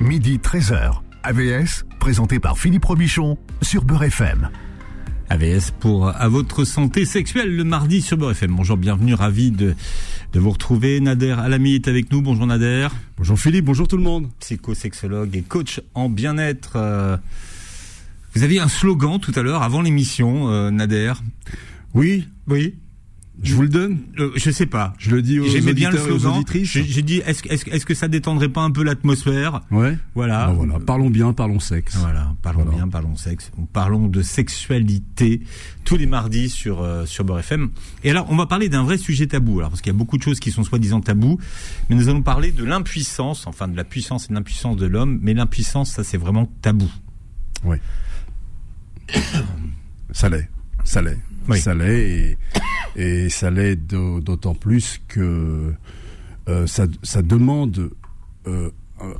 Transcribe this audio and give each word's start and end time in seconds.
Midi 0.00 0.38
13h. 0.38 1.00
AVS, 1.22 1.84
présenté 1.98 2.40
par 2.40 2.58
Philippe 2.58 2.84
Robichon 2.86 3.36
sur 3.60 3.84
Beurre 3.84 4.04
FM. 4.04 4.48
AVS 5.28 5.70
pour 5.78 6.08
À 6.08 6.28
votre 6.28 6.64
santé 6.64 7.04
sexuelle 7.04 7.54
le 7.54 7.64
mardi 7.64 8.00
sur 8.00 8.16
Beurre 8.16 8.30
FM. 8.32 8.56
Bonjour, 8.56 8.76
bienvenue, 8.76 9.14
ravi 9.14 9.50
de, 9.50 9.74
de 10.32 10.40
vous 10.40 10.50
retrouver. 10.50 11.00
Nader 11.00 11.32
Alami 11.38 11.74
est 11.74 11.88
avec 11.88 12.10
nous. 12.10 12.22
Bonjour 12.22 12.46
Nader. 12.46 12.88
Bonjour 13.18 13.38
Philippe, 13.38 13.66
bonjour 13.66 13.86
tout 13.86 13.98
le 13.98 14.02
monde. 14.02 14.28
Psychosexologue 14.40 15.36
et 15.36 15.42
coach 15.42 15.80
en 15.94 16.08
bien-être. 16.08 16.72
Euh, 16.76 17.16
vous 18.34 18.42
aviez 18.42 18.60
un 18.60 18.68
slogan 18.68 19.20
tout 19.20 19.32
à 19.36 19.42
l'heure 19.42 19.62
avant 19.62 19.82
l'émission, 19.82 20.48
euh, 20.50 20.70
Nader. 20.70 21.12
Oui, 21.94 22.26
Oui. 22.48 22.74
Je 23.42 23.54
vous 23.54 23.62
le 23.62 23.68
donne. 23.68 23.98
Euh, 24.18 24.30
je 24.36 24.50
sais 24.50 24.66
pas. 24.66 24.92
Je 24.98 25.10
le 25.10 25.22
dis 25.22 25.38
aux 25.40 25.46
J'aimais 25.48 25.72
bien 25.72 25.90
le 25.90 25.98
slogan. 25.98 26.42
J'ai 26.62 27.02
dit, 27.02 27.22
est-ce 27.26 27.42
que- 27.42 27.48
est-ce 27.52 27.86
que- 27.86 27.94
ça 27.94 28.08
détendrait 28.08 28.48
pas 28.48 28.60
un 28.62 28.70
peu 28.70 28.82
l'atmosphère? 28.82 29.60
Ouais. 29.70 29.96
Voilà. 30.14 30.46
Ah, 30.48 30.52
voilà. 30.52 30.78
Parlons 30.80 31.10
bien, 31.10 31.32
parlons 31.32 31.60
sexe. 31.60 31.96
Voilà, 31.96 32.34
parlons 32.42 32.62
Voilà. 32.64 32.76
bien, 32.78 32.88
parlons 32.88 33.16
sexe, 33.16 33.50
parlons 33.72 34.06
de 34.08 34.22
sexualité 34.22 35.40
tous 35.84 35.96
les 35.96 36.06
mardis 36.06 36.48
sur 36.50 36.82
euh, 36.82 37.06
sur 37.06 37.24
Beurre 37.24 37.40
FM. 37.40 37.70
Et 38.04 38.10
alors, 38.10 38.26
on 38.30 38.36
va 38.36 38.46
parler 38.46 38.68
d'un 38.68 38.82
vrai 38.84 38.98
sujet 38.98 39.26
tabou, 39.26 39.58
alors 39.58 39.70
parce 39.70 39.80
qu'il 39.80 39.92
y 39.92 39.96
a 39.96 39.98
beaucoup 39.98 40.18
de 40.18 40.22
choses 40.22 40.38
qui 40.40 40.50
sont 40.50 40.64
soi-disant 40.64 41.00
tabous, 41.00 41.38
mais 41.88 41.96
nous 41.96 42.08
allons 42.08 42.22
parler 42.22 42.52
de 42.52 42.64
l'impuissance, 42.64 43.46
enfin 43.46 43.68
de 43.68 43.76
la 43.76 43.84
puissance 43.84 44.26
et 44.26 44.28
de 44.28 44.34
l'impuissance 44.34 44.76
de 44.76 44.86
l'homme, 44.86 45.18
mais 45.22 45.34
l'impuissance, 45.34 45.90
ça 45.92 46.04
c'est 46.04 46.18
vraiment 46.18 46.46
tabou. 46.62 46.90
Ça 50.12 50.28
l'est. 50.28 50.48
Ça 50.84 51.02
l'est. 51.02 51.18
Oui. 51.50 51.60
Ça 51.60 51.74
l'est 51.74 52.36
et, 52.96 53.24
et 53.24 53.28
ça 53.28 53.50
l'est 53.50 53.76
d'au- 53.76 54.20
d'autant 54.20 54.54
plus 54.54 55.00
que 55.08 55.72
euh, 56.48 56.66
ça, 56.66 56.86
ça 57.02 57.22
demande 57.22 57.90
euh, 58.46 58.70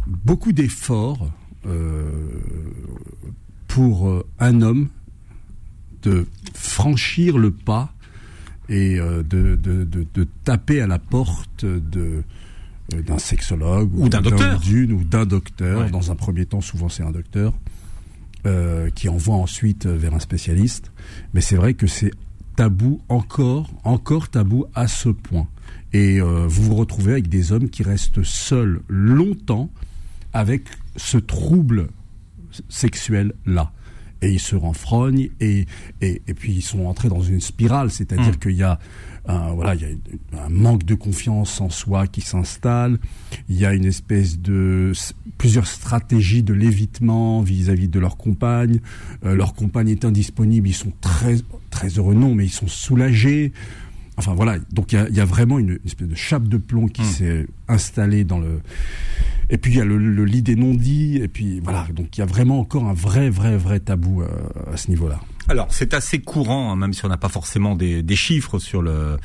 beaucoup 0.06 0.52
d'efforts 0.52 1.30
euh, 1.66 2.10
pour 3.68 4.24
un 4.38 4.62
homme 4.62 4.88
de 6.02 6.26
franchir 6.54 7.38
le 7.38 7.50
pas 7.50 7.92
et 8.68 8.96
de, 8.96 9.22
de, 9.22 9.84
de, 9.84 10.06
de 10.14 10.26
taper 10.44 10.80
à 10.80 10.86
la 10.86 10.98
porte 10.98 11.64
de 11.64 12.22
d'un 13.06 13.18
sexologue 13.18 13.90
Ou 13.96 14.08
d'un 14.08 14.20
docteur. 14.20 14.58
ou 14.58 14.62
d'une 14.62 14.92
ou 14.92 15.04
d'un 15.04 15.24
docteur. 15.24 15.82
Ouais. 15.82 15.90
Dans 15.90 16.10
un 16.10 16.16
premier 16.16 16.44
temps, 16.46 16.60
souvent 16.60 16.88
c'est 16.88 17.04
un 17.04 17.12
docteur 17.12 17.52
euh, 18.46 18.90
qui 18.90 19.08
envoie 19.08 19.36
ensuite 19.36 19.86
euh, 19.86 19.96
vers 19.96 20.14
un 20.14 20.18
spécialiste. 20.18 20.92
Mais 21.34 21.40
c'est 21.40 21.56
vrai 21.56 21.74
que 21.74 21.86
c'est 21.86 22.12
tabou 22.56 23.00
encore, 23.08 23.70
encore 23.84 24.28
tabou 24.28 24.66
à 24.74 24.88
ce 24.88 25.08
point. 25.08 25.46
Et 25.92 26.20
euh, 26.20 26.46
vous 26.46 26.62
vous 26.62 26.74
retrouvez 26.74 27.12
avec 27.12 27.28
des 27.28 27.52
hommes 27.52 27.68
qui 27.68 27.82
restent 27.82 28.22
seuls 28.22 28.80
longtemps 28.88 29.70
avec 30.32 30.68
ce 30.96 31.18
trouble 31.18 31.88
sexuel 32.68 33.32
là. 33.46 33.72
Et 34.22 34.30
ils 34.32 34.40
se 34.40 34.54
renfrognent 34.56 35.30
et, 35.40 35.64
et, 36.02 36.22
et 36.28 36.34
puis 36.34 36.52
ils 36.52 36.62
sont 36.62 36.84
entrés 36.86 37.08
dans 37.08 37.22
une 37.22 37.40
spirale, 37.40 37.90
c'est-à-dire 37.90 38.32
Mm. 38.34 38.36
qu'il 38.36 38.56
y 38.56 38.62
a 38.62 38.78
un, 39.26 39.52
voilà, 39.52 39.74
il 39.74 39.80
y 39.82 39.84
a 40.36 40.44
un 40.44 40.48
manque 40.48 40.84
de 40.84 40.94
confiance 40.94 41.60
en 41.60 41.70
soi 41.70 42.06
qui 42.06 42.20
s'installe. 42.20 42.98
Il 43.48 43.56
y 43.58 43.64
a 43.64 43.72
une 43.72 43.84
espèce 43.86 44.38
de 44.38 44.92
plusieurs 45.38 45.66
stratégies 45.66 46.42
de 46.42 46.52
l'évitement 46.54 47.40
vis-à-vis 47.40 47.88
de 47.88 47.98
leur 47.98 48.16
compagne. 48.18 48.80
Euh, 49.24 49.34
leur 49.34 49.54
compagne 49.54 49.88
est 49.88 50.04
indisponible, 50.04 50.68
ils 50.68 50.74
sont 50.74 50.92
très 51.00 51.36
très 51.70 51.88
heureux 51.88 52.14
non, 52.14 52.34
mais 52.34 52.44
ils 52.44 52.50
sont 52.52 52.68
soulagés. 52.68 53.52
Enfin 54.16 54.34
voilà, 54.34 54.58
donc 54.72 54.92
il 54.92 54.96
y 54.96 54.98
a, 54.98 55.08
il 55.08 55.14
y 55.14 55.20
a 55.20 55.24
vraiment 55.24 55.58
une, 55.58 55.70
une 55.70 55.78
espèce 55.86 56.08
de 56.08 56.14
chape 56.14 56.46
de 56.48 56.58
plomb 56.58 56.88
qui 56.88 57.02
Mm. 57.02 57.04
s'est 57.06 57.46
installée 57.68 58.24
dans 58.24 58.38
le. 58.38 58.60
Et 59.50 59.58
puis 59.58 59.72
il 59.72 59.78
y 59.78 59.80
a 59.80 59.84
le, 59.84 59.98
le 59.98 60.24
lit 60.24 60.42
des 60.42 60.56
non-dits. 60.56 61.18
Et 61.22 61.28
puis 61.28 61.60
voilà, 61.60 61.86
donc 61.92 62.16
il 62.16 62.20
y 62.20 62.22
a 62.22 62.26
vraiment 62.26 62.60
encore 62.60 62.84
un 62.84 62.94
vrai 62.94 63.30
vrai 63.30 63.56
vrai 63.56 63.80
tabou 63.80 64.22
euh, 64.22 64.28
à 64.72 64.76
ce 64.76 64.88
niveau-là. 64.88 65.20
Alors, 65.48 65.66
c'est 65.70 65.94
assez 65.94 66.20
courant, 66.20 66.70
hein, 66.70 66.76
même 66.76 66.92
si 66.92 67.04
on 67.04 67.08
n'a 67.08 67.16
pas 67.16 67.28
forcément 67.28 67.74
des, 67.74 68.04
des 68.04 68.14
chiffres 68.14 68.60
sur 68.60 68.82
le 68.82 69.16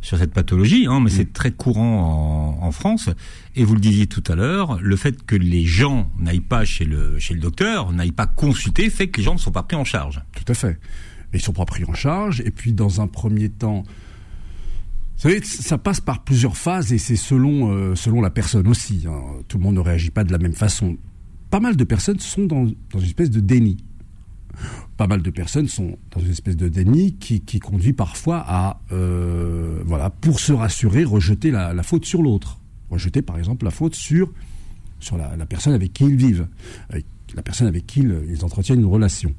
sur 0.00 0.16
cette 0.18 0.32
pathologie, 0.32 0.86
hein, 0.88 1.00
mais 1.00 1.10
c'est 1.10 1.32
très 1.32 1.50
courant 1.50 2.56
en, 2.62 2.66
en 2.66 2.72
France. 2.72 3.10
Et 3.54 3.64
vous 3.64 3.74
le 3.74 3.80
disiez 3.80 4.06
tout 4.06 4.24
à 4.26 4.34
l'heure, 4.34 4.78
le 4.80 4.96
fait 4.96 5.24
que 5.24 5.36
les 5.36 5.64
gens 5.64 6.10
n'aillent 6.18 6.40
pas 6.40 6.64
chez 6.64 6.86
le 6.86 7.18
chez 7.18 7.34
le 7.34 7.40
docteur, 7.40 7.92
n'aillent 7.92 8.12
pas 8.12 8.26
consulter, 8.26 8.88
fait 8.88 9.08
que 9.08 9.18
les 9.18 9.24
gens 9.24 9.34
ne 9.34 9.38
sont 9.38 9.52
pas 9.52 9.62
pris 9.62 9.76
en 9.76 9.84
charge. 9.84 10.22
Tout 10.32 10.50
à 10.50 10.54
fait. 10.54 10.78
Ils 11.34 11.40
sont 11.42 11.52
pas 11.52 11.64
pris 11.64 11.84
en 11.84 11.94
charge. 11.94 12.40
Et 12.40 12.50
puis, 12.52 12.72
dans 12.72 13.00
un 13.00 13.08
premier 13.08 13.48
temps, 13.48 13.82
vous 15.16 15.20
savez, 15.20 15.40
ça 15.44 15.78
passe 15.78 16.00
par 16.00 16.24
plusieurs 16.24 16.56
phases 16.56 16.92
et 16.92 16.98
c'est 16.98 17.16
selon, 17.16 17.72
euh, 17.72 17.94
selon 17.94 18.20
la 18.20 18.30
personne 18.30 18.66
aussi. 18.66 19.04
hein. 19.08 19.20
Tout 19.48 19.58
le 19.58 19.64
monde 19.64 19.76
ne 19.76 19.80
réagit 19.80 20.10
pas 20.10 20.24
de 20.24 20.32
la 20.32 20.38
même 20.38 20.54
façon. 20.54 20.96
Pas 21.50 21.60
mal 21.60 21.76
de 21.76 21.84
personnes 21.84 22.18
sont 22.18 22.46
dans, 22.46 22.66
une 22.66 23.02
espèce 23.02 23.30
de 23.30 23.40
déni. 23.40 23.76
Pas 24.96 25.06
mal 25.06 25.22
de 25.22 25.30
personnes 25.30 25.68
sont 25.68 25.98
dans 26.10 26.20
une 26.20 26.30
espèce 26.30 26.56
de 26.56 26.68
déni 26.68 27.14
qui, 27.14 27.40
qui 27.40 27.60
conduit 27.60 27.92
parfois 27.92 28.44
à, 28.46 28.80
euh, 28.92 29.80
voilà, 29.84 30.10
pour 30.10 30.40
se 30.40 30.52
rassurer, 30.52 31.04
rejeter 31.04 31.50
la, 31.50 31.82
faute 31.82 32.04
sur 32.04 32.20
l'autre. 32.20 32.58
Rejeter, 32.90 33.22
par 33.22 33.38
exemple, 33.38 33.64
la 33.64 33.70
faute 33.70 33.94
sur, 33.94 34.32
sur 34.98 35.16
la, 35.16 35.46
personne 35.46 35.74
avec 35.74 35.92
qui 35.92 36.04
ils 36.04 36.16
vivent, 36.16 36.48
la 37.34 37.42
personne 37.42 37.66
avec 37.66 37.86
qui 37.86 38.00
ils, 38.00 38.44
entretiennent 38.44 38.80
une 38.80 38.86
relation. 38.86 39.32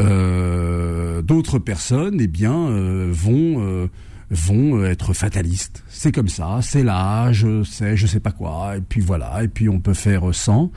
Euh, 0.00 1.22
D'autres 1.22 1.58
personnes, 1.58 2.18
eh 2.20 2.26
bien, 2.26 2.70
vont 3.10 3.88
vont 4.30 4.78
euh, 4.78 4.90
être 4.90 5.12
fatalistes. 5.12 5.84
C'est 5.88 6.12
comme 6.12 6.28
ça, 6.28 6.60
c'est 6.62 6.82
l'âge, 6.82 7.46
c'est 7.64 7.96
je 7.96 8.06
sais 8.06 8.20
pas 8.20 8.32
quoi, 8.32 8.76
et 8.76 8.80
puis 8.80 9.00
voilà, 9.00 9.42
et 9.42 9.48
puis 9.48 9.68
on 9.68 9.80
peut 9.80 9.94
faire 9.94 10.34
sans. 10.34 10.70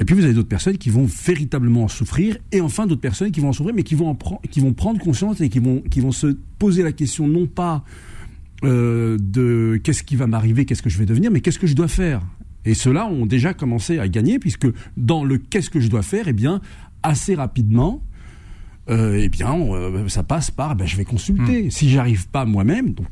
Et 0.00 0.04
puis 0.04 0.14
vous 0.14 0.24
avez 0.24 0.34
d'autres 0.34 0.48
personnes 0.48 0.78
qui 0.78 0.90
vont 0.90 1.06
véritablement 1.24 1.84
en 1.84 1.88
souffrir, 1.88 2.36
et 2.50 2.60
enfin 2.60 2.86
d'autres 2.86 3.00
personnes 3.00 3.30
qui 3.30 3.40
vont 3.40 3.50
en 3.50 3.52
souffrir, 3.52 3.74
mais 3.74 3.82
qui 3.82 3.94
vont 3.94 4.16
qui 4.50 4.60
vont 4.60 4.72
prendre 4.72 5.00
conscience 5.00 5.40
et 5.40 5.48
qui 5.48 5.58
vont 5.58 5.82
qui 5.90 6.00
vont 6.00 6.12
se 6.12 6.36
poser 6.58 6.82
la 6.82 6.92
question 6.92 7.28
non 7.28 7.46
pas 7.46 7.84
euh, 8.64 9.18
de 9.20 9.80
qu'est-ce 9.82 10.04
qui 10.04 10.14
va 10.14 10.28
m'arriver, 10.28 10.64
qu'est-ce 10.64 10.82
que 10.82 10.90
je 10.90 10.98
vais 10.98 11.06
devenir, 11.06 11.30
mais 11.32 11.40
qu'est-ce 11.40 11.58
que 11.58 11.66
je 11.66 11.74
dois 11.74 11.88
faire. 11.88 12.22
Et 12.64 12.74
ceux-là 12.74 13.06
ont 13.06 13.26
déjà 13.26 13.54
commencé 13.54 13.98
à 13.98 14.06
gagner, 14.06 14.38
puisque 14.38 14.68
dans 14.96 15.24
le 15.24 15.38
qu'est-ce 15.38 15.68
que 15.68 15.80
je 15.80 15.88
dois 15.88 16.02
faire, 16.02 16.28
eh 16.28 16.32
bien, 16.32 16.60
assez 17.02 17.34
rapidement, 17.34 18.02
euh, 18.90 19.20
eh 19.22 19.28
bien, 19.28 19.54
euh, 19.54 20.08
ça 20.08 20.22
passe 20.22 20.50
par, 20.50 20.74
ben, 20.76 20.86
je 20.86 20.96
vais 20.96 21.04
consulter. 21.04 21.70
Si 21.70 21.88
j'arrive 21.90 22.28
pas 22.28 22.44
moi-même, 22.44 22.94
donc 22.94 23.06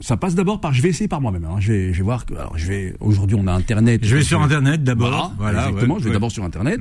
ça 0.00 0.16
passe 0.16 0.34
d'abord 0.34 0.60
par, 0.60 0.72
je 0.72 0.82
vais 0.82 0.88
essayer 0.88 1.08
par 1.08 1.20
moi-même. 1.20 1.44
hein. 1.44 1.56
Je 1.60 1.72
vais, 1.72 1.92
je 1.92 1.98
vais 1.98 2.04
voir 2.04 2.26
que, 2.26 2.34
alors, 2.34 2.56
je 2.56 2.66
vais. 2.66 2.94
Aujourd'hui, 3.00 3.36
on 3.38 3.46
a 3.46 3.52
Internet. 3.52 4.04
Je 4.04 4.16
vais 4.16 4.22
sur 4.22 4.42
Internet 4.42 4.82
d'abord. 4.82 5.32
Voilà, 5.38 5.68
exactement. 5.68 5.94
ouais, 5.94 6.00
je 6.00 6.04
vais 6.04 6.10
ouais. 6.10 6.14
d'abord 6.14 6.32
sur 6.32 6.44
Internet. 6.44 6.80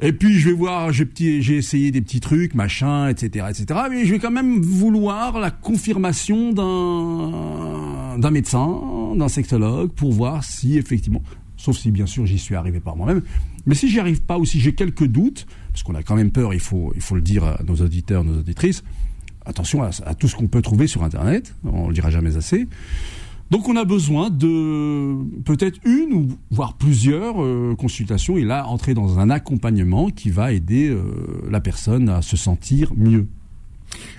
Et 0.00 0.12
puis 0.12 0.38
je 0.38 0.48
vais 0.48 0.54
voir, 0.54 0.92
j'ai 0.92 1.04
petit, 1.04 1.42
j'ai 1.42 1.56
essayé 1.56 1.90
des 1.90 2.00
petits 2.00 2.20
trucs, 2.20 2.54
machin, 2.54 3.08
etc., 3.08 3.46
etc. 3.50 3.80
Mais 3.90 4.04
je 4.04 4.12
vais 4.12 4.20
quand 4.20 4.30
même 4.30 4.62
vouloir 4.62 5.40
la 5.40 5.50
confirmation 5.50 6.52
d'un 6.52 8.18
d'un 8.18 8.30
médecin, 8.30 8.80
d'un 9.16 9.28
sexologue, 9.28 9.90
pour 9.90 10.12
voir 10.12 10.44
si 10.44 10.78
effectivement, 10.78 11.22
sauf 11.56 11.76
si 11.76 11.90
bien 11.90 12.06
sûr 12.06 12.26
j'y 12.26 12.38
suis 12.38 12.54
arrivé 12.54 12.78
par 12.78 12.94
moi-même. 12.96 13.22
Mais 13.66 13.74
si 13.74 13.88
j'y 13.88 13.98
arrive 13.98 14.22
pas 14.22 14.38
ou 14.38 14.44
si 14.44 14.60
j'ai 14.60 14.72
quelques 14.72 15.04
doutes, 15.06 15.46
parce 15.78 15.84
qu'on 15.84 15.94
a 15.94 16.02
quand 16.02 16.16
même 16.16 16.32
peur, 16.32 16.54
il 16.54 16.60
faut 16.60 16.92
il 16.96 17.00
faut 17.00 17.14
le 17.14 17.20
dire 17.20 17.44
à 17.44 17.60
nos 17.64 17.76
auditeurs, 17.76 18.24
nos 18.24 18.40
auditrices, 18.40 18.82
attention 19.46 19.84
à, 19.84 19.90
à 20.06 20.14
tout 20.16 20.26
ce 20.26 20.34
qu'on 20.34 20.48
peut 20.48 20.60
trouver 20.60 20.88
sur 20.88 21.04
Internet, 21.04 21.54
on 21.64 21.86
le 21.86 21.94
dira 21.94 22.10
jamais 22.10 22.36
assez. 22.36 22.66
Donc 23.52 23.68
on 23.68 23.76
a 23.76 23.84
besoin 23.84 24.28
de 24.28 25.14
peut-être 25.44 25.78
une 25.86 26.12
ou 26.14 26.28
voire 26.50 26.74
plusieurs 26.74 27.40
euh, 27.40 27.76
consultations 27.78 28.36
et 28.36 28.42
là 28.44 28.66
entrer 28.66 28.92
dans 28.92 29.20
un 29.20 29.30
accompagnement 29.30 30.10
qui 30.10 30.30
va 30.30 30.52
aider 30.52 30.88
euh, 30.88 31.04
la 31.48 31.60
personne 31.60 32.08
à 32.08 32.20
se 32.22 32.36
sentir 32.36 32.92
mieux. 32.96 33.26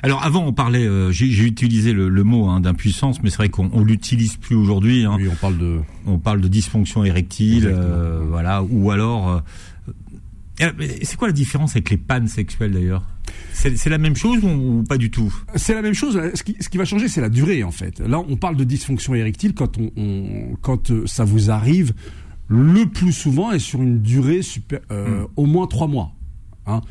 Alors 0.01 0.23
avant, 0.23 0.45
on 0.45 0.53
parlait, 0.53 0.87
euh, 0.87 1.11
j'ai 1.11 1.43
utilisé 1.43 1.91
le, 1.91 2.07
le 2.07 2.23
mot 2.23 2.47
hein, 2.47 2.61
d'impuissance, 2.61 3.21
mais 3.21 3.29
c'est 3.29 3.35
vrai 3.37 3.49
qu'on 3.49 3.69
on 3.73 3.83
l'utilise 3.83 4.37
plus 4.37 4.55
aujourd'hui. 4.55 5.03
hein. 5.03 5.15
Oui, 5.17 5.27
on 5.29 5.35
parle 5.35 5.57
de 5.57 5.79
On 6.07 6.19
parle 6.19 6.39
de 6.39 6.47
dysfonction 6.47 7.03
érectile, 7.03 7.67
euh, 7.67 8.23
voilà, 8.29 8.63
ou 8.63 8.91
alors. 8.91 9.43
C'est 11.03 11.15
quoi 11.15 11.27
la 11.27 11.33
différence 11.33 11.71
avec 11.71 11.89
les 11.89 11.97
pannes 11.97 12.27
sexuelles 12.27 12.71
d'ailleurs? 12.71 13.03
C'est 13.53 13.89
la 13.89 13.97
même 13.97 14.15
chose 14.15 14.43
ou, 14.43 14.83
pas 14.87 14.97
du 14.97 15.11
tout? 15.11 15.33
C'est 15.55 15.73
la 15.73 15.81
même 15.81 15.93
chose. 15.93 16.19
Ce 16.33 16.43
qui, 16.43 16.55
ce 16.59 16.69
qui 16.69 16.77
va 16.77 16.85
changer, 16.85 17.07
c'est 17.07 17.21
la 17.21 17.29
durée, 17.29 17.63
en 17.63 17.71
fait. 17.71 17.99
Là, 17.99 18.19
on 18.27 18.35
parle 18.37 18.55
de 18.55 18.63
dysfonction 18.63 19.13
érectile 19.15 19.53
quand, 19.53 19.77
on, 19.77 19.91
on- 19.97 20.55
quand 20.61 20.91
euh, 20.91 21.05
ça 21.05 21.25
vous 21.25 21.51
arrive 21.51 21.93
le 22.47 22.85
plus 22.87 23.11
souvent 23.13 23.51
et 23.51 23.59
sur 23.59 23.81
une 23.81 24.01
durée 24.01 24.41
super, 24.41 24.79
euh, 24.91 25.25
au 25.35 25.45
moins 25.45 25.67
trois 25.67 25.87
mois. 25.87 26.13
Hein. 26.65 26.81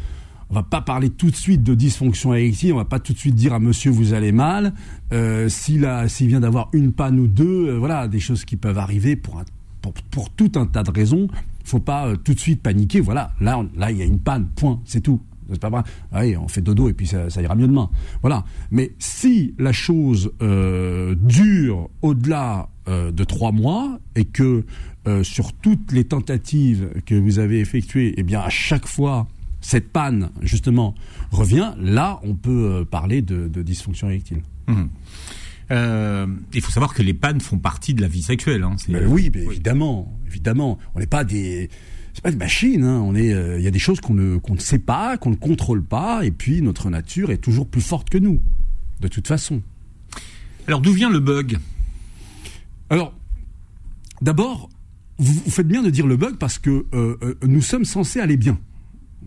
On 0.50 0.54
va 0.54 0.62
pas 0.62 0.80
parler 0.80 1.10
tout 1.10 1.30
de 1.30 1.36
suite 1.36 1.62
de 1.62 1.74
dysfonction 1.74 2.32
érectile. 2.32 2.72
On 2.72 2.76
va 2.76 2.84
pas 2.84 3.00
tout 3.00 3.12
de 3.12 3.18
suite 3.18 3.34
dire 3.34 3.52
à 3.52 3.58
Monsieur 3.58 3.90
vous 3.90 4.14
allez 4.14 4.32
mal. 4.32 4.72
Euh, 5.12 5.48
s'il 5.48 5.80
vient 6.28 6.40
d'avoir 6.40 6.68
une 6.72 6.92
panne 6.92 7.18
ou 7.18 7.26
deux, 7.26 7.68
euh, 7.70 7.76
voilà, 7.78 8.08
des 8.08 8.20
choses 8.20 8.44
qui 8.44 8.56
peuvent 8.56 8.78
arriver 8.78 9.16
pour 9.16 9.38
un, 9.40 9.44
pour, 9.82 9.92
pour 10.10 10.30
tout 10.30 10.52
un 10.54 10.66
tas 10.66 10.84
de 10.84 10.90
raisons. 10.90 11.28
Faut 11.68 11.80
pas 11.80 12.06
euh, 12.06 12.16
tout 12.16 12.32
de 12.32 12.40
suite 12.40 12.62
paniquer. 12.62 13.00
Voilà, 13.00 13.32
là, 13.42 13.62
là, 13.76 13.90
il 13.90 13.98
y 13.98 14.02
a 14.02 14.06
une 14.06 14.20
panne. 14.20 14.48
Point. 14.56 14.80
C'est 14.86 15.02
tout. 15.02 15.20
C'est 15.50 15.60
pas 15.60 15.68
vrai. 15.68 15.82
Allez, 16.12 16.34
on 16.36 16.48
fait 16.48 16.62
dodo 16.62 16.88
et 16.88 16.94
puis 16.94 17.06
ça, 17.06 17.28
ira 17.42 17.54
mieux 17.54 17.68
demain. 17.68 17.90
Voilà. 18.22 18.44
Mais 18.70 18.92
si 18.98 19.54
la 19.58 19.72
chose 19.72 20.32
euh, 20.40 21.14
dure 21.14 21.90
au-delà 22.00 22.70
euh, 22.88 23.10
de 23.10 23.24
trois 23.24 23.52
mois 23.52 23.98
et 24.14 24.24
que 24.24 24.64
sur 25.22 25.54
toutes 25.54 25.90
les 25.92 26.04
tentatives 26.04 26.90
que 27.06 27.14
vous 27.14 27.38
avez 27.38 27.60
effectuées, 27.60 28.12
eh 28.18 28.22
bien 28.22 28.40
à 28.40 28.50
chaque 28.50 28.86
fois 28.86 29.26
cette 29.62 29.90
panne 29.90 30.28
justement 30.42 30.94
revient, 31.30 31.72
là 31.78 32.20
on 32.24 32.34
peut 32.34 32.84
parler 32.90 33.22
de, 33.22 33.48
dysfonction 33.62 34.10
érectile. 34.10 34.42
Mmh. 34.66 34.84
Il 35.70 36.60
faut 36.60 36.72
savoir 36.72 36.94
que 36.94 37.02
les 37.02 37.14
pannes 37.14 37.40
font 37.40 37.58
partie 37.58 37.94
de 37.94 38.00
la 38.00 38.08
vie 38.08 38.22
sexuelle. 38.22 38.62
Hein. 38.62 38.76
oui, 39.06 39.30
évidemment, 39.34 40.18
évidemment. 40.26 40.78
On 40.94 41.00
n'est 41.00 41.06
pas 41.06 41.24
des 41.24 41.68
c'est 42.18 42.22
pas 42.24 42.32
des 42.32 42.36
machines. 42.36 42.82
Hein. 42.82 43.00
On 43.04 43.14
est, 43.14 43.32
euh, 43.32 43.58
il 43.58 43.64
y 43.64 43.68
a 43.68 43.70
des 43.70 43.78
choses 43.78 44.00
qu'on 44.00 44.14
ne 44.14 44.38
qu'on 44.38 44.54
ne 44.54 44.58
sait 44.58 44.80
pas, 44.80 45.16
qu'on 45.18 45.30
ne 45.30 45.36
contrôle 45.36 45.84
pas, 45.84 46.24
et 46.24 46.32
puis 46.32 46.62
notre 46.62 46.90
nature 46.90 47.30
est 47.30 47.38
toujours 47.38 47.68
plus 47.68 47.80
forte 47.80 48.10
que 48.10 48.18
nous, 48.18 48.40
de 48.98 49.06
toute 49.06 49.28
façon. 49.28 49.62
Alors 50.66 50.80
d'où 50.80 50.92
vient 50.92 51.10
le 51.10 51.20
bug? 51.20 51.58
Alors, 52.90 53.14
d'abord, 54.20 54.68
vous, 55.18 55.48
faites 55.48 55.68
bien 55.68 55.80
de 55.80 55.90
dire 55.90 56.08
le 56.08 56.16
bug 56.16 56.38
parce 56.38 56.58
que 56.58 56.86
euh, 56.92 57.16
euh, 57.22 57.38
nous 57.46 57.62
sommes 57.62 57.84
censés 57.84 58.18
aller 58.18 58.36
bien. 58.36 58.58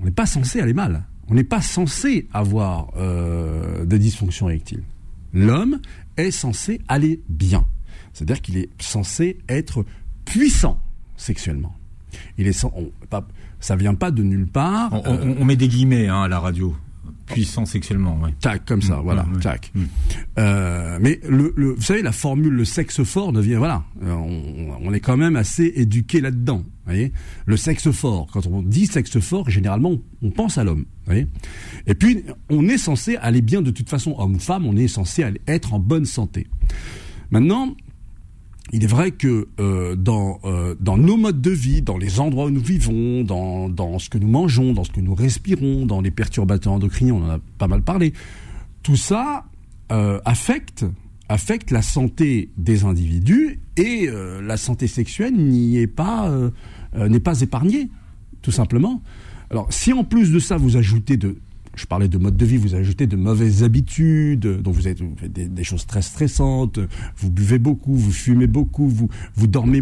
On 0.02 0.04
n'est 0.04 0.12
pas 0.12 0.26
censé 0.26 0.60
aller 0.60 0.74
mal. 0.74 1.06
On 1.30 1.34
n'est 1.34 1.46
pas 1.46 1.62
censé 1.62 2.28
avoir 2.34 2.92
des 3.86 4.00
dysfonctions 4.00 4.50
érectiles. 4.50 4.84
L'homme 5.32 5.80
est 6.26 6.32
censé 6.32 6.82
aller 6.88 7.22
bien. 7.30 7.66
C'est-à-dire 8.14 8.42
qu'il 8.42 8.58
est 8.58 8.70
censé 8.82 9.38
être 9.48 9.86
puissant 10.26 10.80
sexuellement. 11.18 11.76
Il 12.38 12.48
est 12.48 12.54
sans, 12.54 12.72
on, 12.76 12.92
pas, 13.10 13.28
ça 13.60 13.76
vient 13.76 13.96
pas 13.96 14.12
de 14.12 14.24
nulle 14.24 14.48
part. 14.48 14.92
On, 15.06 15.36
on, 15.40 15.46
met 15.46 15.56
des 15.56 15.68
guillemets 15.68 16.08
hein, 16.08 16.24
à 16.24 16.28
la 16.28 16.40
radio. 16.40 16.76
Puissant 17.32 17.66
sexuellement. 17.66 18.20
Tac, 18.40 18.66
comme 18.66 18.82
ça, 18.82 18.98
mm, 18.98 19.04
voilà, 19.04 19.24
mm, 19.24 19.40
tac. 19.40 19.72
Mm. 19.74 19.84
Euh, 20.40 21.00
mais 21.02 21.20
le, 21.28 21.54
le, 21.56 21.74
vous 21.74 21.82
savez, 21.82 22.02
la 22.02 22.12
formule 22.12 22.54
le 22.54 22.66
sexe 22.66 23.04
fort 23.04 23.32
devient, 23.34 23.56
voilà, 23.56 23.84
euh, 24.04 24.14
on, 24.14 24.78
on 24.82 24.94
est 24.94 25.00
quand 25.00 25.18
même 25.18 25.36
assez 25.36 25.72
éduqué 25.76 26.22
là-dedans. 26.22 26.64
Voyez, 26.86 27.14
le 27.46 27.58
sexe 27.58 27.92
fort. 27.92 28.28
Quand 28.34 28.48
on 28.48 28.62
dit 28.62 28.88
sexe 28.88 29.20
fort, 29.20 29.50
généralement, 29.50 29.98
on 30.22 30.32
pense 30.32 30.58
à 30.58 30.64
l'homme. 30.64 30.86
Voyez. 31.06 31.28
Et 31.88 31.94
puis, 31.94 32.24
on 32.50 32.68
est 32.68 32.78
censé 32.78 33.18
aller 33.18 33.42
bien 33.42 33.62
de 33.62 33.72
toute 33.72 33.90
façon, 33.90 34.16
homme 34.18 34.36
ou 34.36 34.40
femme, 34.40 34.66
on 34.66 34.76
est 34.76 34.88
censé 34.88 35.24
être 35.48 35.74
en 35.74 35.80
bonne 35.80 36.06
santé. 36.06 36.48
Maintenant, 37.30 37.76
il 38.74 38.84
est 38.84 38.88
vrai 38.88 39.12
que 39.12 39.50
euh, 39.60 39.96
dans, 39.96 40.40
euh, 40.46 40.76
dans 40.80 40.98
nos 40.98 41.18
modes 41.18 41.42
de 41.42 41.52
vie, 41.52 41.82
dans 41.82 41.98
les 41.98 42.20
endroits 42.20 42.46
où 42.46 42.50
nous 42.50 42.62
vivons, 42.62 43.24
dans, 43.24 43.68
dans 43.68 44.00
ce 44.00 44.10
que 44.10 44.18
nous 44.18 44.30
mangeons, 44.30 44.74
dans 44.74 44.86
ce 44.86 44.92
que 44.92 45.02
nous 45.02 45.14
respirons, 45.14 45.86
dans 45.86 46.00
les 46.00 46.12
perturbateurs 46.12 46.74
endocriniens, 46.74 47.16
on 47.16 47.26
en 47.26 47.30
a 47.32 47.40
pas 47.58 47.68
mal 47.68 47.82
parlé, 47.82 48.14
tout 48.82 48.96
ça 48.96 49.46
euh, 49.92 50.20
affecte, 50.24 50.86
affecte 51.28 51.72
la 51.72 51.82
santé 51.82 52.50
des 52.58 52.86
individus 52.86 53.60
et 53.76 54.10
la 54.44 54.58
santé 54.58 54.88
sexuelle 54.88 55.34
n'y 55.34 55.78
est 55.78 55.88
pas, 55.88 56.30
n'est 56.94 57.22
pas 57.22 57.42
épargnée, 57.42 57.90
tout 58.42 58.52
simplement. 58.52 59.02
Alors 59.50 59.72
si 59.72 59.92
en 59.92 60.04
plus 60.04 60.32
de 60.32 60.40
ça 60.40 60.58
vous 60.58 60.78
ajoutez 60.78 61.18
de 61.18 61.38
je 61.76 61.86
parlais 61.86 62.08
de 62.08 62.18
mode 62.18 62.36
de 62.36 62.46
vie, 62.46 62.58
vous 62.58 62.76
ajoutez 62.76 63.08
de 63.08 63.16
mauvaises 63.16 63.64
habitudes, 63.64 64.62
donc 64.62 64.74
vous, 64.74 64.88
êtes, 64.88 65.00
faites 65.18 65.32
des, 65.32 65.64
choses 65.64 65.86
très 65.86 66.02
stressantes, 66.02 66.80
vous 67.18 67.30
buvez 67.30 67.60
beaucoup, 67.60 67.96
vous 67.96 68.12
fumez 68.12 68.48
beaucoup, 68.48 68.88
vous, 68.88 69.10
vous 69.36 69.48
dormez, 69.48 69.82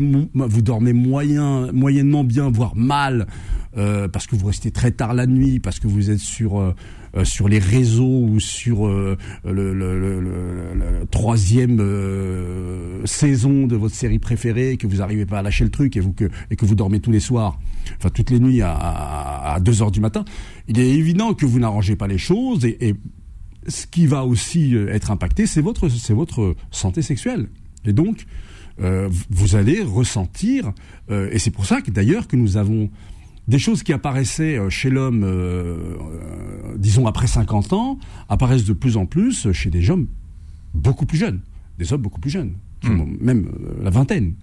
moyen, 0.93 1.71
moyennement 1.71 2.23
bien, 2.23 2.49
voire 2.49 2.75
mal, 2.75 3.27
euh, 3.77 4.07
parce 4.07 4.27
que 4.27 4.35
vous 4.35 4.47
restez 4.47 4.71
très 4.71 4.91
tard 4.91 5.13
la 5.13 5.25
nuit, 5.25 5.59
parce 5.59 5.79
que 5.79 5.87
vous 5.87 6.11
êtes 6.11 6.19
sur 6.19 6.59
euh, 6.59 6.75
euh, 7.15 7.25
sur 7.25 7.47
les 7.47 7.59
réseaux 7.59 8.23
ou 8.23 8.39
sur 8.39 8.87
le, 8.87 9.17
troisième 11.11 11.79
saison 13.05 13.67
de 13.67 13.75
votre 13.75 13.95
série 13.95 14.19
préférée, 14.19 14.77
que 14.77 14.87
vous 14.87 14.97
n'arrivez 14.97 15.25
pas 15.25 15.39
à 15.39 15.41
lâcher 15.41 15.63
le 15.63 15.71
truc 15.71 15.97
et, 15.97 15.99
vous, 15.99 16.13
que, 16.13 16.29
et 16.51 16.55
que 16.55 16.65
vous 16.65 16.75
dormez 16.75 16.99
tous 16.99 17.11
les 17.11 17.19
soirs, 17.19 17.59
enfin 17.97 18.09
toutes 18.09 18.29
les 18.29 18.39
nuits 18.39 18.61
à, 18.61 18.73
à, 18.73 19.59
2 19.59 19.81
heures 19.81 19.91
du 19.91 19.99
matin, 19.99 20.25
il 20.67 20.79
est 20.79 20.89
évident 20.89 21.33
que 21.33 21.45
vous 21.45 21.59
n'arrangez 21.59 21.95
pas 21.95 22.07
les 22.07 22.17
choses 22.17 22.65
et, 22.65 22.77
et 22.89 22.95
ce 23.67 23.87
qui 23.87 24.07
va 24.07 24.25
aussi 24.25 24.75
être 24.75 25.11
impacté, 25.11 25.45
c'est 25.45 25.61
votre, 25.61 25.89
c'est 25.89 26.13
votre 26.13 26.55
santé 26.71 27.01
sexuelle. 27.01 27.49
Et 27.85 27.93
donc, 27.93 28.25
euh, 28.81 29.09
vous 29.29 29.55
allez 29.55 29.81
ressentir, 29.81 30.71
euh, 31.11 31.29
et 31.31 31.39
c'est 31.39 31.51
pour 31.51 31.65
ça 31.65 31.81
que 31.81 31.91
d'ailleurs 31.91 32.27
que 32.27 32.35
nous 32.35 32.55
avons 32.55 32.89
des 33.49 33.59
choses 33.59 33.81
qui 33.81 33.91
apparaissaient 33.91 34.57
euh, 34.57 34.69
chez 34.69 34.91
l'homme, 34.91 35.23
euh, 35.23 35.27
euh, 35.31 36.75
disons 36.77 37.07
après 37.07 37.27
50 37.27 37.73
ans, 37.73 37.97
apparaissent 38.29 38.65
de 38.65 38.73
plus 38.73 38.95
en 38.95 39.07
plus 39.07 39.51
chez 39.51 39.71
des 39.71 39.89
hommes 39.89 40.07
beaucoup 40.75 41.07
plus 41.07 41.17
jeunes, 41.17 41.41
des 41.79 41.91
hommes 41.91 42.01
beaucoup 42.01 42.21
plus 42.21 42.29
jeunes, 42.29 42.53
hmm. 42.83 43.17
même 43.19 43.51
la 43.81 43.89
vingtaine. 43.89 44.35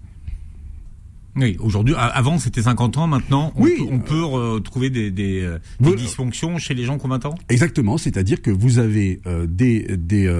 Oui, 1.37 1.55
aujourd'hui, 1.59 1.93
avant 1.95 2.39
c'était 2.39 2.63
50 2.63 2.97
ans, 2.97 3.07
maintenant 3.07 3.53
on 3.55 3.63
oui, 3.63 3.75
peut, 3.77 3.85
on 3.91 3.99
peut 3.99 4.61
trouver 4.61 4.89
des, 4.89 5.11
des, 5.11 5.47
dysfonctions 5.79 6.57
chez 6.57 6.73
les 6.73 6.83
gens 6.83 6.97
qui 6.97 7.05
ont 7.05 7.09
20 7.09 7.27
ans? 7.27 7.35
Exactement, 7.47 7.99
c'est-à-dire 7.99 8.41
que 8.41 8.49
vous 8.49 8.79
avez 8.79 9.21
des, 9.47 9.95
des 9.97 10.35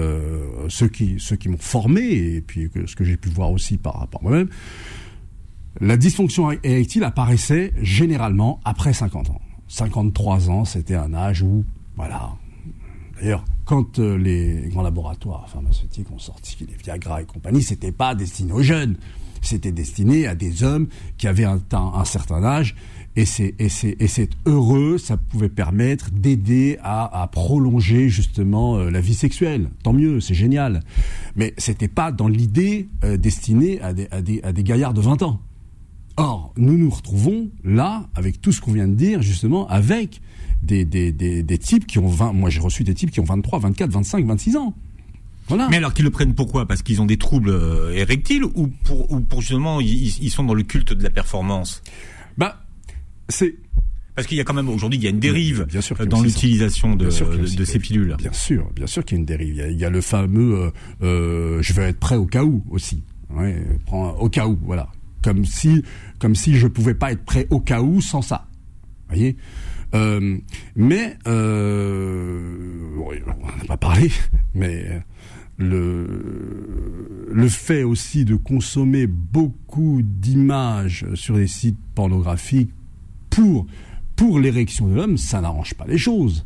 ceux 0.68 0.88
qui, 0.88 1.14
ceux 1.18 1.36
qui 1.36 1.48
m'ont 1.48 1.56
formé, 1.56 2.02
et 2.02 2.40
puis 2.40 2.68
ce 2.86 2.96
que 2.96 3.04
j'ai 3.04 3.16
pu 3.16 3.28
voir 3.28 3.52
aussi 3.52 3.78
par 3.78 4.00
rapport 4.00 4.20
à 4.22 4.24
moi-même, 4.24 4.48
la 5.80 5.96
dysfonction 5.96 6.50
érectile 6.62 7.04
apparaissait 7.04 7.72
généralement 7.80 8.60
après 8.64 8.92
50 8.92 9.30
ans. 9.30 9.40
53 9.68 10.50
ans, 10.50 10.64
c'était 10.64 10.94
un 10.94 11.14
âge 11.14 11.42
où, 11.42 11.64
voilà. 11.96 12.32
D'ailleurs, 13.20 13.44
quand 13.64 13.98
euh, 13.98 14.16
les 14.16 14.68
grands 14.70 14.82
laboratoires 14.82 15.48
pharmaceutiques 15.48 16.10
ont 16.10 16.18
sorti 16.18 16.56
les 16.60 16.74
Viagra 16.74 17.22
et 17.22 17.26
compagnie, 17.26 17.62
c'était 17.62 17.92
pas 17.92 18.14
destiné 18.14 18.52
aux 18.52 18.62
jeunes. 18.62 18.96
C'était 19.40 19.72
destiné 19.72 20.26
à 20.26 20.34
des 20.34 20.64
hommes 20.64 20.88
qui 21.16 21.28
avaient 21.28 21.44
un, 21.44 21.60
un 21.72 22.04
certain 22.04 22.42
âge 22.42 22.74
et 23.18 23.24
c'est 23.24 24.30
heureux, 24.46 24.96
ça 24.96 25.16
pouvait 25.16 25.48
permettre 25.48 26.10
d'aider 26.12 26.78
à, 26.82 27.28
prolonger 27.32 28.08
justement 28.08 28.76
euh, 28.76 28.90
la 28.90 29.00
vie 29.00 29.14
sexuelle. 29.14 29.70
Tant 29.82 29.92
mieux, 29.92 30.20
c'est 30.20 30.34
génial. 30.34 30.82
Mais 31.34 31.52
c'était 31.58 31.88
pas 31.88 32.12
dans 32.12 32.28
l'idée 32.28 32.88
euh, 33.02 33.16
destinée 33.16 33.80
à 33.80 33.92
des, 33.92 34.06
à 34.12 34.22
des 34.22 34.40
à 34.44 34.52
des 34.52 34.62
gaillards 34.62 34.94
de 34.94 35.00
20 35.00 35.22
ans. 35.22 35.40
Or, 36.18 36.52
nous 36.56 36.76
nous 36.76 36.90
retrouvons 36.90 37.48
là, 37.62 38.08
avec 38.16 38.40
tout 38.40 38.50
ce 38.50 38.60
qu'on 38.60 38.72
vient 38.72 38.88
de 38.88 38.94
dire, 38.94 39.22
justement, 39.22 39.68
avec 39.68 40.20
des, 40.64 40.84
des, 40.84 41.12
des, 41.12 41.44
des 41.44 41.58
types 41.58 41.86
qui 41.86 42.00
ont 42.00 42.08
20, 42.08 42.32
moi 42.32 42.50
j'ai 42.50 42.58
reçu 42.58 42.82
des 42.82 42.94
types 42.94 43.12
qui 43.12 43.20
ont 43.20 43.24
23, 43.24 43.60
24, 43.60 43.90
25, 43.90 44.26
26 44.26 44.56
ans. 44.56 44.74
Voilà. 45.46 45.68
Mais 45.70 45.76
alors 45.76 45.94
qu'ils 45.94 46.04
le 46.04 46.10
prennent 46.10 46.34
pourquoi? 46.34 46.66
Parce 46.66 46.82
qu'ils 46.82 47.00
ont 47.00 47.06
des 47.06 47.16
troubles 47.16 47.50
euh, 47.50 47.94
érectiles 47.94 48.44
ou 48.44 48.66
pour, 48.66 49.10
ou 49.12 49.20
pour 49.20 49.40
justement 49.40 49.80
ils, 49.80 50.22
ils, 50.22 50.30
sont 50.30 50.42
dans 50.42 50.54
le 50.54 50.64
culte 50.64 50.92
de 50.92 51.02
la 51.02 51.10
performance? 51.10 51.82
Bah, 52.36 52.64
c'est 53.28 53.54
parce 54.16 54.26
qu'il 54.26 54.36
y 54.36 54.40
a 54.40 54.44
quand 54.44 54.54
même 54.54 54.68
aujourd'hui 54.68 54.98
il 54.98 55.04
y 55.04 55.06
a 55.06 55.10
une 55.10 55.20
dérive 55.20 55.66
bien 55.66 55.80
sûr 55.80 55.96
dans 56.04 56.20
l'utilisation 56.20 56.96
de, 56.96 57.06
de, 57.06 57.64
ces 57.64 57.78
pilules. 57.78 58.16
Bien 58.18 58.32
sûr, 58.32 58.68
bien 58.74 58.88
sûr 58.88 59.04
qu'il 59.04 59.16
y 59.16 59.18
a 59.18 59.20
une 59.20 59.26
dérive. 59.26 59.64
Il 59.70 59.78
y 59.78 59.84
a, 59.84 59.90
le 59.90 60.00
fameux 60.00 60.56
euh, 60.56 60.70
euh, 61.02 61.62
je 61.62 61.72
vais 61.72 61.84
être 61.84 62.00
prêt 62.00 62.16
au 62.16 62.26
cas 62.26 62.42
où 62.42 62.64
aussi. 62.70 63.04
Ouais, 63.30 63.62
prends 63.86 64.10
au 64.16 64.28
cas 64.28 64.48
où, 64.48 64.58
voilà 64.62 64.90
comme 65.22 65.44
si, 65.44 65.82
comme 66.18 66.34
si 66.34 66.54
je 66.54 66.66
pouvais 66.66 66.94
pas 66.94 67.12
être 67.12 67.24
prêt 67.24 67.46
au 67.50 67.60
cas 67.60 67.80
où 67.80 68.00
sans 68.00 68.22
ça. 68.22 68.46
Voyez? 69.08 69.36
Euh, 69.94 70.38
mais 70.76 71.16
euh, 71.26 72.88
on 72.98 73.46
n'a 73.46 73.64
pas 73.66 73.76
parlé, 73.78 74.10
mais 74.54 75.02
le 75.56 77.26
le 77.30 77.48
fait 77.48 77.82
aussi 77.82 78.24
de 78.24 78.36
consommer 78.36 79.06
beaucoup 79.06 80.02
d'images 80.02 81.06
sur 81.14 81.36
des 81.36 81.46
sites 81.46 81.78
pornographiques 81.94 82.70
pour 83.30 83.66
pour 84.14 84.40
l'érection 84.40 84.88
de 84.88 84.94
l'homme, 84.94 85.16
ça 85.16 85.40
n'arrange 85.40 85.74
pas 85.74 85.86
les 85.86 85.98
choses, 85.98 86.44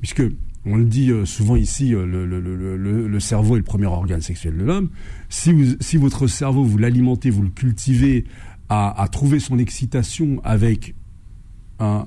puisque 0.00 0.22
on 0.66 0.76
le 0.76 0.84
dit 0.84 1.10
euh, 1.10 1.24
souvent 1.24 1.56
ici, 1.56 1.94
euh, 1.94 2.04
le, 2.04 3.20
cerveau 3.20 3.54
est 3.56 3.58
le 3.58 3.64
premier 3.64 3.86
organe 3.86 4.20
sexuel 4.20 4.56
de 4.56 4.64
l'homme. 4.64 4.90
Si, 5.28 5.96
votre 5.96 6.26
cerveau, 6.26 6.64
vous 6.64 6.78
l'alimentez, 6.78 7.30
vous 7.30 7.42
le 7.42 7.50
cultivez 7.50 8.24
à, 8.68 9.08
trouver 9.10 9.40
son 9.40 9.58
excitation 9.58 10.40
avec 10.44 10.94
un, 11.80 12.06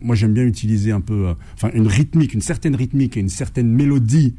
moi 0.00 0.14
j'aime 0.14 0.32
bien 0.32 0.44
utiliser 0.44 0.92
un 0.92 1.00
peu, 1.00 1.28
euh, 1.28 1.34
enfin 1.54 1.70
une 1.74 1.88
rythmique, 1.88 2.34
une 2.34 2.40
certaine 2.40 2.76
rythmique 2.76 3.16
et 3.16 3.20
une 3.20 3.28
certaine 3.28 3.68
mélodie 3.68 4.34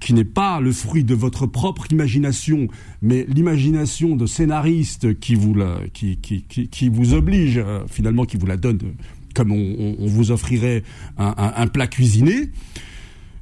qui 0.00 0.12
n'est 0.12 0.24
pas 0.24 0.60
le 0.60 0.72
fruit 0.72 1.04
de 1.04 1.14
votre 1.14 1.46
propre 1.46 1.90
imagination, 1.90 2.68
mais 3.00 3.24
l'imagination 3.30 4.14
de 4.14 4.26
scénaristes 4.26 5.18
qui 5.20 5.36
vous 5.36 5.56
qui, 5.94 6.18
qui, 6.18 6.42
qui 6.44 6.88
vous 6.90 7.14
oblige 7.14 7.58
finalement, 7.86 8.26
qui 8.26 8.36
vous 8.36 8.44
la 8.44 8.58
donne 8.58 8.78
comme 9.34 9.52
on, 9.52 10.06
vous 10.06 10.30
offrirait 10.30 10.82
un, 11.16 11.66
plat 11.66 11.86
cuisiné. 11.86 12.50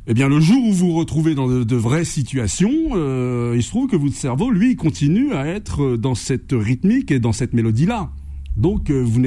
Eh 0.08 0.14
bien, 0.14 0.28
le 0.28 0.38
jour 0.38 0.62
où 0.64 0.72
vous 0.72 0.90
vous 0.90 0.94
retrouvez 0.94 1.34
dans 1.34 1.48
de, 1.48 1.76
vraies 1.76 2.04
situations, 2.04 2.70
euh, 2.92 3.54
il 3.56 3.62
se 3.62 3.70
trouve 3.70 3.88
que 3.88 3.96
votre 3.96 4.14
cerveau, 4.14 4.50
lui, 4.50 4.76
continue 4.76 5.32
à 5.32 5.46
être 5.46 5.96
dans 5.96 6.14
cette 6.14 6.52
rythmique 6.52 7.10
et 7.10 7.18
dans 7.18 7.32
cette 7.32 7.52
mélodie-là. 7.52 8.10
Donc, 8.56 8.90
euh, 8.90 9.02
vous, 9.02 9.20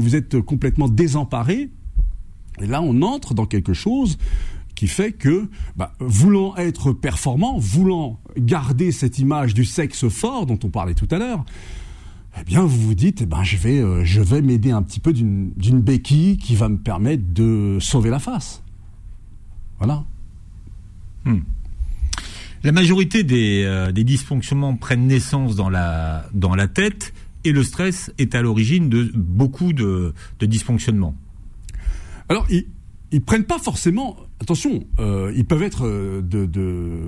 vous 0.00 0.16
êtes 0.16 0.40
complètement 0.40 0.88
désemparé 0.88 1.70
Et 2.60 2.66
là, 2.66 2.82
on 2.82 3.02
entre 3.02 3.34
dans 3.34 3.46
quelque 3.46 3.74
chose 3.74 4.16
qui 4.74 4.86
fait 4.86 5.12
que, 5.12 5.48
bah, 5.76 5.92
voulant 6.00 6.56
être 6.56 6.92
performant, 6.92 7.58
voulant 7.58 8.20
garder 8.36 8.92
cette 8.92 9.18
image 9.18 9.54
du 9.54 9.64
sexe 9.64 10.08
fort 10.08 10.46
dont 10.46 10.58
on 10.64 10.70
parlait 10.70 10.94
tout 10.94 11.08
à 11.10 11.18
l'heure, 11.18 11.44
eh 12.40 12.44
bien, 12.44 12.62
vous 12.62 12.80
vous 12.80 12.94
dites, 12.94 13.22
eh 13.22 13.26
ben, 13.26 13.42
je 13.42 13.56
vais, 13.56 13.78
euh, 13.78 14.04
je 14.04 14.20
vais 14.20 14.40
m'aider 14.40 14.70
un 14.70 14.82
petit 14.82 15.00
peu 15.00 15.12
d'une 15.12 15.80
béquille 15.80 16.38
qui 16.38 16.54
va 16.54 16.68
me 16.68 16.78
permettre 16.78 17.24
de 17.28 17.76
sauver 17.80 18.10
la 18.10 18.18
face. 18.18 18.62
Voilà. 19.78 20.04
Hmm. 21.24 21.40
La 22.64 22.72
majorité 22.72 23.22
des, 23.22 23.64
euh, 23.64 23.92
des, 23.92 24.04
dysfonctionnements 24.04 24.76
prennent 24.76 25.06
naissance 25.06 25.56
dans 25.56 25.68
la, 25.68 26.26
dans 26.32 26.54
la 26.54 26.68
tête 26.68 27.12
et 27.44 27.52
le 27.52 27.62
stress 27.62 28.12
est 28.18 28.34
à 28.34 28.42
l'origine 28.42 28.88
de 28.88 29.10
beaucoup 29.14 29.72
de, 29.72 30.14
de 30.38 30.46
dysfonctionnements. 30.46 31.16
Alors, 32.28 32.46
ils, 32.50 32.66
ils 33.10 33.20
prennent 33.20 33.44
pas 33.44 33.58
forcément. 33.58 34.16
Attention, 34.40 34.84
euh, 35.00 35.32
ils 35.36 35.44
peuvent 35.44 35.62
être 35.62 35.86
de, 35.86 36.46
de 36.46 37.00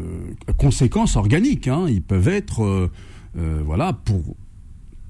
conséquences 0.59 1.17
organiques. 1.17 1.69
Hein, 1.69 1.87
ils 1.89 2.03
peuvent 2.03 2.29
être, 2.29 2.91
voilà, 3.35 3.93
pour 3.93 4.37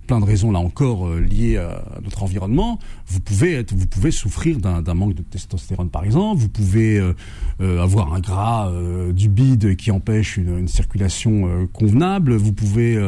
plein 0.06 0.20
de 0.20 0.24
raisons 0.24 0.52
là 0.52 0.58
encore 0.58 1.06
euh, 1.06 1.20
liées 1.20 1.56
à 1.56 1.84
notre 2.02 2.22
environnement, 2.22 2.78
vous 3.06 3.20
pouvez 3.20 3.54
être, 3.54 3.74
vous 3.74 3.86
pouvez 3.86 4.10
souffrir 4.10 4.58
d'un 4.58 4.94
manque 4.94 5.14
de 5.14 5.22
testostérone 5.22 5.90
par 5.90 6.04
exemple, 6.04 6.40
vous 6.40 6.48
pouvez 6.48 6.98
euh, 6.98 7.14
euh, 7.60 7.82
avoir 7.82 8.14
un 8.14 8.20
gras 8.20 8.72
du 9.12 9.28
bide 9.28 9.76
qui 9.76 9.90
empêche 9.90 10.36
une, 10.36 10.68
circulation 10.68 11.68
convenable, 11.72 12.34
vous 12.34 12.52
pouvez 12.52 12.98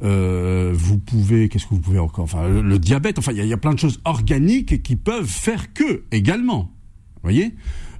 vous 0.00 0.98
pouvez, 0.98 1.48
qu'est-ce 1.48 1.64
que 1.64 1.74
vous 1.74 1.80
pouvez 1.80 1.98
encore 1.98 2.24
Enfin, 2.24 2.48
le, 2.48 2.78
diabète. 2.78 3.18
Enfin, 3.18 3.32
il 3.32 3.44
y, 3.44 3.52
a 3.52 3.56
plein 3.56 3.72
de 3.72 3.78
choses 3.78 4.00
organiques 4.04 4.82
qui 4.82 4.96
peuvent 4.96 5.26
faire 5.26 5.72
que 5.72 6.04
également. 6.12 6.70
Vous 7.16 7.22
voyez? 7.22 7.54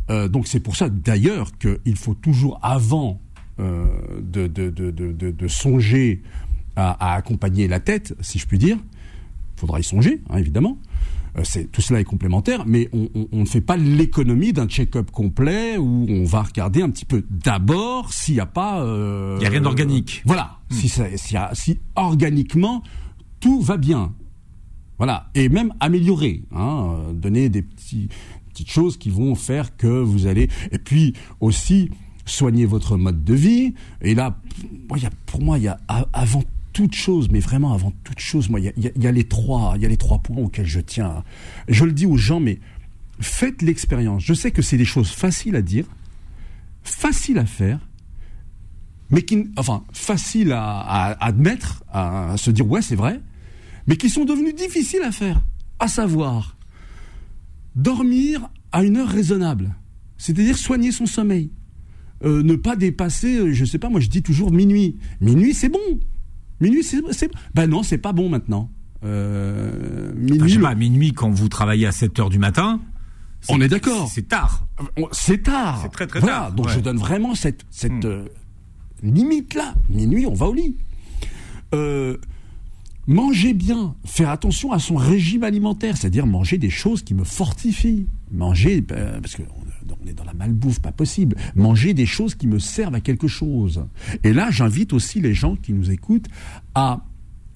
Donc 0.09 0.47
c'est 0.47 0.61
pour 0.61 0.77
ça 0.77 0.89
d'ailleurs 0.89 1.57
qu'il 1.59 1.97
faut 1.97 2.15
toujours 2.15 2.59
avant 2.63 3.21
de, 3.59 4.47
de, 4.47 4.71
de, 4.71 4.91
de, 4.91 5.49
songer 5.49 6.23
à, 6.77 7.15
accompagner 7.15 7.69
la 7.69 7.81
tête, 7.81 8.15
si 8.21 8.39
je 8.39 8.47
puis 8.47 8.59
dire. 8.59 8.77
Il 9.57 9.61
faudra 9.61 9.81
y 9.81 9.85
songer, 9.85 10.21
hein, 10.31 10.39
évidemment. 10.39 10.79
Euh, 11.37 11.43
tout 11.73 11.81
cela 11.81 12.01
est 12.01 12.05
complémentaire, 12.05 12.65
mais 12.67 12.89
on, 12.93 13.27
ne 13.33 13.45
fait 13.45 13.61
pas 13.61 13.77
l'économie 13.77 14.53
d'un 14.53 14.67
check-up 14.67 15.11
complet 15.11 15.77
où 15.77 16.07
on 16.09 16.25
va 16.25 16.43
regarder 16.43 16.83
un 16.83 16.91
petit 16.91 17.05
peu 17.05 17.25
d'abord 17.29 18.13
s'il 18.13 18.35
n'y 18.35 18.41
a 18.41 18.47
pas. 18.47 18.83
Euh, 18.83 19.37
il 19.39 19.41
n'y 19.41 19.47
a 19.47 19.51
rien 19.51 19.61
d'organique. 19.61 20.23
voilà, 20.25 20.59
hmm. 20.71 20.75
si, 20.75 20.93
si, 21.55 21.79
organiquement 21.97 22.83
tout 23.41 23.61
va 23.61 23.77
bien, 23.77 24.15
voilà, 24.99 25.29
et 25.35 25.49
même 25.49 25.73
améliorer, 25.81 26.45
hein, 26.55 26.99
donner 27.13 27.49
des 27.49 27.63
petits, 27.63 28.09
petites 28.51 28.71
choses 28.71 28.97
qui 28.97 29.11
vont 29.11 29.35
faire 29.35 29.77
que 29.77 29.89
vous 29.89 30.27
allez. 30.27 30.49
Et 30.71 30.79
puis 30.79 31.15
aussi 31.41 31.91
soigner 32.25 32.65
votre 32.65 32.97
mode 32.97 33.25
de 33.25 33.35
vie. 33.35 33.75
Et 34.01 34.15
là, 34.15 34.39
pour 35.27 35.43
moi, 35.43 35.59
il 35.59 35.65
y 35.65 35.69
a 35.69 35.79
avant 36.13 36.43
toute 36.75 36.95
chose, 36.95 37.31
mais 37.31 37.39
vraiment 37.39 37.73
avant 37.73 37.93
toute 38.03 38.19
chose, 38.19 38.51
moi, 38.51 38.61
il 38.61 38.73
y 38.77 39.07
a, 39.07 39.13
les 39.13 39.25
trois, 39.25 39.75
il 39.77 39.83
y 39.83 39.87
a 39.87 39.89
les 39.89 39.97
trois 39.97 40.19
points 40.19 40.43
auxquels 40.43 40.67
je 40.67 40.81
tiens. 40.81 41.25
Je 41.69 41.85
le 41.85 41.93
dis 41.93 42.05
aux 42.05 42.17
gens, 42.17 42.41
mais 42.41 42.59
faites 43.21 43.63
l'expérience. 43.63 44.23
Je 44.25 44.35
sais 44.35 44.51
que 44.51 44.61
c'est 44.61 44.77
des 44.77 44.85
choses 44.85 45.11
faciles 45.11 45.57
à 45.57 45.63
dire, 45.63 45.87
faciles 46.83 47.39
à 47.39 47.47
faire, 47.47 47.79
mais 49.09 49.23
qui, 49.23 49.49
enfin, 49.57 49.85
faciles 49.93 50.53
à, 50.53 51.17
admettre, 51.25 51.85
à, 51.93 52.35
se 52.37 52.51
dire 52.51 52.69
ouais, 52.69 52.83
c'est 52.83 52.97
vrai, 52.97 53.21
mais 53.87 53.97
qui 53.97 54.11
sont 54.11 54.25
devenues 54.25 54.53
difficiles 54.53 55.03
à 55.03 55.13
faire. 55.13 55.41
À 55.79 55.87
savoir, 55.87 56.57
dormir 57.77 58.49
à 58.73 58.83
une 58.83 58.97
heure 58.97 59.09
raisonnable, 59.09 59.77
c'est-à-dire 60.19 60.59
soigner 60.59 60.91
son 60.91 61.07
sommeil. 61.07 61.53
Euh, 62.25 62.43
ne 62.43 62.57
pas 62.57 62.75
dépasser, 62.75 63.53
je 63.53 63.65
sais 63.65 63.79
pas, 63.79 63.91
moi 63.91 64.01
je 64.01 64.09
dis 64.09 64.23
toujours 64.23 64.51
minuit. 64.51 64.97
Minuit, 65.21 65.55
c'est 65.55 65.69
bon. 65.69 66.01
Minuit, 66.61 66.83
c'est. 66.83 67.31
Ben 67.55 67.67
non, 67.67 67.83
c'est 67.83 67.99
pas 67.99 68.13
bon 68.13 68.29
maintenant. 68.29 68.71
Euh, 69.05 70.13
minuit, 70.15 70.59
minuit, 70.77 71.13
quand 71.13 71.31
vous 71.31 71.49
travaillez 71.49 71.87
à 71.87 71.93
7 71.93 72.19
heures 72.21 72.31
du 72.31 72.39
matin. 72.39 72.81
On 73.49 73.61
est 73.61 73.69
d'accord. 73.69 74.09
C'est 74.09 74.29
tard. 74.29 74.67
C'est 75.13 75.43
tard. 75.43 75.81
C'est 75.83 75.91
très 75.91 76.07
très 76.07 76.21
tard. 76.21 76.53
Donc 76.53 76.69
je 76.69 76.81
donne 76.81 76.97
vraiment 76.97 77.35
cette, 77.35 77.65
cette 77.71 77.93
hmm. 77.93 78.07
euh, 78.07 78.25
limite-là. 79.03 79.75
Minuit, 79.91 80.27
on 80.27 80.35
va 80.35 80.47
au 80.47 80.55
lit. 80.55 80.77
Euh, 81.75 82.17
manger 83.07 83.53
bien, 83.53 83.95
faire 84.05 84.31
attention 84.31 84.73
à 84.73 84.79
son 84.79 84.97
régime 84.97 85.45
alimentaire, 85.45 85.97
c'est-à-dire 85.97 86.27
manger 86.27 86.57
des 86.57 86.71
choses 86.71 87.03
qui 87.03 87.15
me 87.15 87.25
fortifient. 87.25 88.07
Manger, 88.33 88.83
euh, 88.93 89.21
parce 89.21 89.37
que 89.37 89.43
on 90.05 90.11
est 90.11 90.15
dans 90.15 90.25
la 90.25 90.35
malbouffe, 90.35 90.81
pas 90.81 90.93
possible. 90.93 91.37
Manger 91.55 91.95
des 91.95 92.07
choses 92.07 92.35
qui 92.35 92.47
me 92.47 92.59
servent 92.59 92.95
à 92.95 93.01
quelque 93.01 93.29
chose. 93.29 93.85
Et 94.23 94.33
là, 94.33 94.51
j'invite 94.51 94.93
aussi 94.93 95.21
les 95.21 95.35
gens 95.35 95.57
qui 95.57 95.73
nous 95.73 95.91
écoutent 95.91 96.29
à 96.75 97.05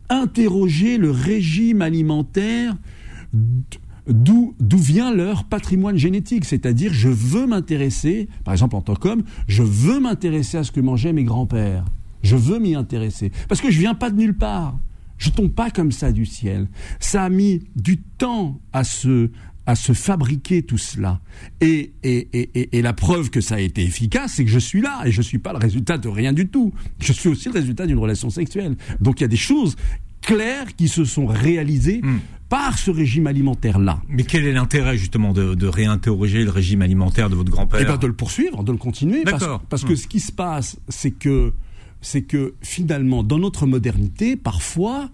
interroger 0.09 0.97
le 0.97 1.11
régime 1.11 1.83
alimentaire 1.83 2.77
d'où 4.07 4.55
vient 4.79 5.13
leur 5.15 5.45
patrimoine 5.45 5.99
génétique. 5.99 6.45
C'est-à-dire, 6.45 6.93
je 6.95 7.09
veux 7.09 7.47
m'intéresser, 7.47 8.29
par 8.45 8.55
exemple 8.55 8.77
en 8.77 8.81
tant 8.81 8.95
qu'homme, 8.95 9.23
je 9.47 9.63
veux 9.63 10.01
m'intéresser 10.01 10.57
à 10.57 10.65
ce 10.65 10.73
que 10.73 10.81
mangeaient 10.81 11.13
mes 11.13 11.25
grands-pères. 11.25 11.85
Je 12.23 12.37
veux 12.37 12.59
m'y 12.59 12.75
intéresser. 12.75 13.31
Parce 13.49 13.61
que 13.61 13.71
je 13.71 13.79
viens 13.79 13.95
pas 13.95 14.11
de 14.11 14.17
nulle 14.17 14.37
part. 14.37 14.79
Je 15.19 15.31
tombe 15.31 15.51
pas 15.51 15.71
comme 15.71 15.93
ça 15.93 16.13
du 16.13 16.27
ciel. 16.27 16.69
Ça 17.01 17.25
a 17.25 17.29
mis 17.29 17.65
du 17.77 17.99
temps 17.99 18.61
à 18.73 18.85
se, 18.85 19.31
à 19.69 19.75
se 19.75 19.93
fabriquer 19.93 20.63
tout 20.63 20.79
cela. 20.79 21.21
Et, 21.61 21.93
et, 22.03 22.27
et, 22.33 22.79
et, 22.79 22.81
la 22.81 22.95
preuve 22.95 23.29
que 23.29 23.43
ça 23.43 23.57
a 23.57 23.61
été 23.61 23.83
efficace, 23.83 24.33
c'est 24.37 24.47
que 24.47 24.51
je 24.51 24.59
suis 24.59 24.81
là 24.81 25.03
et 25.05 25.13
je 25.13 25.19
ne 25.19 25.23
suis 25.23 25.39
pas 25.39 25.53
le 25.53 25.59
résultat 25.59 25.99
de 25.99 26.09
rien 26.09 26.33
du 26.33 26.49
tout. 26.49 26.73
Je 27.01 27.13
suis 27.13 27.29
aussi 27.29 27.51
le 27.51 27.55
résultat 27.55 27.87
d'une 27.87 27.99
relation 27.99 28.31
sexuelle. 28.31 28.77
Donc 29.03 29.21
il 29.21 29.25
y 29.25 29.27
a 29.27 29.29
des 29.29 29.37
choses 29.37 29.77
claires 30.23 30.75
qui 30.75 30.89
se 30.89 31.05
sont 31.05 31.27
réalisées 31.27 32.01
hmm. 32.03 32.19
par 32.49 32.79
ce 32.79 32.91
régime 32.91 33.27
alimentaire-là. 33.27 34.01
Mais 34.09 34.23
quel 34.23 34.47
est 34.47 34.55
l'intérêt 34.55 34.97
justement 34.97 35.35
de, 35.35 35.55
de, 35.55 35.67
réinterroger 35.67 36.45
le 36.45 36.51
régime 36.51 36.81
alimentaire 36.81 37.29
de 37.29 37.35
votre 37.35 37.51
grand-père? 37.51 37.81
Eh 37.83 37.85
bien 37.85 37.99
de 37.99 38.07
le 38.07 38.15
poursuivre, 38.15 38.65
de 38.65 38.73
le 38.73 38.79
continuer. 38.79 39.23
Parce, 39.25 39.45
parce 39.69 39.85
que 39.85 39.93
hmm. 39.93 39.97
ce 39.97 40.07
qui 40.07 40.21
se 40.21 40.33
passe, 40.33 40.79
c'est 40.89 41.11
que 41.11 41.53
c'est 42.01 42.23
que 42.23 42.55
finalement, 42.63 43.23
dans 43.23 43.39
notre 43.39 43.67
modernité, 43.67 44.37
parfois, 44.37 45.11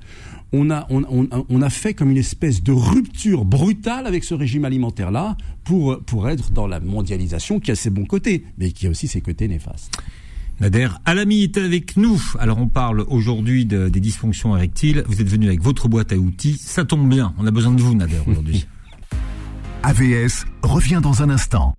on 0.54 0.70
a, 0.70 0.86
on, 0.88 1.62
a 1.62 1.70
fait 1.70 1.94
comme 1.94 2.10
une 2.10 2.16
espèce 2.16 2.62
de 2.62 2.72
rupture 2.72 3.44
brutale 3.44 4.06
avec 4.06 4.22
ce 4.22 4.34
régime 4.34 4.64
alimentaire-là 4.64 5.36
pour, 5.64 5.98
pour 6.04 6.28
être 6.28 6.52
dans 6.52 6.66
la 6.66 6.78
mondialisation 6.80 7.58
qui 7.58 7.70
a 7.72 7.74
ses 7.74 7.90
bons 7.90 8.04
côtés, 8.04 8.44
mais 8.58 8.70
qui 8.70 8.86
a 8.86 8.90
aussi 8.90 9.08
ses 9.08 9.20
côtés 9.20 9.48
néfastes. 9.48 9.92
Nader 10.60 10.88
Alami 11.04 11.42
est 11.42 11.58
avec 11.58 11.96
nous. 11.96 12.22
Alors 12.38 12.58
on 12.58 12.68
parle 12.68 13.00
aujourd'hui 13.08 13.66
des 13.66 13.90
dysfonctions 13.90 14.56
érectiles. 14.56 15.02
Vous 15.08 15.20
êtes 15.20 15.28
venu 15.28 15.48
avec 15.48 15.60
votre 15.60 15.88
boîte 15.88 16.12
à 16.12 16.16
outils. 16.16 16.56
Ça 16.58 16.84
tombe 16.84 17.08
bien. 17.08 17.34
On 17.38 17.46
a 17.46 17.50
besoin 17.50 17.72
de 17.72 17.82
vous, 17.82 17.94
Nader, 17.94 18.20
aujourd'hui. 18.26 18.66
AVS 19.82 20.46
revient 20.62 21.00
dans 21.02 21.22
un 21.22 21.30
instant. 21.30 21.76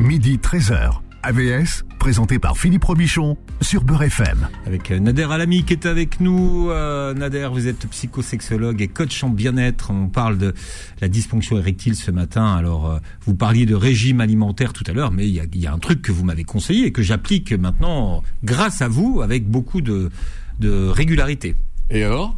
Midi 0.00 0.38
13h. 0.38 1.00
AVS, 1.22 1.84
présenté 2.00 2.40
par 2.40 2.58
Philippe 2.58 2.82
Robichon 2.82 3.36
sur 3.62 3.84
Beurre 3.84 4.04
FM. 4.04 4.48
Avec 4.66 4.90
euh, 4.90 4.98
Nader 4.98 5.28
Alami 5.30 5.64
qui 5.64 5.72
est 5.72 5.86
avec 5.86 6.20
nous. 6.20 6.70
Euh, 6.70 7.14
Nader, 7.14 7.48
vous 7.52 7.68
êtes 7.68 7.86
psychosexologue 7.86 8.82
et 8.82 8.88
coach 8.88 9.22
en 9.22 9.28
bien-être. 9.28 9.90
On 9.90 10.08
parle 10.08 10.38
de 10.38 10.54
la 11.00 11.08
dysfonction 11.08 11.58
érectile 11.58 11.94
ce 11.94 12.10
matin. 12.10 12.54
Alors, 12.54 12.90
euh, 12.90 12.98
vous 13.24 13.34
parliez 13.34 13.66
de 13.66 13.74
régime 13.74 14.20
alimentaire 14.20 14.72
tout 14.72 14.84
à 14.86 14.92
l'heure, 14.92 15.12
mais 15.12 15.28
il 15.28 15.48
y 15.54 15.66
a, 15.66 15.72
un 15.72 15.78
truc 15.78 16.02
que 16.02 16.12
vous 16.12 16.24
m'avez 16.24 16.44
conseillé 16.44 16.86
et 16.86 16.92
que 16.92 17.02
j'applique 17.02 17.52
maintenant 17.52 18.22
grâce 18.42 18.82
à 18.82 18.88
vous 18.88 19.22
avec 19.22 19.48
beaucoup 19.48 19.80
de, 19.80 20.10
de 20.58 20.88
régularité. 20.88 21.54
Et 21.90 22.02
alors? 22.02 22.36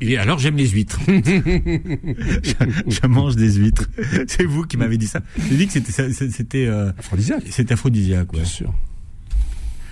Et 0.00 0.18
alors 0.18 0.38
j'aime 0.38 0.56
les 0.56 0.68
huîtres. 0.68 1.00
je, 1.06 3.06
mange 3.06 3.36
des 3.36 3.54
huîtres. 3.54 3.88
C'est 4.26 4.44
vous 4.44 4.64
qui 4.64 4.76
m'avez 4.76 4.98
dit 4.98 5.06
ça. 5.06 5.20
J'ai 5.48 5.56
dit 5.56 5.66
que 5.66 5.72
c'était 5.72 6.12
c'était 6.12 6.66
euh, 6.66 6.90
aphrodisiaque. 6.98 7.44
C'est 7.50 7.72
aphrodisiaque, 7.72 8.32
Bien 8.32 8.44
sûr. 8.44 8.74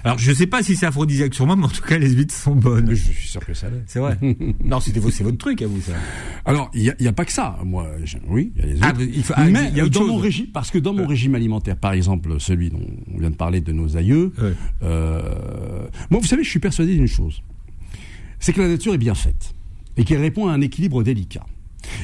Alors 0.04 0.18
je 0.18 0.32
sais 0.32 0.46
pas 0.46 0.62
si 0.62 0.76
c'est 0.76 0.84
aphrodisiaque 0.84 1.34
sur 1.34 1.46
moi, 1.46 1.56
mais 1.56 1.64
en 1.64 1.68
tout 1.68 1.82
cas 1.82 1.96
les 1.96 2.10
huîtres 2.10 2.34
sont 2.34 2.54
bonnes. 2.54 2.90
je 2.90 2.94
suis 2.94 3.28
sûr 3.28 3.44
que 3.44 3.54
ça 3.54 3.70
l'est. 3.70 3.82
C'est 3.86 4.00
vrai. 4.00 4.18
non, 4.64 4.78
c'était 4.78 5.00
c'est 5.10 5.24
votre 5.24 5.38
truc 5.38 5.62
à 5.62 5.66
vous 5.66 5.80
ça. 5.80 5.92
Alors 6.44 6.70
il 6.74 6.82
y 6.82 7.08
a, 7.08 7.12
pas 7.12 7.24
que 7.24 7.32
ça. 7.32 7.58
Moi, 7.64 7.86
oui, 8.28 8.52
il 8.56 8.60
y 8.60 8.64
a 8.64 8.66
les 8.66 8.78
ah, 8.82 8.92
huîtres. 8.98 9.32
Ah, 9.34 9.44
mais 9.46 9.70
il 9.70 9.78
y 9.78 9.80
a 9.80 9.88
dans 9.88 10.06
mon 10.06 10.18
régime, 10.18 10.48
parce 10.52 10.70
que 10.70 10.78
dans 10.78 10.92
mon 10.92 11.06
régime 11.06 11.34
alimentaire, 11.34 11.76
par 11.76 11.92
exemple 11.92 12.38
celui 12.38 12.68
dont 12.68 12.86
on 13.14 13.18
vient 13.18 13.30
de 13.30 13.36
parler 13.36 13.62
de 13.62 13.72
nos 13.72 13.96
aïeux, 13.96 14.32
euh, 14.82 15.22
moi 16.10 16.20
vous 16.20 16.26
savez, 16.26 16.44
je 16.44 16.50
suis 16.50 16.60
persuadé 16.60 16.94
d'une 16.94 17.06
chose, 17.06 17.42
c'est 18.40 18.52
que 18.52 18.60
la 18.60 18.68
nature 18.68 18.92
est 18.92 18.98
bien 18.98 19.14
faite 19.14 19.54
et 19.96 20.04
qui 20.04 20.16
répond 20.16 20.48
à 20.48 20.52
un 20.52 20.60
équilibre 20.60 21.02
délicat. 21.02 21.46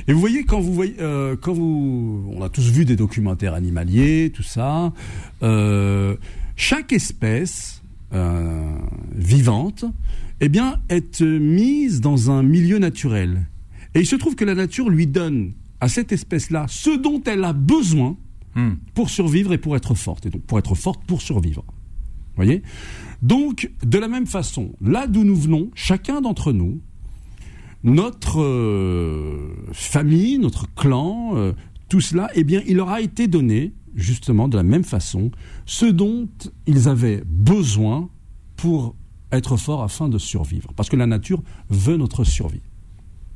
Et 0.08 0.12
vous 0.12 0.20
voyez 0.20 0.44
quand 0.44 0.60
vous 0.60 0.72
voyez 0.72 0.94
euh, 1.00 1.36
quand 1.40 1.52
vous 1.52 2.32
on 2.34 2.42
a 2.42 2.48
tous 2.48 2.70
vu 2.70 2.84
des 2.84 2.96
documentaires 2.96 3.54
animaliers 3.54 4.30
tout 4.34 4.42
ça 4.42 4.92
euh, 5.42 6.16
chaque 6.54 6.92
espèce 6.92 7.79
euh, 8.12 8.78
vivante 9.14 9.84
eh 10.40 10.48
bien 10.48 10.76
est 10.88 11.20
mise 11.20 12.00
dans 12.00 12.30
un 12.30 12.42
milieu 12.42 12.78
naturel 12.78 13.46
et 13.94 14.00
il 14.00 14.06
se 14.06 14.16
trouve 14.16 14.34
que 14.34 14.44
la 14.44 14.54
nature 14.54 14.88
lui 14.88 15.06
donne 15.06 15.52
à 15.80 15.88
cette 15.88 16.12
espèce-là 16.12 16.66
ce 16.68 16.96
dont 16.96 17.22
elle 17.24 17.44
a 17.44 17.52
besoin 17.52 18.16
Hmm. 18.56 18.70
pour 18.94 19.10
survivre 19.10 19.52
et 19.52 19.58
pour 19.58 19.76
être 19.76 19.94
forte. 19.94 20.26
Et 20.26 20.30
donc 20.30 20.42
pour 20.42 20.58
être 20.58 20.74
forte 20.74 21.04
pour 21.04 21.22
survivre. 21.22 21.64
Voyez? 22.34 22.62
Donc, 23.22 23.70
de 23.84 23.98
la 23.98 24.08
même 24.08 24.26
façon, 24.26 24.72
là 24.80 25.06
d'où 25.06 25.24
nous 25.24 25.36
venons, 25.36 25.70
chacun 25.74 26.20
d'entre 26.20 26.52
nous, 26.52 26.80
notre 27.84 28.40
euh, 28.40 29.54
famille, 29.72 30.38
notre 30.38 30.72
clan, 30.74 31.32
euh, 31.34 31.52
tout 31.88 32.00
cela, 32.00 32.28
eh 32.34 32.42
bien, 32.42 32.62
il 32.66 32.76
leur 32.76 32.88
a 32.88 33.00
été 33.00 33.28
donné, 33.28 33.72
justement, 33.94 34.48
de 34.48 34.56
la 34.56 34.62
même 34.62 34.84
façon, 34.84 35.30
ce 35.66 35.86
dont 35.86 36.28
ils 36.66 36.88
avaient 36.88 37.22
besoin 37.26 38.08
pour 38.56 38.94
être 39.32 39.56
forts 39.56 39.82
afin 39.82 40.08
de 40.08 40.18
survivre. 40.18 40.72
Parce 40.76 40.88
que 40.88 40.96
la 40.96 41.06
nature 41.06 41.42
veut 41.68 41.96
notre 41.96 42.24
survie. 42.24 42.62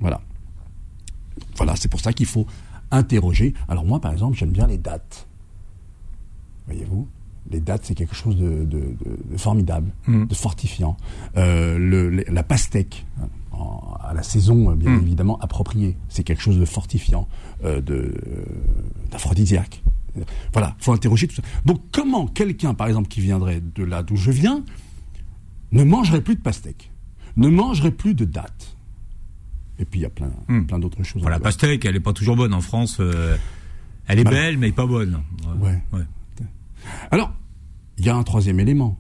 Voilà. 0.00 0.20
Voilà, 1.56 1.76
c'est 1.76 1.88
pour 1.88 2.00
ça 2.00 2.12
qu'il 2.12 2.26
faut 2.26 2.46
interroger. 2.90 3.54
Alors 3.68 3.84
moi, 3.84 4.00
par 4.00 4.12
exemple, 4.12 4.36
j'aime 4.36 4.50
bien 4.50 4.66
les 4.66 4.78
dates. 4.78 5.26
Voyez-vous? 6.66 7.06
Les 7.50 7.60
dates, 7.60 7.84
c'est 7.84 7.94
quelque 7.94 8.14
chose 8.14 8.36
de, 8.36 8.64
de, 8.64 8.78
de, 8.78 9.32
de 9.32 9.36
formidable, 9.36 9.92
Mm. 10.06 10.24
de 10.26 10.34
fortifiant. 10.34 10.96
Euh, 11.36 11.76
le, 11.78 12.08
le- 12.08 12.24
la 12.28 12.42
pastèque, 12.42 13.04
en- 13.52 13.94
à 14.02 14.14
la 14.14 14.22
saison, 14.22 14.70
euh, 14.70 14.74
bien 14.74 14.90
Mm. 14.90 15.02
évidemment, 15.02 15.38
appropriée, 15.40 15.96
c'est 16.08 16.24
quelque 16.24 16.40
chose 16.40 16.58
de 16.58 16.64
fortifiant, 16.64 17.28
euh, 17.64 17.82
d'aphrodisiaque. 19.10 19.82
Voilà, 20.52 20.76
faut 20.78 20.92
interroger 20.92 21.26
tout 21.28 21.34
ça. 21.36 21.42
Donc 21.64 21.80
comment 21.92 22.26
quelqu'un, 22.26 22.74
par 22.74 22.86
exemple, 22.86 23.08
qui 23.08 23.20
viendrait 23.20 23.60
de 23.74 23.82
là 23.84 24.02
d'où 24.02 24.16
je 24.16 24.30
viens, 24.30 24.64
ne 25.72 25.82
mangerait 25.84 26.20
plus 26.20 26.36
de 26.36 26.40
pastèque, 26.40 26.90
ne 27.36 27.48
mangerait 27.48 27.90
plus 27.90 28.14
de 28.14 28.24
dates 28.24 28.76
Et 29.80 29.84
puis 29.84 29.98
il 30.00 30.02
y 30.04 30.06
a 30.06 30.10
plein, 30.10 30.30
Mm. 30.48 30.66
plein 30.66 30.78
d'autres 30.78 31.02
choses. 31.02 31.22
Voilà, 31.22 31.38
la 31.38 31.42
pastèque, 31.42 31.84
elle 31.84 31.96
est 31.96 32.00
pas 32.00 32.12
toujours 32.12 32.36
bonne 32.36 32.54
en 32.54 32.60
France. 32.60 32.98
euh, 33.00 33.36
elle 34.06 34.20
est 34.20 34.24
Bah. 34.24 34.30
belle, 34.30 34.56
mais 34.58 34.70
pas 34.70 34.86
bonne. 34.86 35.20
Ouais. 35.60 35.80
Alors, 37.10 37.32
il 37.98 38.04
y 38.04 38.08
a 38.08 38.14
un 38.16 38.22
troisième 38.22 38.60
élément. 38.60 38.98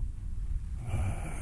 Euh, 0.88 0.92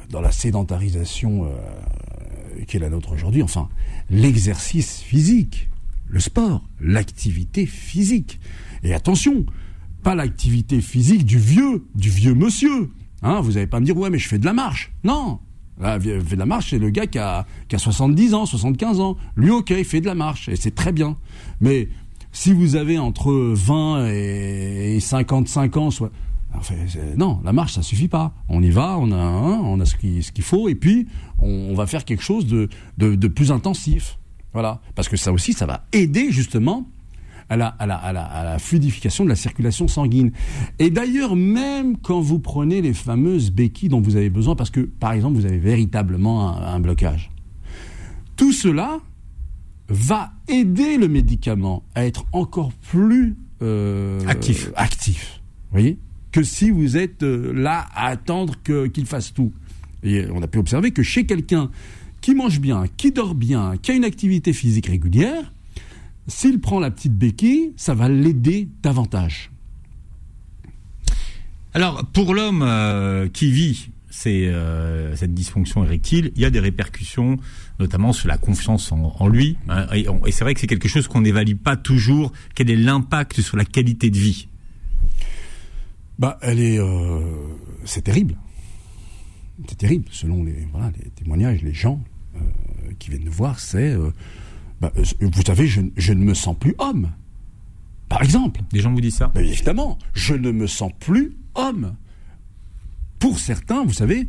dans 0.09 0.21
la 0.21 0.31
sédentarisation 0.31 1.45
euh, 1.45 2.63
qui 2.67 2.77
est 2.77 2.79
la 2.79 2.89
nôtre 2.89 3.13
aujourd'hui, 3.13 3.41
enfin, 3.41 3.69
l'exercice 4.09 4.99
physique, 5.01 5.69
le 6.07 6.19
sport, 6.19 6.63
l'activité 6.79 7.65
physique. 7.65 8.39
Et 8.83 8.93
attention, 8.93 9.45
pas 10.03 10.15
l'activité 10.15 10.81
physique 10.81 11.25
du 11.25 11.39
vieux, 11.39 11.85
du 11.95 12.09
vieux 12.09 12.35
monsieur. 12.35 12.91
Hein, 13.21 13.39
vous 13.41 13.53
n'allez 13.53 13.67
pas 13.67 13.79
me 13.79 13.85
dire, 13.85 13.97
ouais, 13.97 14.09
mais 14.09 14.19
je 14.19 14.27
fais 14.27 14.37
de 14.37 14.45
la 14.45 14.53
marche. 14.53 14.91
Non. 15.03 15.39
Là, 15.79 15.99
fait 15.99 16.21
de 16.35 16.35
la 16.35 16.45
marche, 16.45 16.69
c'est 16.69 16.77
le 16.77 16.89
gars 16.91 17.07
qui 17.07 17.17
a, 17.17 17.47
qui 17.67 17.75
a 17.75 17.79
70 17.79 18.33
ans, 18.33 18.45
75 18.45 18.99
ans. 18.99 19.17
Lui, 19.35 19.49
ok, 19.49 19.71
il 19.71 19.85
fait 19.85 20.01
de 20.01 20.05
la 20.05 20.13
marche, 20.13 20.49
et 20.49 20.55
c'est 20.55 20.75
très 20.75 20.91
bien. 20.91 21.17
Mais 21.61 21.89
si 22.31 22.53
vous 22.53 22.75
avez 22.75 22.99
entre 22.99 23.31
20 23.33 24.07
et 24.09 24.95
et 24.95 24.99
55 24.99 25.77
ans, 25.77 25.89
soit, 25.89 26.11
non, 27.17 27.39
la 27.43 27.53
marche, 27.53 27.73
ça 27.73 27.81
suffit 27.81 28.07
pas. 28.07 28.33
On 28.49 28.61
y 28.61 28.69
va, 28.69 28.97
on 28.99 29.11
a, 29.11 29.15
hein, 29.15 29.61
on 29.63 29.79
a 29.79 29.85
ce 29.85 29.95
qu'il 29.95 30.43
faut, 30.43 30.69
et 30.69 30.75
puis 30.75 31.07
on, 31.39 31.69
on 31.71 31.73
va 31.73 31.87
faire 31.87 32.05
quelque 32.05 32.23
chose 32.23 32.45
de, 32.45 32.69
de, 32.97 33.15
de 33.15 33.27
plus 33.27 33.51
intensif. 33.51 34.19
Voilà, 34.53 34.81
parce 34.93 35.09
que 35.09 35.17
ça 35.17 35.31
aussi, 35.31 35.53
ça 35.53 35.65
va 35.65 35.85
aider 35.93 36.31
justement 36.31 36.87
à 37.49 37.57
la, 37.57 37.67
à 37.67 37.85
la, 37.85 37.95
à 37.95 38.13
la, 38.13 38.23
à 38.23 38.43
la 38.43 38.59
fluidification 38.59 39.23
de 39.23 39.29
la 39.29 39.35
circulation 39.35 39.87
sanguine. 39.87 40.31
Et 40.79 40.89
d'ailleurs, 40.89 41.35
même 41.35 41.97
quand 41.97 42.21
vous 42.21 42.39
prenez 42.39 42.81
les 42.81 42.93
fameuses 42.93 43.51
béquilles 43.51 43.89
dont 43.89 44.01
vous 44.01 44.15
avez 44.15 44.29
besoin, 44.29 44.55
parce 44.55 44.69
que, 44.69 44.81
par 44.81 45.13
exemple, 45.13 45.35
vous 45.35 45.45
avez 45.45 45.57
véritablement 45.59 46.57
un, 46.57 46.75
un 46.75 46.79
blocage, 46.79 47.31
tout 48.35 48.53
cela 48.53 48.99
va 49.89 50.31
aider 50.47 50.97
le 50.97 51.07
médicament 51.07 51.83
à 51.93 52.05
être 52.05 52.25
encore 52.31 52.71
plus 52.73 53.35
euh, 53.61 54.19
Actif. 54.27 54.71
actif. 54.75 55.41
Vous 55.71 55.79
voyez? 55.79 55.97
Que 56.31 56.41
si 56.41 56.71
vous 56.71 56.97
êtes 56.97 57.23
euh, 57.23 57.53
là 57.53 57.85
à 57.93 58.07
attendre 58.07 58.55
qu'il 58.63 59.05
fasse 59.05 59.33
tout. 59.33 59.51
Et 60.01 60.25
on 60.33 60.41
a 60.41 60.47
pu 60.47 60.57
observer 60.57 60.91
que 60.91 61.03
chez 61.03 61.25
quelqu'un 61.25 61.69
qui 62.21 62.33
mange 62.33 62.59
bien, 62.59 62.85
qui 62.97 63.11
dort 63.11 63.35
bien, 63.35 63.75
qui 63.81 63.91
a 63.91 63.93
une 63.93 64.03
activité 64.05 64.51
physique 64.51 64.87
régulière, 64.87 65.53
s'il 66.27 66.59
prend 66.59 66.79
la 66.79 66.91
petite 66.91 67.17
béquille, 67.17 67.73
ça 67.75 67.93
va 67.93 68.09
l'aider 68.09 68.69
davantage. 68.81 69.51
Alors, 71.73 72.05
pour 72.05 72.33
l'homme 72.33 72.61
euh, 72.61 73.27
qui 73.27 73.51
vit 73.51 73.89
ces, 74.09 74.45
euh, 74.47 75.15
cette 75.15 75.33
dysfonction 75.33 75.83
érectile, 75.83 76.31
il 76.35 76.41
y 76.41 76.45
a 76.45 76.51
des 76.51 76.59
répercussions, 76.59 77.37
notamment 77.79 78.13
sur 78.13 78.27
la 78.27 78.37
confiance 78.37 78.91
en, 78.91 79.15
en 79.19 79.27
lui. 79.27 79.57
hein, 79.69 79.87
et 79.91 80.31
c'est 80.31 80.43
vrai 80.43 80.53
que 80.53 80.59
c'est 80.59 80.67
quelque 80.67 80.87
chose 80.87 81.07
qu'on 81.07 81.21
n'évalue 81.21 81.55
pas 81.55 81.75
toujours. 81.75 82.31
Quel 82.53 82.69
est 82.69 82.75
l'impact 82.75 83.41
sur 83.41 83.57
la 83.57 83.65
qualité 83.65 84.09
de 84.11 84.17
vie? 84.17 84.47
Bah, 86.19 86.37
elle 86.41 86.59
est, 86.59 86.79
euh, 86.79 87.21
c'est 87.85 88.03
terrible. 88.03 88.35
C'est 89.67 89.77
terrible, 89.77 90.05
selon 90.11 90.43
les, 90.43 90.67
voilà, 90.71 90.91
les 91.03 91.09
témoignages, 91.11 91.61
les 91.61 91.73
gens 91.73 92.01
qui 92.99 93.09
viennent 93.09 93.23
nous 93.23 93.31
voir, 93.31 93.59
c'est, 93.59 93.95
bah, 94.83 94.91
euh, 94.97 95.03
vous 95.21 95.41
savez, 95.43 95.65
je, 95.65 95.79
je 95.95 96.11
ne 96.11 96.25
me 96.25 96.33
sens 96.33 96.57
plus 96.59 96.75
homme. 96.77 97.09
Par 98.09 98.21
exemple. 98.21 98.59
Des 98.73 98.81
gens 98.81 98.91
vous 98.91 98.99
disent 98.99 99.15
ça 99.15 99.31
évidemment, 99.33 99.97
je 100.13 100.33
ne 100.33 100.51
me 100.51 100.67
sens 100.67 100.91
plus 100.99 101.37
homme. 101.55 101.95
Pour 103.17 103.39
certains, 103.39 103.85
vous 103.85 103.93
savez, 103.93 104.27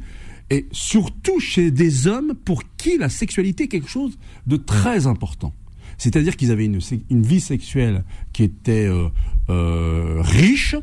et 0.51 0.69
surtout 0.71 1.41
chez 1.41 1.73
des 1.73 2.07
hommes 2.07 2.35
pour 2.45 2.63
qui 2.77 2.99
la 2.99 3.09
sexualité 3.09 3.65
est 3.65 3.69
quelque 3.69 3.89
chose 3.89 4.17
de 4.47 4.57
très 4.57 5.09
important. 5.09 5.53
C'est-à-dire 5.99 6.37
qu'ils 6.37 6.53
avaient 6.53 6.67
une 6.67 7.23
vie 7.23 7.41
sexuelle 7.41 8.05
qui 8.33 8.45
était 8.45 8.87
euh, 8.87 9.09
euh, 9.51 10.21
riche, 10.21 10.77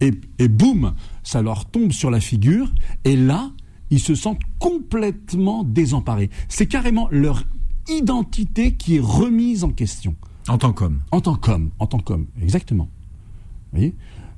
et, 0.00 0.10
et 0.40 0.48
boum, 0.48 0.94
ça 1.22 1.42
leur 1.42 1.64
tombe 1.70 1.92
sur 1.92 2.10
la 2.10 2.18
figure, 2.18 2.74
et 3.04 3.14
là, 3.14 3.52
ils 3.90 4.00
se 4.00 4.16
sentent 4.16 4.42
complètement 4.58 5.62
désemparés. 5.62 6.30
C'est 6.48 6.66
carrément 6.66 7.06
leur 7.12 7.44
identité 7.88 8.72
qui 8.74 8.96
est 8.96 9.00
remise 9.00 9.64
en 9.64 9.70
question. 9.70 10.14
en 10.48 10.58
tant 10.58 10.72
qu'homme. 10.72 11.00
En 11.10 11.20
tant 11.20 11.34
qu'homme, 11.36 11.70
en 11.78 11.86
tant 11.86 11.98
qu'homme, 11.98 12.26
exactement. 12.40 12.88
Vous 13.72 13.78
voyez? 13.78 13.94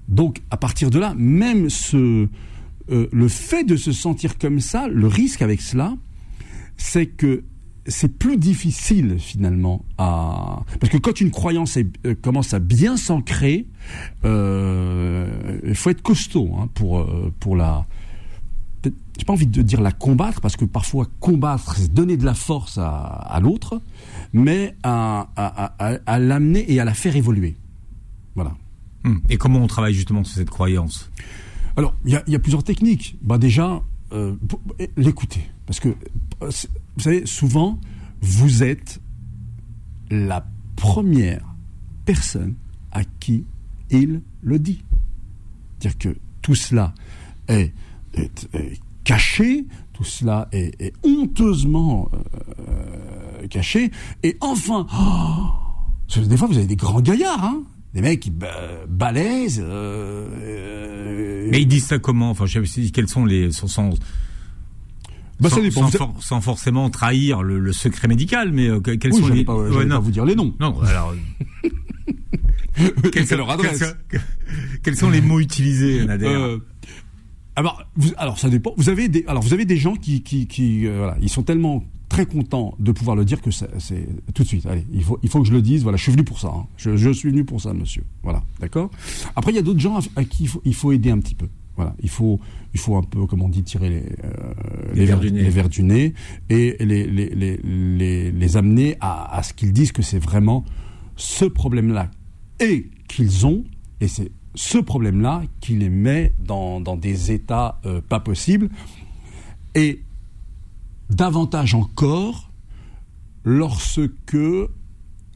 Donc, 0.09 0.43
à 0.51 0.57
partir 0.57 0.91
de 0.91 0.99
là, 0.99 1.15
même 1.17 1.71
ce, 1.71 2.29
euh, 2.91 3.09
le 3.13 3.29
fait 3.29 3.63
de 3.65 3.77
se 3.77 3.93
sentir 3.93 4.39
comme 4.39 4.59
ça, 4.61 4.89
le 4.89 5.07
risque 5.07 5.41
avec 5.43 5.61
cela, 5.61 5.95
c'est 6.77 7.07
que 7.07 7.45
c'est 7.87 8.19
plus 8.19 8.37
difficile 8.37 9.17
finalement 9.19 9.85
à 9.99 10.63
parce 10.81 10.93
que 10.93 10.99
quand 10.99 11.21
une 11.21 11.31
croyance 11.31 11.77
est- 11.77 11.91
euh, 12.07 12.15
commence 12.21 12.53
à 12.55 12.59
bien 12.59 12.97
s'ancrer, 12.97 13.67
euh, 14.25 15.59
il 15.65 15.75
faut 15.75 15.91
être 15.91 16.03
costaud 16.03 16.51
hein, 16.59 16.69
pour 16.75 17.07
pour 17.41 17.57
la 17.57 17.87
j'ai 19.21 19.27
pas 19.27 19.35
envie 19.35 19.47
de 19.47 19.61
dire 19.63 19.81
la 19.83 19.93
combattre 19.93 20.41
parce 20.41 20.57
que 20.57 20.65
parfois 20.65 21.07
combattre 21.21 21.77
c'est 21.77 21.93
donner 21.93 22.17
de 22.17 22.25
la 22.25 22.33
force 22.35 22.79
à, 22.79 22.89
à 22.89 23.39
l'autre, 23.39 23.83
mais 24.33 24.75
à, 24.83 25.29
à, 25.37 25.75
à, 25.79 25.99
à 26.07 26.19
l'amener 26.19 26.65
et 26.73 26.81
à 26.81 26.85
la 26.87 26.95
faire 26.95 27.15
évoluer. 27.17 27.57
Voilà. 28.35 28.57
Hum. 29.05 29.21
Et 29.29 29.37
comment 29.37 29.59
on 29.61 29.67
travaille 29.67 29.93
justement 29.95 30.25
sur 30.25 30.37
cette 30.37 30.51
croyance? 30.51 31.11
Alors, 31.77 31.95
il 32.05 32.13
y 32.13 32.17
a, 32.17 32.23
il 32.27 32.33
y 32.33 32.37
a 32.37 32.39
plusieurs 32.39 32.65
techniques. 32.65 33.17
Bah 33.23 33.37
déjà, 33.39 33.83
euh, 34.13 34.35
pour- 34.49 34.61
l'écouter. 34.97 35.49
Parce 35.67 35.81
que, 35.81 35.89
euh, 36.43 36.51
vous 36.97 37.03
savez, 37.03 37.27
souvent, 37.27 37.79
vous 38.23 38.63
êtes 38.63 39.01
la 40.11 40.47
première 40.77 41.45
personne 42.05 42.55
à 42.91 43.05
qui 43.05 43.45
il 43.91 44.23
le 44.43 44.59
dit. 44.59 44.83
C'est-à-dire 45.79 45.99
que 45.99 46.19
tout 46.43 46.55
cela 46.55 46.95
est, 47.49 47.73
est- 48.15 48.49
est 48.55 48.81
caché, 49.05 49.67
tout 49.93 50.05
cela 50.05 50.49
est, 50.53 50.81
est 50.81 50.93
honteusement 51.05 52.11
euh, 52.15 53.47
caché, 53.49 53.91
et 54.23 54.37
enfin, 54.41 54.87
oh, 54.93 56.19
des 56.21 56.37
fois 56.37 56.49
vous 56.49 56.57
avez 56.59 56.67
des 56.67 56.77
grands 56.77 57.01
gaillards, 57.01 57.45
hein, 57.45 57.63
des 57.95 58.03
mecs 58.03 58.21
qui 58.21 58.31
euh, 59.61 60.29
euh, 60.43 61.49
Mais 61.51 61.63
ils 61.63 61.67
disent 61.69 61.87
ça 61.87 61.99
comment? 61.99 62.31
Enfin, 62.31 62.47
je 62.47 62.63
sais 62.65 62.83
quels 62.91 63.09
sont 63.09 63.25
les 63.25 63.51
sans, 63.53 63.67
sans, 63.67 63.91
bah, 65.41 65.49
ça 65.49 65.57
sans- 65.57 65.63
dépend. 65.63 65.81
sans 65.81 65.87
Vous- 65.91 65.97
for- 65.99 66.17
sans 66.23 66.41
forcément 66.41 66.89
trahir 66.91 67.43
le, 67.43 67.59
le 67.59 67.73
secret 67.73 68.07
médical, 68.07 68.53
mais 68.53 68.69
euh, 68.69 68.81
que- 68.81 68.93
quels 68.93 69.13
Oui, 69.15 69.21
sont 69.21 69.29
les 69.29 69.45
pas, 69.45 69.55
Ouais, 69.57 69.85
non. 69.85 69.97
pas 69.97 70.01
vous 70.01 70.11
dire 70.13 70.25
les 70.25 70.37
noms. 70.37 70.55
Non, 70.61 70.79
alors. 70.83 71.15
C'est 73.13 73.27
sont- 73.27 73.37
leur 73.37 73.51
adresse. 73.51 73.79
Quels 74.09 74.21
sont, 74.21 74.27
quels 74.83 74.97
sont 74.97 75.11
les 75.11 75.21
mots 75.21 75.41
utilisés, 75.41 76.05
Nader? 76.05 76.27
Euh, 76.27 76.59
alors, 77.61 77.85
vous, 77.97 78.11
alors 78.17 78.39
ça 78.39 78.49
dépend. 78.49 78.73
Vous 78.77 78.89
avez 78.89 79.09
des, 79.09 79.25
alors 79.27 79.43
vous 79.43 79.53
avez 79.53 79.65
des 79.67 79.77
gens 79.77 79.95
qui, 79.95 80.23
qui, 80.23 80.47
qui 80.47 80.87
euh, 80.87 80.97
voilà, 80.99 81.17
ils 81.21 81.29
sont 81.29 81.43
tellement 81.43 81.85
très 82.09 82.27
contents 82.27 82.75
de 82.79 82.91
pouvoir 82.91 83.17
le 83.17 83.25
dire 83.25 83.41
que 83.41 83.51
c'est 83.51 84.09
tout 84.35 84.43
de 84.43 84.49
suite. 84.49 84.67
Allez, 84.67 84.85
il 84.93 85.05
faut, 85.05 85.19
il 85.23 85.29
faut 85.29 85.41
que 85.43 85.47
je 85.47 85.53
le 85.53 85.63
dise. 85.63 85.83
Voilà, 85.83 85.97
je 85.97 86.03
suis 86.03 86.13
venu 86.13 86.25
pour 86.25 86.41
ça. 86.41 86.49
hein. 86.49 86.67
Je, 86.77 86.97
je 86.97 87.11
suis 87.11 87.29
venu 87.31 87.45
pour 87.45 87.61
ça, 87.61 87.73
monsieur. 87.73 88.03
Voilà, 88.23 88.43
d'accord? 88.61 88.91
Après, 89.37 89.53
il 89.53 89.57
y 89.57 89.59
a 89.59 89.63
d'autres 89.63 89.79
gens 89.79 89.97
à, 89.99 90.01
à 90.17 90.25
qui 90.25 90.45
il 90.45 90.49
faut, 90.49 90.63
il 90.65 90.75
faut 90.75 90.91
aider 90.93 91.11
un 91.11 91.19
petit 91.19 91.35
peu. 91.35 91.49
Voilà, 91.77 91.95
il 92.03 92.11
faut, 92.11 92.41
il 92.75 92.81
faut 92.81 92.97
un 92.97 93.03
peu, 93.03 93.27
comme 93.27 93.43
on 93.43 93.49
dit, 93.49 93.63
tirer 93.63 93.89
les, 93.91 94.03
euh, 94.25 94.53
Les 94.95 95.05
vers 95.07 95.21
du 95.21 95.31
nez. 95.31 95.43
les 95.43 95.51
vers 95.51 95.69
du 95.69 95.83
nez 95.83 96.15
et 96.51 96.77
les, 96.81 97.07
les, 97.07 97.29
les, 97.35 97.57
les, 97.63 98.33
les 98.33 98.57
amener 98.57 98.97
à, 99.01 99.37
à 99.37 99.43
ce 99.43 99.53
qu'ils 99.55 99.73
disent 99.73 99.93
que 99.93 100.03
c'est 100.03 100.19
vraiment 100.19 100.65
ce 101.17 101.45
problème-là 101.45 102.11
et 102.59 102.91
qu'ils 103.09 103.47
ont, 103.47 103.65
et 104.01 104.09
c'est 104.09 104.31
ce 104.55 104.79
problème-là 104.79 105.43
qui 105.61 105.77
les 105.77 105.89
met 105.89 106.33
dans, 106.41 106.81
des 106.97 107.33
états 107.33 107.81
euh, 107.87 108.01
pas 108.01 108.21
possibles, 108.21 108.69
et 109.75 110.03
davantage 111.09 111.75
encore 111.75 112.51
lorsque 113.45 114.37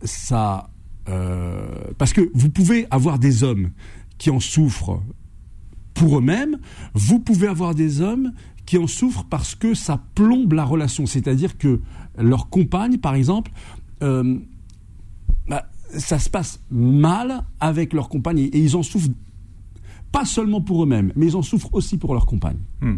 ça... 0.03 0.70
Euh, 1.09 1.92
parce 1.98 2.12
que 2.12 2.31
vous 2.35 2.48
pouvez 2.48 2.87
avoir 2.90 3.18
des 3.18 3.42
hommes 3.42 3.70
qui 4.16 4.31
en 4.31 4.40
souffrent 4.40 5.03
pour 5.92 6.18
eux-mêmes, 6.18 6.59
vous 6.94 7.20
pouvez 7.20 7.46
avoir 7.46 7.74
des 7.74 8.00
hommes 8.00 8.33
qui 8.66 8.79
en 8.79 8.87
souffrent 8.87 9.24
parce 9.24 9.55
que 9.55 9.74
ça 9.74 10.03
plombe 10.14 10.53
la 10.55 10.64
relation, 10.64 11.07
c'est-à-dire 11.07 11.59
que 11.59 11.81
leur 12.18 12.48
compagne, 12.48 12.98
par 12.98 13.14
exemple, 13.14 13.53
euh, 14.03 14.38
bah, 15.48 15.66
ça 15.98 16.18
se 16.18 16.30
passe 16.30 16.61
mal 16.70 17.44
avec 17.61 17.92
leur 17.92 18.09
compagne 18.09 18.38
et 18.38 18.59
ils 18.59 18.76
en 18.76 18.83
souffrent 18.83 19.11
pas 20.12 20.24
seulement 20.24 20.61
pour 20.61 20.83
eux-mêmes, 20.85 21.12
mais 21.16 21.26
ils 21.26 21.37
en 21.37 21.42
souffrent 21.42 21.70
aussi 21.72 21.98
pour 21.98 22.14
leur 22.14 22.26
compagne. 22.26 22.59
Hmm. 22.80 22.96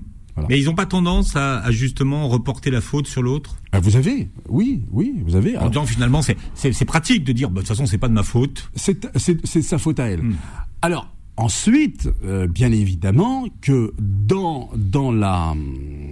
Mais 0.50 0.61
ils 0.61 0.66
n'ont 0.66 0.74
pas 0.74 0.85
tendance 0.85 1.35
à, 1.35 1.70
justement 1.70 2.28
reporter 2.28 2.70
la 2.70 2.82
faute 2.82 3.06
sur 3.06 3.22
l'autre? 3.22 3.56
Ah, 3.72 3.80
Vous 3.80 3.96
avez, 3.96 4.28
oui, 4.50 4.82
oui, 4.90 5.14
vous 5.24 5.35
avez. 5.35 5.56
En 5.56 5.68
disant 5.68 5.87
finalement, 5.87 6.20
c'est 6.22 6.85
pratique 6.85 7.24
de 7.24 7.32
dire, 7.32 7.48
bah, 7.48 7.54
de 7.54 7.61
toute 7.61 7.68
façon, 7.68 7.87
c'est 7.87 7.96
pas 7.96 8.09
de 8.09 8.12
ma 8.12 8.22
faute. 8.22 8.70
C'est 8.74 9.62
sa 9.62 9.78
faute 9.78 9.98
à 9.98 10.11
elle. 10.11 10.22
Hmm. 10.22 10.35
Alors, 10.82 11.11
Ensuite, 11.38 12.09
euh, 12.24 12.46
bien 12.46 12.72
évidemment, 12.72 13.44
que 13.61 13.92
dans, 13.98 14.70
dans, 14.74 15.12
la, 15.12 15.54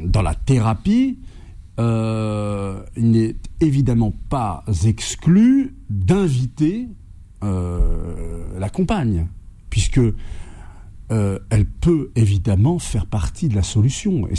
dans 0.04 0.20
la 0.20 0.34
thérapie, 0.34 1.18
euh, 1.78 2.82
il 2.96 3.10
n'est 3.10 3.36
évidemment 3.60 4.12
pas 4.28 4.64
exclu 4.84 5.74
d'inviter 5.90 6.88
euh, 7.42 8.58
la 8.58 8.68
compagne, 8.68 9.26
puisque 9.70 10.00
euh, 11.10 11.38
elle 11.50 11.66
peut 11.66 12.10
évidemment 12.16 12.78
faire 12.78 13.06
partie 13.06 13.48
de 13.48 13.54
la 13.54 13.62
solution. 13.62 14.26
Et 14.28 14.36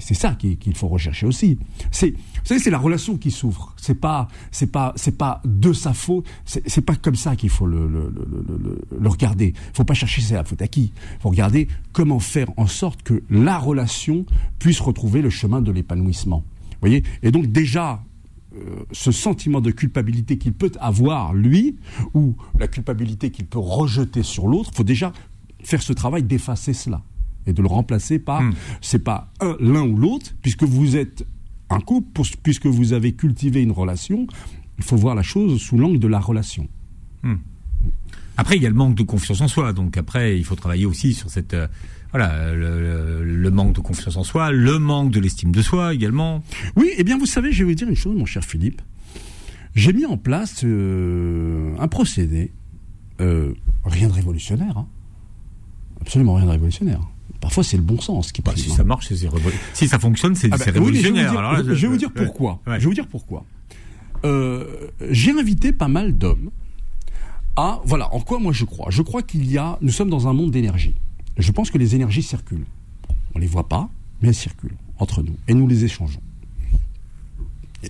c'est 0.00 0.14
ça 0.14 0.34
qu'il 0.34 0.74
faut 0.74 0.88
rechercher 0.88 1.26
aussi. 1.26 1.58
C'est 1.90 2.14
c'est 2.44 2.70
la 2.70 2.78
relation 2.78 3.16
qui 3.16 3.30
souffre. 3.30 3.74
C'est 3.76 3.94
pas 3.94 4.28
pas 4.72 4.94
pas 5.18 5.42
de 5.44 5.72
sa 5.72 5.92
faute. 5.94 6.26
C'est 6.44 6.82
pas 6.82 6.96
comme 6.96 7.16
ça 7.16 7.36
qu'il 7.36 7.50
faut 7.50 7.66
le, 7.66 7.88
le, 7.88 8.12
le, 8.14 8.80
le, 8.98 9.08
regarder. 9.08 9.54
Il 9.56 9.76
faut 9.76 9.84
pas 9.84 9.94
chercher 9.94 10.20
c'est 10.20 10.34
la 10.34 10.44
faute 10.44 10.62
à 10.62 10.68
qui. 10.68 10.92
Il 10.94 11.22
faut 11.22 11.30
regarder 11.30 11.68
comment 11.92 12.20
faire 12.20 12.48
en 12.56 12.66
sorte 12.66 13.02
que 13.02 13.22
la 13.30 13.58
relation 13.58 14.26
puisse 14.58 14.80
retrouver 14.80 15.22
le 15.22 15.30
chemin 15.30 15.62
de 15.62 15.72
l'épanouissement. 15.72 16.44
Voyez? 16.80 17.02
Et 17.22 17.30
donc 17.30 17.46
déjà 17.46 18.02
euh, 18.54 18.84
ce 18.92 19.12
sentiment 19.12 19.60
de 19.60 19.70
culpabilité 19.70 20.38
qu'il 20.38 20.52
peut 20.52 20.72
avoir 20.80 21.34
lui 21.34 21.76
ou 22.14 22.34
la 22.58 22.66
culpabilité 22.66 23.30
qu'il 23.30 23.46
peut 23.46 23.58
rejeter 23.58 24.22
sur 24.22 24.48
l'autre, 24.48 24.70
faut 24.74 24.84
déjà 24.84 25.12
faire 25.68 25.82
ce 25.82 25.92
travail 25.92 26.22
d'effacer 26.22 26.72
cela 26.72 27.02
et 27.46 27.52
de 27.52 27.60
le 27.60 27.68
remplacer 27.68 28.18
par 28.18 28.42
hmm. 28.42 28.54
c'est 28.80 29.04
pas 29.04 29.30
un 29.40 29.54
l'un 29.60 29.82
ou 29.82 29.96
l'autre 29.96 30.32
puisque 30.40 30.62
vous 30.62 30.96
êtes 30.96 31.26
un 31.68 31.80
couple 31.80 32.22
puisque 32.42 32.66
vous 32.66 32.94
avez 32.94 33.12
cultivé 33.12 33.60
une 33.62 33.72
relation 33.72 34.26
il 34.78 34.84
faut 34.84 34.96
voir 34.96 35.14
la 35.14 35.22
chose 35.22 35.60
sous 35.60 35.76
l'angle 35.76 35.98
de 35.98 36.08
la 36.08 36.20
relation 36.20 36.68
hmm. 37.22 37.34
après 38.38 38.56
il 38.56 38.62
y 38.62 38.66
a 38.66 38.70
le 38.70 38.74
manque 38.74 38.94
de 38.94 39.02
confiance 39.02 39.42
en 39.42 39.48
soi 39.48 39.74
donc 39.74 39.98
après 39.98 40.38
il 40.38 40.44
faut 40.44 40.56
travailler 40.56 40.86
aussi 40.86 41.12
sur 41.12 41.28
cette 41.28 41.52
euh, 41.52 41.68
voilà 42.12 42.54
le, 42.54 43.50
manque 43.50 43.74
de 43.74 43.80
confiance 43.80 44.16
en 44.16 44.24
soi 44.24 44.50
le 44.50 44.78
manque 44.78 45.10
de 45.10 45.20
l'estime 45.20 45.52
de 45.52 45.60
soi 45.60 45.92
également 45.92 46.42
oui 46.76 46.86
et 46.86 47.00
eh 47.00 47.04
bien 47.04 47.18
vous 47.18 47.26
savez 47.26 47.52
je 47.52 47.58
vais 47.58 47.70
vous 47.70 47.74
dire 47.74 47.88
une 47.88 47.94
chose 47.94 48.16
mon 48.16 48.24
cher 48.24 48.42
Philippe 48.42 48.80
j'ai 49.74 49.92
mis 49.92 50.06
en 50.06 50.16
place 50.16 50.62
euh, 50.64 51.74
un 51.78 51.88
procédé 51.88 52.52
euh, 53.20 53.52
rien 53.84 54.08
de 54.08 54.14
révolutionnaire 54.14 54.78
hein 54.78 54.88
absolument 56.08 56.34
rien 56.36 56.46
de 56.46 56.50
révolutionnaire. 56.52 57.00
Parfois, 57.38 57.62
c'est 57.62 57.76
le 57.76 57.82
bon 57.82 58.00
sens 58.00 58.32
qui 58.32 58.40
passe. 58.40 58.54
Bah, 58.54 58.62
si 58.62 58.70
ça 58.70 58.82
marche, 58.82 59.08
c'est 59.08 59.28
Si 59.74 59.88
ça 59.88 59.98
fonctionne, 59.98 60.34
c'est 60.34 60.48
ah 60.50 60.56
bah, 60.56 60.64
révolutionnaire. 60.64 61.62
je, 61.62 61.72
vais 61.74 61.86
vous 61.86 61.98
dire, 61.98 62.10
pourquoi. 62.10 62.60
Je 62.66 62.72
vais 62.72 62.78
vous 62.78 62.94
dire 62.94 63.06
pourquoi. 63.06 63.44
Euh, 64.24 64.88
j'ai 65.10 65.32
invité 65.32 65.70
pas 65.72 65.86
mal 65.86 66.16
d'hommes 66.16 66.50
à 67.54 67.80
voilà 67.84 68.12
en 68.12 68.20
quoi 68.20 68.40
moi 68.40 68.52
je 68.52 68.64
crois. 68.64 68.90
Je 68.90 69.02
crois 69.02 69.22
qu'il 69.22 69.48
y 69.48 69.58
a, 69.58 69.78
nous 69.80 69.92
sommes 69.92 70.10
dans 70.10 70.26
un 70.26 70.32
monde 70.32 70.50
d'énergie. 70.50 70.94
Je 71.36 71.52
pense 71.52 71.70
que 71.70 71.78
les 71.78 71.94
énergies 71.94 72.22
circulent. 72.22 72.66
On 73.36 73.38
les 73.38 73.46
voit 73.46 73.68
pas, 73.68 73.88
mais 74.20 74.28
elles 74.28 74.34
circulent 74.34 74.76
entre 74.98 75.22
nous 75.22 75.36
et 75.46 75.54
nous 75.54 75.68
les 75.68 75.84
échangeons. 75.84 76.22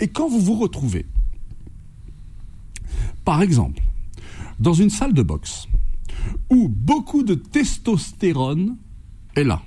Et 0.01 0.09
quand 0.09 0.29
vous 0.29 0.41
vous 0.41 0.59
retrouvez, 0.59 1.07
par 3.25 3.41
exemple, 3.41 3.81
dans 4.59 4.75
une 4.75 4.91
salle 4.91 5.15
de 5.15 5.23
boxe, 5.23 5.67
où 6.51 6.69
beaucoup 6.69 7.23
de 7.23 7.35
testostérone 7.35 8.77
est 9.37 9.45
là. 9.45 9.63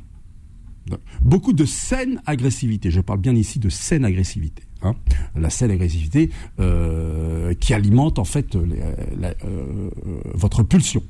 Beaucoup 1.24 1.54
de 1.54 1.66
saine 1.66 2.22
agressivité. 2.26 2.92
Je 2.92 3.02
parle 3.02 3.20
bien 3.20 3.36
ici 3.36 3.60
de 3.60 3.70
saine 3.70 4.04
agressivité. 4.04 4.64
Hein. 4.82 4.96
La 5.36 5.50
saine 5.50 5.72
agressivité 5.72 6.32
euh, 6.60 7.54
qui 7.54 7.74
alimente 7.74 8.20
en 8.20 8.24
fait 8.24 8.56
euh, 8.56 9.90
votre 10.34 10.64
pulsion. 10.64 11.04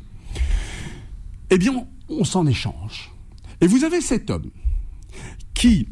Eh 1.50 1.58
bien, 1.58 1.86
on 2.10 2.24
s'en 2.24 2.46
échange. 2.46 3.12
Et 3.62 3.68
vous 3.68 3.84
avez 3.84 4.02
cet 4.02 4.30
homme 4.30 4.50
qui, 5.54 5.88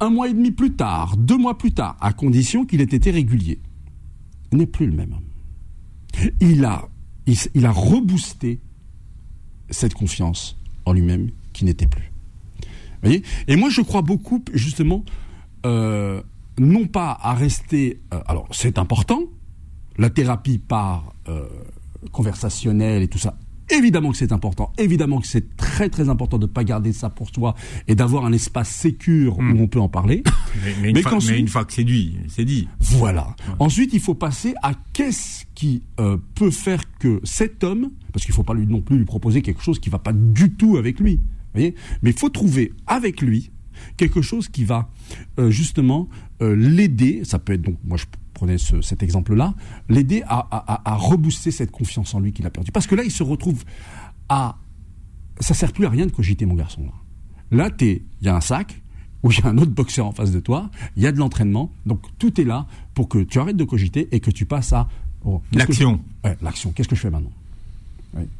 un 0.00 0.10
mois 0.10 0.28
et 0.28 0.32
demi 0.32 0.50
plus 0.50 0.74
tard, 0.74 1.16
deux 1.16 1.38
mois 1.38 1.58
plus 1.58 1.72
tard, 1.72 1.96
à 2.00 2.12
condition 2.12 2.64
qu'il 2.64 2.80
ait 2.80 2.84
été 2.84 3.10
régulier, 3.10 3.60
n'est 4.52 4.66
plus 4.66 4.86
le 4.86 4.92
même 4.92 5.12
homme. 5.12 6.32
Il 6.40 6.64
a, 6.64 6.88
il 7.26 7.66
a 7.66 7.70
reboosté 7.70 8.60
cette 9.70 9.94
confiance 9.94 10.56
en 10.84 10.92
lui-même 10.92 11.30
qui 11.52 11.64
n'était 11.64 11.86
plus. 11.86 12.10
Voyez? 13.02 13.22
Et 13.48 13.56
moi, 13.56 13.70
je 13.70 13.80
crois 13.80 14.02
beaucoup, 14.02 14.44
justement, 14.52 15.04
euh, 15.66 16.22
non 16.58 16.86
pas 16.86 17.16
à 17.20 17.34
rester. 17.34 18.00
Euh, 18.12 18.20
alors, 18.26 18.46
c'est 18.52 18.78
important, 18.78 19.22
la 19.96 20.10
thérapie 20.10 20.58
par 20.58 21.14
euh, 21.28 21.46
conversationnelle 22.12 23.02
et 23.02 23.08
tout 23.08 23.18
ça, 23.18 23.36
Évidemment 23.72 24.10
que 24.10 24.16
c'est 24.16 24.32
important, 24.32 24.72
évidemment 24.78 25.20
que 25.20 25.26
c'est 25.26 25.56
très 25.56 25.88
très 25.88 26.08
important 26.08 26.38
de 26.38 26.46
ne 26.46 26.50
pas 26.50 26.64
garder 26.64 26.92
ça 26.92 27.10
pour 27.10 27.28
soi 27.30 27.54
et 27.88 27.94
d'avoir 27.94 28.24
un 28.24 28.32
espace 28.32 28.68
sécur 28.68 29.38
où 29.38 29.42
hmm. 29.42 29.60
on 29.60 29.68
peut 29.68 29.80
en 29.80 29.88
parler. 29.88 30.22
Mais, 30.82 30.90
une, 30.90 31.02
fois, 31.48 31.64
que 31.64 31.72
c'est 31.72 31.84
dit, 31.84 32.16
c'est 32.28 32.44
dit. 32.44 32.68
Voilà. 32.80 33.34
Ensuite, 33.58 33.92
il 33.92 34.00
faut 34.00 34.14
passer 34.14 34.54
à 34.62 34.72
qu'est-ce 34.92 35.44
qui 35.54 35.82
euh, 36.00 36.16
peut 36.34 36.50
faire 36.50 36.82
que 36.98 37.20
cet 37.22 37.64
homme, 37.64 37.90
parce 38.12 38.24
qu'il 38.24 38.32
ne 38.32 38.36
faut 38.36 38.42
pas 38.42 38.54
lui 38.54 38.66
non 38.66 38.80
plus 38.80 38.98
lui 38.98 39.04
proposer 39.04 39.42
quelque 39.42 39.62
chose 39.62 39.78
qui 39.78 39.88
ne 39.88 39.92
va 39.92 39.98
pas 39.98 40.12
du 40.12 40.52
tout 40.52 40.76
avec 40.76 41.00
lui, 41.00 41.20
voyez 41.54 41.74
mais 42.02 42.10
il 42.10 42.18
faut 42.18 42.28
trouver 42.28 42.72
avec 42.86 43.20
lui 43.22 43.50
quelque 43.96 44.22
chose 44.22 44.48
qui 44.48 44.64
va 44.64 44.90
euh, 45.38 45.50
justement 45.50 46.08
euh, 46.42 46.54
l'aider. 46.54 47.22
Ça 47.24 47.38
peut 47.38 47.52
être 47.52 47.62
donc, 47.62 47.76
moi 47.84 47.96
je 47.96 48.04
prenez 48.40 48.56
cet 48.58 49.02
exemple-là, 49.02 49.54
l'aider 49.90 50.22
à, 50.26 50.80
à, 50.82 50.96
rebooster 50.96 51.50
cette 51.50 51.70
confiance 51.70 52.14
en 52.14 52.20
lui 52.20 52.32
qu'il 52.32 52.46
a 52.46 52.50
perdu. 52.50 52.72
Parce 52.72 52.86
que 52.86 52.94
là, 52.94 53.04
il 53.04 53.10
se 53.10 53.22
retrouve 53.22 53.64
à... 54.30 54.56
Ça 55.40 55.52
sert 55.52 55.72
plus 55.72 55.84
à 55.84 55.90
rien 55.90 56.06
de 56.06 56.10
cogiter, 56.10 56.46
mon 56.46 56.54
garçon. 56.54 56.86
Là, 57.50 57.68
là 57.68 57.70
il 57.80 58.00
y 58.22 58.28
a 58.28 58.36
un 58.36 58.40
sac, 58.40 58.80
où 59.22 59.30
il 59.30 59.38
y 59.38 59.42
a 59.42 59.48
un 59.48 59.58
autre 59.58 59.72
boxeur 59.72 60.06
en 60.06 60.12
face 60.12 60.32
de 60.32 60.40
toi, 60.40 60.70
il 60.96 61.02
y 61.02 61.06
a 61.06 61.12
de 61.12 61.18
l'entraînement, 61.18 61.70
donc 61.84 62.00
tout 62.18 62.40
est 62.40 62.44
là 62.44 62.66
pour 62.94 63.08
que 63.10 63.18
tu 63.18 63.38
arrêtes 63.38 63.58
de 63.58 63.64
cogiter 63.64 64.08
et 64.12 64.20
que 64.20 64.30
tu 64.30 64.46
passes 64.46 64.72
à... 64.72 64.88
Oh, 65.26 65.42
l'action. 65.52 66.00
l'action. 66.40 66.72
Qu'est-ce 66.72 66.88
que 66.88 66.96
je 66.96 67.00
fais 67.02 67.10
maintenant? 67.10 67.32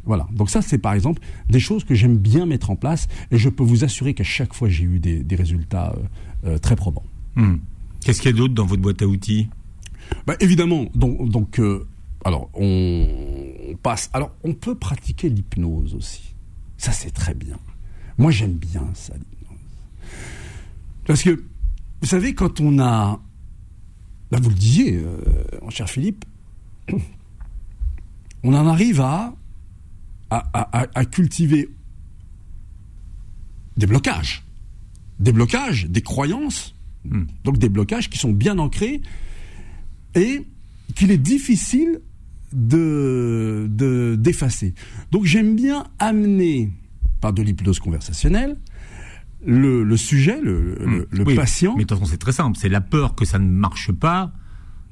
Voilà. 0.07 0.27
Donc 0.33 0.49
ça, 0.49 0.63
c'est 0.63 0.79
par 0.79 0.95
exemple 0.95 1.21
des 1.51 1.61
choses 1.61 1.85
que 1.85 1.95
j'aime 1.95 2.17
bien 2.17 2.47
mettre 2.47 2.71
en 2.71 2.77
place 2.77 3.07
et 3.31 3.37
je 3.37 3.51
peux 3.51 3.63
vous 3.63 3.85
assurer 3.85 4.15
qu'à 4.15 4.25
chaque 4.25 4.55
fois, 4.55 4.71
j'ai 4.71 4.85
eu 4.85 4.99
des, 4.99 5.37
résultats 5.37 5.93
euh, 5.93 6.53
euh, 6.53 6.59
très 6.59 6.75
probants. 6.75 7.05
Hmm. 7.37 7.57
Qu'est-ce 8.03 8.23
qu'il 8.23 8.31
y 8.31 8.35
a 8.35 8.37
d'autre 8.37 8.55
dans 8.55 8.65
votre 8.65 8.81
boîte 8.81 9.03
à 9.03 9.07
outils? 9.07 9.49
Bah, 10.27 10.37
évidemment, 10.41 10.87
donc, 10.95 11.29
donc 11.29 11.59
euh, 11.59 11.87
alors 12.25 12.51
on, 12.55 13.77
passe. 13.83 14.11
Alors 14.13 14.33
on 14.45 14.55
peut 14.55 14.75
pratiquer 14.75 15.29
l'hypnose 15.29 15.95
aussi. 15.95 16.35
Ça 16.77 16.93
c'est 16.93 17.11
très 17.11 17.35
bien. 17.35 17.59
Moi 18.19 18.31
j'aime 18.31 18.55
bien 18.55 18.89
ça 18.95 19.15
l'hypnose. 19.15 19.59
Parce 21.07 21.23
que 21.23 21.43
vous 22.01 22.07
savez 22.07 22.35
quand 22.35 22.61
on 22.61 22.79
a, 22.79 23.21
bah, 24.31 24.39
vous 24.41 24.51
le 24.51 24.57
disiez, 24.57 24.97
euh, 24.97 25.19
mon 25.63 25.71
cher 25.71 25.89
Philippe, 25.89 26.25
on 28.43 28.55
en 28.55 28.67
arrive 28.67 29.01
à 29.01 29.35
à, 30.33 30.87
à 30.95 31.05
cultiver 31.07 31.69
des 33.77 33.87
blocages, 33.87 34.45
des 35.19 35.33
blocages, 35.33 35.87
des 35.87 36.03
croyances, 36.03 36.75
hmm. 37.05 37.25
donc 37.43 37.59
des 37.59 37.69
blocages 37.69 38.11
qui 38.11 38.19
sont 38.19 38.31
bien 38.31 38.59
ancrés 38.59 39.01
et 40.15 40.47
qu'il 40.95 41.11
est 41.11 41.19
difficile 41.19 42.01
de 42.53 43.69
d'effacer. 44.19 44.75
Donc 45.11 45.25
j'aime 45.25 45.55
bien 45.55 45.85
amener 45.99 46.73
par 47.21 47.33
de 47.33 47.43
l'hypnose 47.43 47.79
conversationnelle 47.79 48.57
le, 49.45 49.97
sujet, 49.97 50.41
le, 50.41 51.07
hmm. 51.13 51.35
patient. 51.35 51.75
Mais 51.77 51.85
de 51.85 51.89
toute 51.89 51.99
façon, 51.99 52.11
c'est 52.11 52.19
très 52.19 52.33
simple. 52.33 52.59
C'est 52.61 52.69
la 52.69 52.81
peur 52.81 53.15
que 53.15 53.25
ça 53.25 53.39
ne 53.39 53.49
marche 53.49 53.93
pas. 53.93 54.33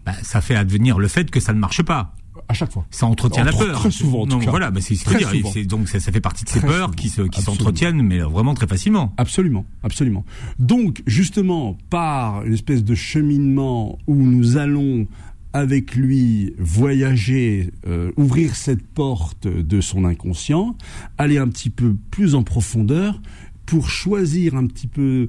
Bah, 0.06 0.14
ça 0.22 0.40
fait 0.40 0.54
advenir 0.54 0.98
le 0.98 1.08
fait 1.08 1.30
que 1.30 1.40
ça 1.40 1.52
ne 1.52 1.58
marche 1.58 1.82
pas. 1.82 2.14
À 2.48 2.54
chaque 2.54 2.72
fois. 2.72 2.86
Ça 2.90 3.06
entretient 3.06 3.44
la 3.44 3.52
peur. 3.52 3.78
Très 3.78 3.90
souvent, 3.90 4.22
en 4.22 4.26
tout 4.26 4.38
cas. 4.38 4.50
Voilà, 4.50 4.70
mais 4.70 4.80
c'est 4.80 4.94
dire. 4.94 5.66
Donc 5.66 5.88
ça, 5.88 6.00
ça, 6.00 6.10
fait 6.10 6.20
partie 6.20 6.44
de 6.44 6.48
ces 6.48 6.60
peurs 6.60 6.92
qui 6.92 7.10
se, 7.10 7.22
qui 7.22 7.42
s'entretiennent, 7.42 8.02
mais 8.02 8.20
vraiment 8.20 8.54
très 8.54 8.66
facilement. 8.66 9.12
Absolument, 9.18 9.66
absolument. 9.82 10.24
Donc 10.58 11.02
justement, 11.06 11.76
par 11.90 12.44
une 12.44 12.54
espèce 12.54 12.82
de 12.82 12.94
cheminement 12.94 13.98
où 14.06 14.14
nous 14.16 14.56
allons 14.56 15.06
avec 15.52 15.94
lui 15.94 16.54
voyager, 16.58 17.70
euh, 17.86 18.12
ouvrir 18.16 18.54
cette 18.54 18.86
porte 18.86 19.46
de 19.46 19.80
son 19.80 20.04
inconscient, 20.04 20.76
aller 21.16 21.38
un 21.38 21.48
petit 21.48 21.70
peu 21.70 21.96
plus 22.10 22.34
en 22.34 22.42
profondeur 22.42 23.20
pour 23.66 23.90
choisir 23.90 24.54
un 24.56 24.66
petit 24.66 24.86
peu 24.86 25.28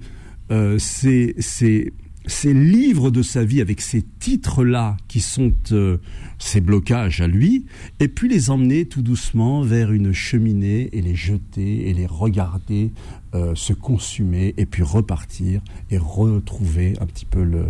euh, 0.51 0.77
ces, 0.77 1.35
ces, 1.39 1.93
ces, 2.25 2.53
livres 2.53 3.11
de 3.11 3.21
sa 3.21 3.43
vie 3.43 3.61
avec 3.61 3.81
ces 3.81 4.03
titres-là 4.19 4.97
qui 5.07 5.19
sont 5.21 5.53
euh, 5.71 5.97
ses 6.37 6.61
blocages 6.61 7.21
à 7.21 7.27
lui, 7.27 7.65
et 7.99 8.07
puis 8.07 8.29
les 8.29 8.49
emmener 8.49 8.85
tout 8.85 9.01
doucement 9.01 9.61
vers 9.61 9.91
une 9.91 10.13
cheminée 10.13 10.89
et 10.93 11.01
les 11.01 11.15
jeter 11.15 11.89
et 11.89 11.93
les 11.93 12.05
regarder 12.05 12.91
euh, 13.35 13.53
se 13.53 13.73
consumer 13.73 14.55
et 14.57 14.65
puis 14.65 14.81
repartir 14.81 15.61
et 15.91 15.99
retrouver 15.99 16.95
un 16.99 17.05
petit 17.05 17.25
peu 17.25 17.43
le, 17.43 17.65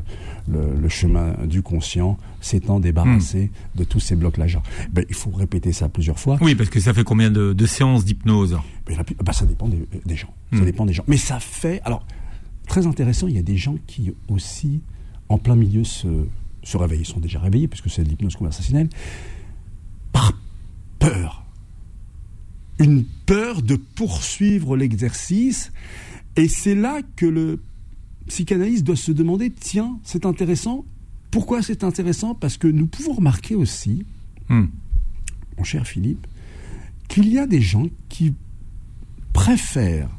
le, 0.47 0.87
chemin 0.87 1.35
du 1.45 1.61
conscient, 1.61 2.17
s'étant 2.39 2.79
débarrassé 2.79 3.51
hmm. 3.75 3.79
de 3.79 3.83
tous 3.83 3.99
ces 3.99 4.15
blocages. 4.15 4.57
Ben, 4.93 5.03
il 5.09 5.15
faut 5.15 5.31
répéter 5.31 5.73
ça 5.73 5.89
plusieurs 5.89 6.17
fois. 6.17 6.37
Oui, 6.39 6.55
parce 6.55 6.69
que 6.69 6.79
ça 6.79 6.93
fait 6.93 7.03
combien 7.03 7.29
de, 7.29 7.51
de 7.51 7.65
séances 7.65 8.05
d'hypnose? 8.05 8.57
Ben, 8.85 8.97
ben, 9.21 9.33
Ça 9.33 9.45
dépend 9.45 9.67
des, 9.67 9.85
des 10.05 10.15
gens. 10.15 10.33
Ça 10.53 10.59
hmm. 10.59 10.65
dépend 10.65 10.85
des 10.85 10.93
gens. 10.93 11.03
Mais 11.07 11.17
ça 11.17 11.41
fait... 11.41 11.81
Alors, 11.83 12.05
très 12.69 12.87
intéressant, 12.87 13.27
il 13.27 13.35
y 13.35 13.39
a 13.39 13.43
des 13.43 13.57
gens 13.57 13.75
qui 13.87 14.13
aussi, 14.29 14.79
en 15.27 15.37
plein 15.37 15.55
milieu, 15.55 15.83
se 15.83 16.07
se 16.63 16.77
réveiller, 16.77 17.01
ils 17.01 17.07
sont 17.07 17.19
déjà 17.19 17.39
réveillés, 17.39 17.67
puisque 17.67 17.89
c'est 17.89 18.03
de 18.03 18.09
l'hypnose 18.09 18.35
conversationnelle, 18.35 18.89
par 20.11 20.33
peur. 20.99 21.45
Une 22.79 23.03
peur 23.25 23.61
de 23.61 23.75
poursuivre 23.75 24.77
l'exercice. 24.77 25.71
Et 26.35 26.47
c'est 26.47 26.75
là 26.75 27.01
que 27.15 27.25
le 27.25 27.61
psychanalyste 28.27 28.83
doit 28.83 28.95
se 28.95 29.11
demander, 29.11 29.51
tiens, 29.51 29.99
c'est 30.03 30.25
intéressant. 30.25 30.85
Pourquoi 31.31 31.61
c'est 31.61 31.83
intéressant? 31.83 32.35
Parce 32.35 32.57
que 32.57 32.67
nous 32.67 32.87
pouvons 32.87 33.13
remarquer 33.13 33.55
aussi, 33.55 34.05
hmm. 34.49 34.65
mon 35.57 35.63
cher 35.63 35.85
Philippe, 35.85 36.25
qu'il 37.07 37.27
y 37.29 37.39
a 37.39 37.47
des 37.47 37.61
gens 37.61 37.87
qui 38.07 38.33
préfèrent, 39.33 40.15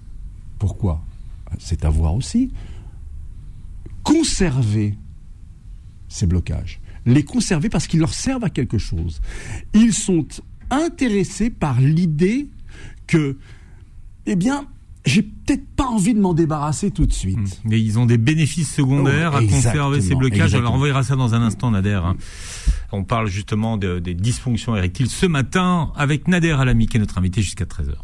pourquoi? 0.58 1.02
C'est 1.58 1.84
à 1.84 1.90
voir 1.90 2.14
aussi, 2.14 2.52
conserver 4.02 4.94
ces 6.08 6.26
blocages. 6.26 6.80
Les 7.06 7.24
conserver 7.24 7.68
parce 7.68 7.86
qu'ils 7.86 8.00
leur 8.00 8.12
servent 8.12 8.44
à 8.44 8.50
quelque 8.50 8.78
chose. 8.78 9.20
Ils 9.74 9.94
sont 9.94 10.26
intéressés 10.70 11.50
par 11.50 11.80
l'idée 11.80 12.48
que, 13.06 13.38
eh 14.26 14.36
bien, 14.36 14.66
j'ai 15.04 15.22
peut-être 15.22 15.66
pas 15.76 15.86
envie 15.86 16.14
de 16.14 16.20
m'en 16.20 16.34
débarrasser 16.34 16.90
tout 16.90 17.06
de 17.06 17.12
suite. 17.12 17.38
Mmh. 17.38 17.68
Mais 17.68 17.80
ils 17.80 17.98
ont 17.98 18.06
des 18.06 18.18
bénéfices 18.18 18.72
secondaires 18.72 19.34
à 19.34 19.42
conserver 19.42 20.00
ces 20.00 20.14
blocages. 20.14 20.54
On 20.54 20.60
leur 20.60 20.72
envoyera 20.72 21.02
ça 21.02 21.16
dans 21.16 21.34
un 21.34 21.42
instant, 21.42 21.70
Nader. 21.70 22.00
Hein. 22.04 22.16
On 22.92 23.04
parle 23.04 23.28
justement 23.28 23.76
des 23.76 24.14
dysfonctions 24.14 24.76
érectiles 24.76 25.08
ce 25.08 25.26
matin 25.26 25.92
avec 25.96 26.28
Nader 26.28 26.52
Alami, 26.52 26.86
qui 26.86 26.98
est 26.98 27.00
notre 27.00 27.18
invité 27.18 27.42
jusqu'à 27.42 27.64
13h. 27.64 27.94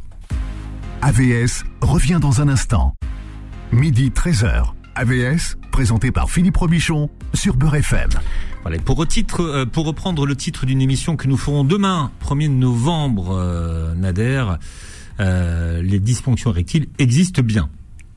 AVS 1.02 1.64
revient 1.82 2.18
dans 2.20 2.40
un 2.40 2.48
instant. 2.48 2.94
Midi 3.72 4.10
13h. 4.10 4.72
AVS, 4.94 5.58
présenté 5.72 6.10
par 6.10 6.30
Philippe 6.30 6.56
Robichon 6.56 7.10
sur 7.34 7.56
Beurre 7.56 7.76
FM. 7.76 8.08
Voilà, 8.62 8.78
pour, 8.78 9.04
euh, 9.40 9.66
pour 9.66 9.84
reprendre 9.84 10.24
le 10.24 10.34
titre 10.34 10.64
d'une 10.64 10.80
émission 10.80 11.16
que 11.16 11.28
nous 11.28 11.36
ferons 11.36 11.64
demain, 11.64 12.10
1er 12.20 12.48
novembre, 12.48 13.32
euh, 13.32 13.94
Nader, 13.94 14.44
euh, 15.20 15.82
les 15.82 15.98
dysfonctions 15.98 16.50
érectiles 16.50 16.86
existent 16.98 17.42
bien. 17.42 17.68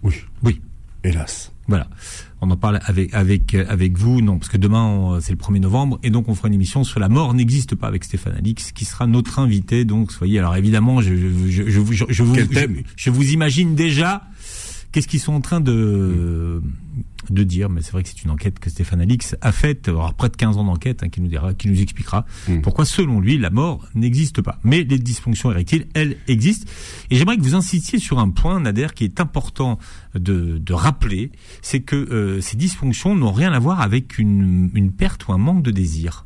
Oui. 0.04 0.16
Oui. 0.44 0.62
Hélas. 1.04 1.52
Voilà. 1.68 1.88
On 2.42 2.50
en 2.50 2.58
parle 2.58 2.80
avec 2.86 3.14
avec 3.14 3.54
avec 3.54 3.98
vous, 3.98 4.22
non, 4.22 4.40
parce 4.40 4.50
que 4.50 4.58
demain 4.58 5.20
c'est 5.22 5.32
le 5.32 5.38
1er 5.38 5.60
novembre, 5.60 6.00
et 6.04 6.10
donc 6.10 6.28
on 6.30 6.36
fera 6.36 6.48
une 6.48 6.54
émission 6.56 6.84
sur 6.84 7.00
la 7.00 7.10
mort 7.10 7.34
n'existe 7.34 7.76
pas 7.76 7.88
avec 7.88 8.04
Stéphane 8.04 8.36
Alix, 8.36 8.72
qui 8.72 8.86
sera 8.86 9.06
notre 9.06 9.40
invité. 9.40 9.86
Donc 9.86 10.12
soyez. 10.12 10.40
Alors 10.40 10.56
évidemment, 10.56 11.02
je 11.02 11.14
je, 11.48 11.70
je, 11.70 11.80
vous 11.80 11.94
je 11.94 13.10
vous 13.12 13.30
imagine 13.32 13.76
déjà 13.76 14.24
Qu'est-ce 14.92 15.08
qu'ils 15.08 15.20
sont 15.20 15.34
en 15.34 15.42
train 15.42 15.62
de, 15.62 16.64
de 17.30 17.44
dire? 17.44 17.70
Mais 17.70 17.82
c'est 17.84 17.92
vrai 17.92 18.02
que 18.02 18.10
c'est 18.10 18.24
une 18.24 18.32
enquête 18.32 18.58
que 18.58 18.72
Stéphane 18.72 19.02
Alix 19.02 19.36
a 19.42 19.52
faite, 19.52 19.88
alors 19.88 20.14
près 20.16 20.30
de 20.30 20.36
15 20.36 20.58
ans 20.58 20.64
d'enquête, 20.64 21.04
hein, 21.04 21.10
qui 21.10 21.22
nous 21.22 21.28
dira, 21.28 21.54
qui 21.54 21.68
nous 21.68 21.80
expliquera 21.80 22.26
mm. 22.48 22.62
pourquoi, 22.62 22.86
selon 22.86 23.20
lui, 23.20 23.38
la 23.38 23.52
mort 23.52 23.88
n'existe 23.94 24.42
pas. 24.42 24.60
Mais 24.64 24.84
les 24.84 24.98
dysfonctions 24.98 25.52
érectiles, 25.52 25.86
elles 25.94 26.18
existent. 26.28 26.70
Et 27.12 27.16
j'aimerais 27.16 27.38
que 27.38 27.44
vous 27.44 27.56
insistiez 27.56 28.00
sur 28.00 28.18
un 28.18 28.32
point, 28.32 28.60
Nader, 28.60 28.88
qui 28.96 29.04
est 29.04 29.20
important 29.20 29.78
de, 30.16 30.58
de 30.58 30.74
rappeler, 30.74 31.32
c'est 31.62 31.82
que 31.82 31.96
euh, 31.96 32.42
ces 32.42 32.58
dysfonctions 32.58 33.16
n'ont 33.16 33.32
rien 33.32 33.54
à 33.54 33.60
voir 33.60 33.82
avec 33.82 34.18
une, 34.18 34.72
une 34.74 34.92
perte 34.92 35.28
ou 35.28 35.34
un 35.34 35.38
manque 35.38 35.62
de 35.62 35.72
désir. 35.72 36.26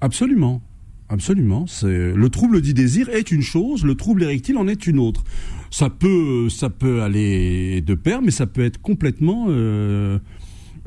Absolument. 0.00 0.62
Absolument. 1.10 1.66
C'est 1.66 2.12
le 2.12 2.28
trouble 2.30 2.62
du 2.62 2.72
désir 2.72 3.08
est 3.08 3.32
une 3.32 3.42
chose, 3.42 3.84
le 3.84 3.96
trouble 3.96 4.22
érectile 4.22 4.56
en 4.56 4.68
est 4.68 4.86
une 4.86 5.00
autre. 5.00 5.24
Ça 5.70 5.88
peut, 5.88 6.48
ça 6.48 6.68
peut 6.68 7.02
aller 7.02 7.80
de 7.80 7.94
pair, 7.94 8.22
mais 8.22 8.32
ça 8.32 8.46
peut 8.46 8.64
être 8.64 8.82
complètement 8.82 9.46
euh, 9.48 10.18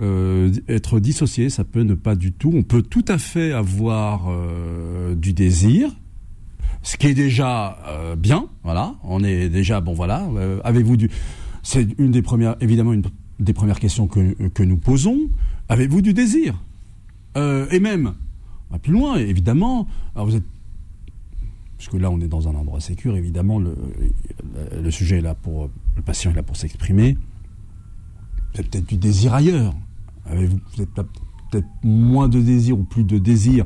euh, 0.02 0.52
être 0.67 1.00
dissocié. 1.00 1.50
Ça 1.50 1.63
peut 1.63 1.84
ne 1.84 1.93
pas 1.93 2.15
du 2.15 2.34
tout. 2.34 2.52
On 2.54 2.63
peut 2.63 2.82
tout 2.82 3.06
à 3.08 3.17
fait 3.17 3.54
avoir 3.54 4.26
euh, 4.28 5.15
du 5.15 5.34
désir, 5.34 5.89
ce 6.82 6.98
qui 6.98 7.08
est 7.08 7.13
déjà 7.13 7.78
bien. 8.17 8.48
Voilà, 8.63 8.96
on 9.04 9.24
est 9.24 9.48
déjà 9.50 9.80
bon. 9.80 9.93
Voilà, 9.93 10.28
avez-vous 10.63 10.98
du 10.98 11.10
C'est 11.62 11.88
une 11.98 12.12
des 12.12 12.22
premières, 12.22 12.58
évidemment, 12.60 12.91
une 12.91 13.04
des 13.39 13.54
premières 13.54 13.80
questions 13.80 14.08
que, 14.08 14.34
que 14.50 14.63
nous 14.63 14.78
posons. 14.78 15.30
Avez-vous 15.69 16.02
du 16.02 16.13
désir? 16.13 16.62
Et 17.36 17.80
même 17.80 18.13
plus 18.80 18.93
loin, 18.93 19.17
évidemment. 19.17 19.88
Alors 20.15 20.28
vous 20.28 20.36
êtes 20.36 20.43
puisque 21.84 22.02
là 22.02 22.10
on 22.10 22.22
est 22.22 22.30
dans 22.30 22.48
un 22.48 22.56
endroit 22.56 22.80
sécur, 22.80 23.17
évidemment 23.17 23.60
le, 23.60 23.76
sujet 24.89 25.17
est 25.17 25.22
là 25.22 25.36
pour 25.36 25.69
le 25.98 26.02
patient 26.02 26.32
est 26.32 26.36
là 26.36 26.43
pour 26.43 26.56
s'exprimer. 26.56 27.17
Avez 28.54 28.63
peut-être 28.63 28.88
du 28.88 28.96
désir 28.96 29.34
ailleurs. 29.34 29.74
Avez-vous 30.26 30.60
peut-être 30.78 31.67
moins 31.84 32.30
de 32.30 32.39
désir 32.39 32.80
ou 32.80 32.84
plus 32.86 33.04
de 33.04 33.17
désir 33.17 33.65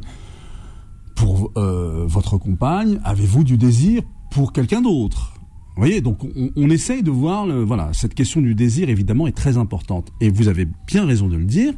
pour 1.16 1.52
euh, 1.58 2.06
votre 2.08 2.40
compagne? 2.40 3.00
Avez-vous 3.04 3.44
du 3.44 3.56
désir 3.56 4.02
pour 4.32 4.52
quelqu'un 4.52 4.82
d'autre? 4.82 5.36
Vous 5.76 5.84
voyez, 5.84 6.02
donc 6.02 6.22
on, 6.56 6.70
essaye 6.72 7.04
de 7.04 7.12
voir, 7.12 7.46
voilà, 7.68 7.92
cette 7.94 8.16
question 8.16 8.42
du 8.42 8.56
désir 8.56 8.90
évidemment 8.90 9.28
est 9.28 9.38
très 9.38 9.58
importante. 9.58 10.12
Et 10.22 10.32
vous 10.32 10.48
avez 10.48 10.68
bien 10.88 11.06
raison 11.06 11.28
de 11.28 11.36
le 11.36 11.46
dire. 11.46 11.76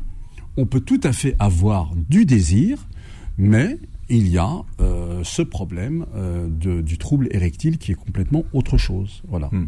On 0.55 0.65
peut 0.65 0.79
tout 0.79 1.01
à 1.03 1.11
fait 1.11 1.35
avoir 1.37 1.91
du 2.09 2.23
désir, 2.25 2.87
mais 3.37 3.77
il 4.09 4.27
y 4.27 4.37
a 4.37 4.61
euh, 4.79 5.21
ce 5.23 5.41
problème 5.41 6.05
euh, 6.15 6.47
du 6.81 6.97
trouble 6.97 7.27
érectile 7.31 7.77
qui 7.77 7.91
est 7.91 7.95
complètement 7.95 8.43
autre 8.53 8.77
chose. 8.77 9.21
Voilà. 9.27 9.49
Hmm. 9.51 9.67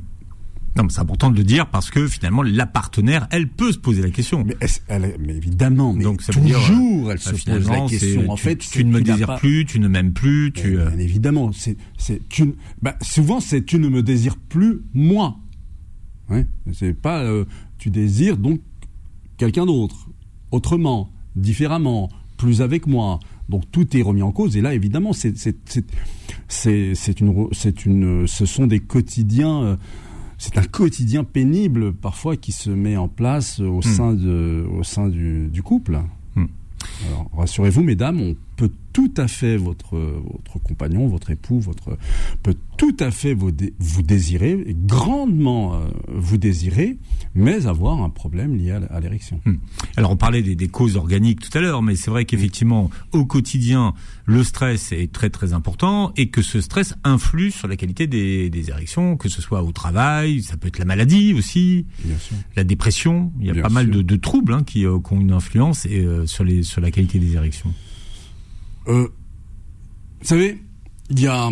Non, 0.77 0.83
mais 0.83 0.89
c'est 0.89 1.01
important 1.01 1.29
de 1.29 1.35
le 1.35 1.43
dire 1.43 1.69
parce 1.69 1.89
que 1.89 2.07
finalement 2.07 2.43
la 2.43 2.65
partenaire, 2.65 3.27
elle 3.31 3.49
peut 3.49 3.73
se 3.73 3.77
poser 3.77 4.01
la 4.01 4.09
question. 4.09 4.45
Mais, 4.45 4.55
elle, 4.87 5.15
mais 5.19 5.35
évidemment, 5.35 5.91
mais 5.93 6.03
Donc, 6.03 6.21
ça 6.21 6.31
toujours, 6.31 6.47
dire, 6.47 7.11
elle 7.11 7.19
se 7.19 7.31
pose 7.31 7.69
la 7.69 7.81
question. 7.87 8.29
En 8.29 8.35
tu, 8.35 8.43
fait, 8.43 8.55
tu, 8.55 8.85
ne 8.85 8.91
me 8.91 9.01
désires 9.01 9.35
plus, 9.35 9.65
tu 9.65 9.81
ne 9.81 9.89
m'aimes 9.89 10.13
plus, 10.13 10.53
tu. 10.53 10.77
Bien 10.77 10.97
évidemment, 10.97 11.51
c'est. 11.51 11.75
Bah, 12.81 12.95
souvent, 13.01 13.41
c'est 13.41 13.65
tu 13.65 13.79
ne 13.79 13.89
me 13.89 14.01
désires 14.01 14.37
plus 14.37 14.81
moi. 14.93 15.37
Ouais, 16.29 16.47
c'est 16.71 16.93
pas 16.93 17.23
euh, 17.23 17.43
tu 17.77 17.89
désires 17.89 18.37
donc 18.37 18.61
quelqu'un 19.35 19.65
d'autre, 19.65 20.07
autrement, 20.51 21.11
différemment, 21.35 22.09
plus 22.41 22.61
avec 22.63 22.87
moi. 22.87 23.19
Donc 23.49 23.63
tout 23.71 23.95
est 23.95 24.01
remis 24.01 24.23
en 24.23 24.31
cause. 24.31 24.57
Et 24.57 24.61
là, 24.61 24.73
évidemment, 24.73 25.13
c'est 25.13 25.29
une, 27.19 27.49
une, 27.85 28.27
ce 28.27 28.45
sont 28.45 28.67
des 28.67 28.79
quotidiens. 28.79 29.63
Euh, 29.63 29.75
c'est 30.39 30.57
un 30.57 30.63
quotidien 30.63 31.23
pénible 31.23 31.93
parfois 31.93 32.35
qui 32.35 32.51
se 32.51 32.71
met 32.71 32.97
en 32.97 33.07
place 33.07 33.59
au 33.59 33.77
hmm. 33.77 33.83
sein 33.83 34.13
de, 34.13 34.65
au 34.75 34.83
sein 34.83 35.07
du, 35.07 35.49
du 35.49 35.61
couple. 35.61 36.01
Hmm. 36.35 36.47
Alors 37.07 37.29
rassurez-vous, 37.37 37.83
mesdames, 37.83 38.19
on 38.19 38.35
peut 38.57 38.71
tout 38.93 39.13
à 39.17 39.27
fait 39.27 39.57
votre 39.57 39.95
votre 39.95 40.59
compagnon, 40.63 41.07
votre 41.07 41.31
époux, 41.31 41.59
votre 41.59 41.97
peut 42.43 42.55
tout 42.77 42.95
à 42.99 43.11
fait 43.11 43.33
vous, 43.33 43.51
vous 43.79 44.01
désirer, 44.01 44.75
grandement 44.85 45.75
euh, 45.75 45.87
vous 46.07 46.37
désirer, 46.37 46.97
mais 47.33 47.67
avoir 47.67 48.01
un 48.01 48.09
problème 48.09 48.55
lié 48.55 48.71
à, 48.71 48.99
l'érection. 48.99 49.39
Hmm. 49.45 49.55
Alors 49.95 50.11
on 50.11 50.17
parlait 50.17 50.41
des, 50.41 50.55
des, 50.55 50.67
causes 50.67 50.97
organiques 50.97 51.39
tout 51.39 51.57
à 51.57 51.61
l'heure, 51.61 51.81
mais 51.81 51.95
c'est 51.95 52.11
vrai 52.11 52.25
qu'effectivement 52.25 52.89
au 53.11 53.25
quotidien 53.25 53.93
le 54.25 54.43
stress 54.43 54.91
est 54.91 55.11
très 55.11 55.29
très 55.29 55.53
important 55.53 56.11
et 56.17 56.29
que 56.29 56.41
ce 56.41 56.61
stress 56.61 56.95
influe 57.03 57.51
sur 57.51 57.67
la 57.67 57.75
qualité 57.77 58.07
des, 58.07 58.49
des 58.49 58.69
érections, 58.69 59.17
que 59.17 59.29
ce 59.29 59.41
soit 59.41 59.63
au 59.63 59.71
travail, 59.71 60.41
ça 60.41 60.57
peut 60.57 60.67
être 60.67 60.79
la 60.79 60.85
maladie 60.85 61.33
aussi, 61.33 61.85
Bien 62.03 62.17
sûr. 62.17 62.35
la 62.55 62.63
dépression. 62.63 63.31
Il 63.39 63.47
y 63.47 63.51
a 63.51 63.61
pas 63.61 63.69
mal 63.69 63.89
de, 63.89 64.01
de 64.01 64.15
troubles 64.15 64.53
hein, 64.53 64.63
qui, 64.65 64.85
euh, 64.85 64.99
qui, 64.99 65.13
ont 65.13 65.21
une 65.21 65.31
influence 65.31 65.85
et, 65.85 65.99
euh, 65.99 66.25
sur 66.25 66.43
les 66.43 66.63
sur 66.63 66.81
la 66.81 66.91
qualité 66.91 67.19
des 67.19 67.35
érections. 67.35 67.73
Euh, 68.91 69.07
Vous 70.19 70.27
savez, 70.27 70.61
il 71.09 71.19
y 71.19 71.27
a... 71.27 71.49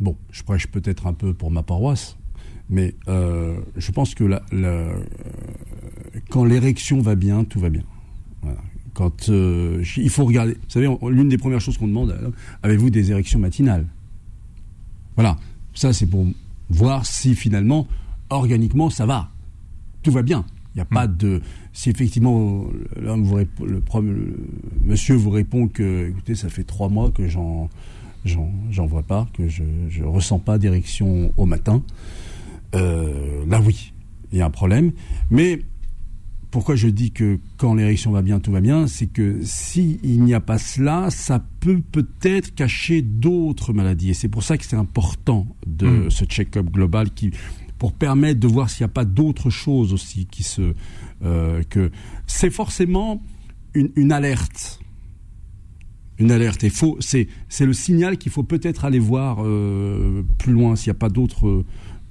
Bon, 0.00 0.16
je 0.30 0.42
prêche 0.42 0.66
peut-être 0.66 1.06
un 1.06 1.12
peu 1.12 1.32
pour 1.32 1.50
ma 1.50 1.62
paroisse, 1.62 2.16
mais 2.68 2.94
euh, 3.06 3.60
je 3.76 3.92
pense 3.92 4.14
que 4.14 4.24
la, 4.24 4.42
la, 4.50 4.88
quand 6.28 6.44
l'érection 6.44 7.00
va 7.00 7.14
bien, 7.14 7.44
tout 7.44 7.60
va 7.60 7.68
bien. 7.68 7.84
Voilà. 8.42 8.58
Quand 8.94 9.28
euh, 9.28 9.84
il 9.96 10.10
faut 10.10 10.24
regarder, 10.24 10.54
vous 10.54 10.70
savez, 10.70 10.88
l'une 11.08 11.28
des 11.28 11.38
premières 11.38 11.60
choses 11.60 11.78
qu'on 11.78 11.86
demande, 11.86 12.34
avez-vous 12.64 12.90
des 12.90 13.12
érections 13.12 13.38
matinales? 13.38 13.86
Voilà, 15.14 15.36
ça 15.72 15.92
c'est 15.92 16.06
pour 16.06 16.26
voir 16.68 17.06
si 17.06 17.36
finalement, 17.36 17.86
organiquement, 18.28 18.90
ça 18.90 19.06
va, 19.06 19.30
tout 20.02 20.10
va 20.10 20.22
bien. 20.22 20.44
Il 20.74 20.78
n'y 20.78 20.82
a 20.82 20.86
pas 20.86 21.06
de. 21.06 21.42
Si 21.72 21.90
effectivement 21.90 22.66
l'homme 23.00 23.24
vous 23.24 23.36
répond, 23.36 23.64
le, 23.64 23.82
le, 24.00 24.36
monsieur 24.84 25.14
vous 25.14 25.30
répond 25.30 25.68
que, 25.68 26.10
écoutez, 26.10 26.34
ça 26.34 26.48
fait 26.48 26.64
trois 26.64 26.88
mois 26.88 27.10
que 27.10 27.28
j'en 27.28 27.70
j'en 28.24 28.86
vois 28.86 29.02
pas, 29.02 29.26
que 29.32 29.48
je 29.48 29.64
je 29.88 30.04
ressens 30.04 30.38
pas 30.38 30.58
d'érection 30.58 31.32
au 31.36 31.46
matin. 31.46 31.82
Euh, 32.74 33.44
là 33.46 33.60
oui, 33.60 33.92
il 34.32 34.38
y 34.38 34.42
a 34.42 34.46
un 34.46 34.50
problème. 34.50 34.92
Mais 35.30 35.60
pourquoi 36.50 36.76
je 36.76 36.88
dis 36.88 37.10
que 37.10 37.38
quand 37.56 37.74
l'érection 37.74 38.12
va 38.12 38.22
bien, 38.22 38.38
tout 38.38 38.52
va 38.52 38.60
bien, 38.60 38.86
c'est 38.86 39.06
que 39.06 39.40
s'il 39.42 40.22
n'y 40.22 40.34
a 40.34 40.40
pas 40.40 40.58
cela, 40.58 41.08
ça 41.10 41.42
peut 41.60 41.80
peut-être 41.80 42.54
cacher 42.54 43.00
d'autres 43.00 43.72
maladies. 43.72 44.10
Et 44.10 44.14
c'est 44.14 44.28
pour 44.28 44.42
ça 44.42 44.58
que 44.58 44.64
c'est 44.64 44.76
important 44.76 45.46
de 45.66 45.86
mmh. 45.86 46.10
ce 46.10 46.24
check-up 46.26 46.66
global 46.70 47.10
qui, 47.10 47.30
pour 47.82 47.92
permettre 47.92 48.38
de 48.38 48.46
voir 48.46 48.70
s'il 48.70 48.84
n'y 48.84 48.90
a 48.90 48.94
pas 48.94 49.04
d'autres 49.04 49.50
choses 49.50 49.92
aussi 49.92 50.26
qui 50.26 50.44
se, 50.44 50.72
euh, 51.24 51.64
que 51.68 51.90
c'est 52.28 52.52
forcément 52.52 53.20
une, 53.74 53.90
une, 53.96 54.12
alerte. 54.12 54.78
Une 56.16 56.30
alerte. 56.30 56.62
Et 56.62 56.70
faut, 56.70 56.96
c'est, 57.00 57.26
c'est 57.48 57.66
le 57.66 57.72
signal 57.72 58.18
qu'il 58.18 58.30
faut 58.30 58.44
peut-être 58.44 58.84
aller 58.84 59.00
voir 59.00 59.38
euh, 59.40 60.22
plus 60.38 60.52
loin 60.52 60.76
s'il 60.76 60.92
n'y 60.92 60.96
a 60.96 61.00
pas 61.00 61.08
d'autres 61.08 61.64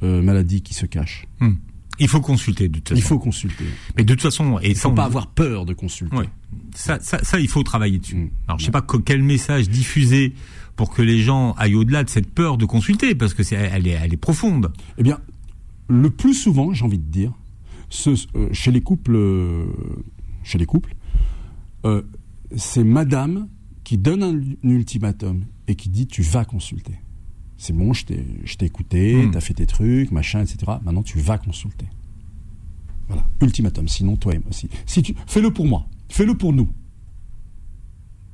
euh, 0.04 0.22
maladies 0.22 0.62
qui 0.62 0.74
se 0.74 0.86
cachent. 0.86 1.26
Mmh. 1.40 1.52
Il 2.00 2.10
faut 2.10 2.20
consulter 2.20 2.68
de 2.68 2.80
toute 2.80 2.90
façon. 2.90 3.00
Il 3.00 3.04
faut 3.04 3.20
consulter. 3.20 3.64
Mais 3.96 4.04
de 4.04 4.14
toute 4.14 4.24
façon, 4.24 4.60
et 4.62 4.72
il 4.72 4.76
faut 4.76 4.92
pas 4.92 5.06
avoir 5.06 5.28
peur 5.28 5.66
de 5.66 5.74
consulter. 5.74 6.18
Ça, 6.76 7.00
ça, 7.00 7.24
ça, 7.24 7.40
il 7.40 7.48
faut 7.48 7.64
travailler 7.64 8.00
dessus. 8.00 8.16
Mmh. 8.16 8.30
Alors, 8.50 8.60
je 8.60 8.66
sais 8.66 8.72
pas 8.72 8.86
quel 9.06 9.24
message 9.24 9.70
diffuser 9.70 10.34
pour 10.76 10.90
que 10.90 11.02
les 11.02 11.20
gens 11.20 11.54
aillent 11.54 11.76
au-delà 11.76 12.04
de 12.04 12.10
cette 12.10 12.30
peur 12.30 12.58
de 12.58 12.66
consulter, 12.66 13.16
parce 13.16 13.34
que 13.34 13.44
c'est, 13.44 13.56
elle 13.56 13.88
est, 13.88 13.92
elle 13.92 14.14
est 14.14 14.18
profonde. 14.18 14.74
Eh 14.98 15.04
bien, 15.04 15.20
le 15.88 16.10
plus 16.10 16.34
souvent, 16.34 16.74
j'ai 16.74 16.86
envie 16.86 17.00
de 17.00 17.10
dire, 17.10 17.34
ce, 17.90 18.12
euh, 18.36 18.50
chez 18.52 18.72
les 18.72 18.82
couples, 18.82 19.16
euh, 19.16 19.66
chez 20.44 20.58
les 20.58 20.66
couples, 20.66 20.96
euh, 21.86 22.02
c'est 22.56 22.84
Madame 22.84 23.48
qui 23.84 23.98
donne 23.98 24.24
un, 24.24 24.36
un, 24.38 24.70
ultimatum 24.70 25.46
et 25.68 25.76
qui 25.76 25.90
dit 25.90 26.08
tu 26.08 26.22
vas 26.22 26.46
consulter 26.46 26.96
c'est 27.58 27.74
bon, 27.74 27.94
je 27.94 28.06
t'ai 28.06 28.66
écouté, 28.66 29.24
mmh. 29.24 29.32
t'as 29.32 29.40
fait 29.40 29.54
tes 29.54 29.68
trucs, 29.68 30.10
machin, 30.10 30.42
etc. 30.42 30.80
Maintenant, 30.84 31.04
tu 31.04 31.20
vas 31.20 31.38
consulter. 31.38 31.86
Voilà, 33.08 33.24
ultimatum. 33.40 33.88
Sinon, 33.88 34.16
toi 34.16 34.34
aussi. 34.50 34.68
Si 34.88 35.04
tu 35.04 35.14
fais-le 35.28 35.54
pour 35.54 35.68
moi, 35.68 35.86
fais-le 36.10 36.36
pour 36.36 36.54
nous. 36.54 36.68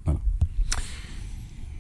Voilà. 0.06 0.22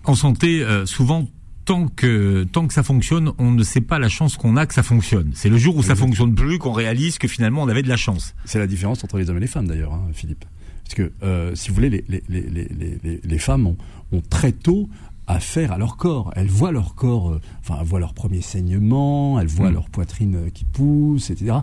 En 0.03 0.13
santé, 0.13 0.61
souvent, 0.85 1.25
tant 1.67 1.89
que 1.89 2.45
tant 2.45 2.65
que 2.65 2.73
ça 2.73 2.81
fonctionne, 2.81 3.33
on 3.37 3.51
ne 3.51 3.61
sait 3.61 3.81
pas 3.81 3.99
la 3.99 4.07
chance 4.07 4.37
qu'on 4.37 4.55
a 4.55 4.65
que 4.65 4.73
ça 4.73 4.83
fonctionne. 4.83 5.31
C'est 5.33 5.49
le 5.49 5.57
jour 5.57 5.75
où 5.75 5.83
ça 5.83 5.95
fonctionne 5.95 6.33
plus 6.33 6.59
qu'on 6.59 6.71
réalise 6.71 7.17
que 7.17 7.27
finalement 7.27 7.61
on 7.61 7.67
avait 7.67 7.83
de 7.83 7.89
la 7.89 7.97
chance. 7.97 8.33
C'est 8.45 8.57
la 8.57 8.67
différence 8.67 9.03
entre 9.03 9.17
les 9.17 9.29
hommes 9.29 9.37
et 9.37 9.41
les 9.41 9.47
femmes 9.47 9.67
d'ailleurs, 9.67 9.93
hein, 9.93 10.07
Philippe. 10.13 10.45
Parce 10.85 10.95
que 10.95 11.11
euh, 11.23 11.53
si 11.55 11.67
vous 11.67 11.75
voulez, 11.75 11.89
les, 11.89 12.05
les, 12.07 12.23
les, 12.29 13.21
les 13.21 13.37
femmes 13.37 13.67
ont, 13.67 13.77
ont, 14.13 14.21
très 14.21 14.53
tôt 14.53 14.89
à 15.27 15.41
faire 15.41 15.73
à 15.73 15.77
leur 15.77 15.97
corps. 15.97 16.31
Elles 16.37 16.47
voient 16.47 16.71
leur 16.71 16.95
corps, 16.95 17.31
euh, 17.31 17.41
enfin, 17.59 17.77
elles 17.81 17.85
voient 17.85 17.99
leur 17.99 18.13
premier 18.13 18.39
saignement, 18.39 19.37
elles 19.37 19.47
voient 19.47 19.69
mmh. 19.69 19.73
leur 19.73 19.89
poitrine 19.89 20.35
euh, 20.35 20.49
qui 20.49 20.63
pousse, 20.63 21.29
etc. 21.29 21.57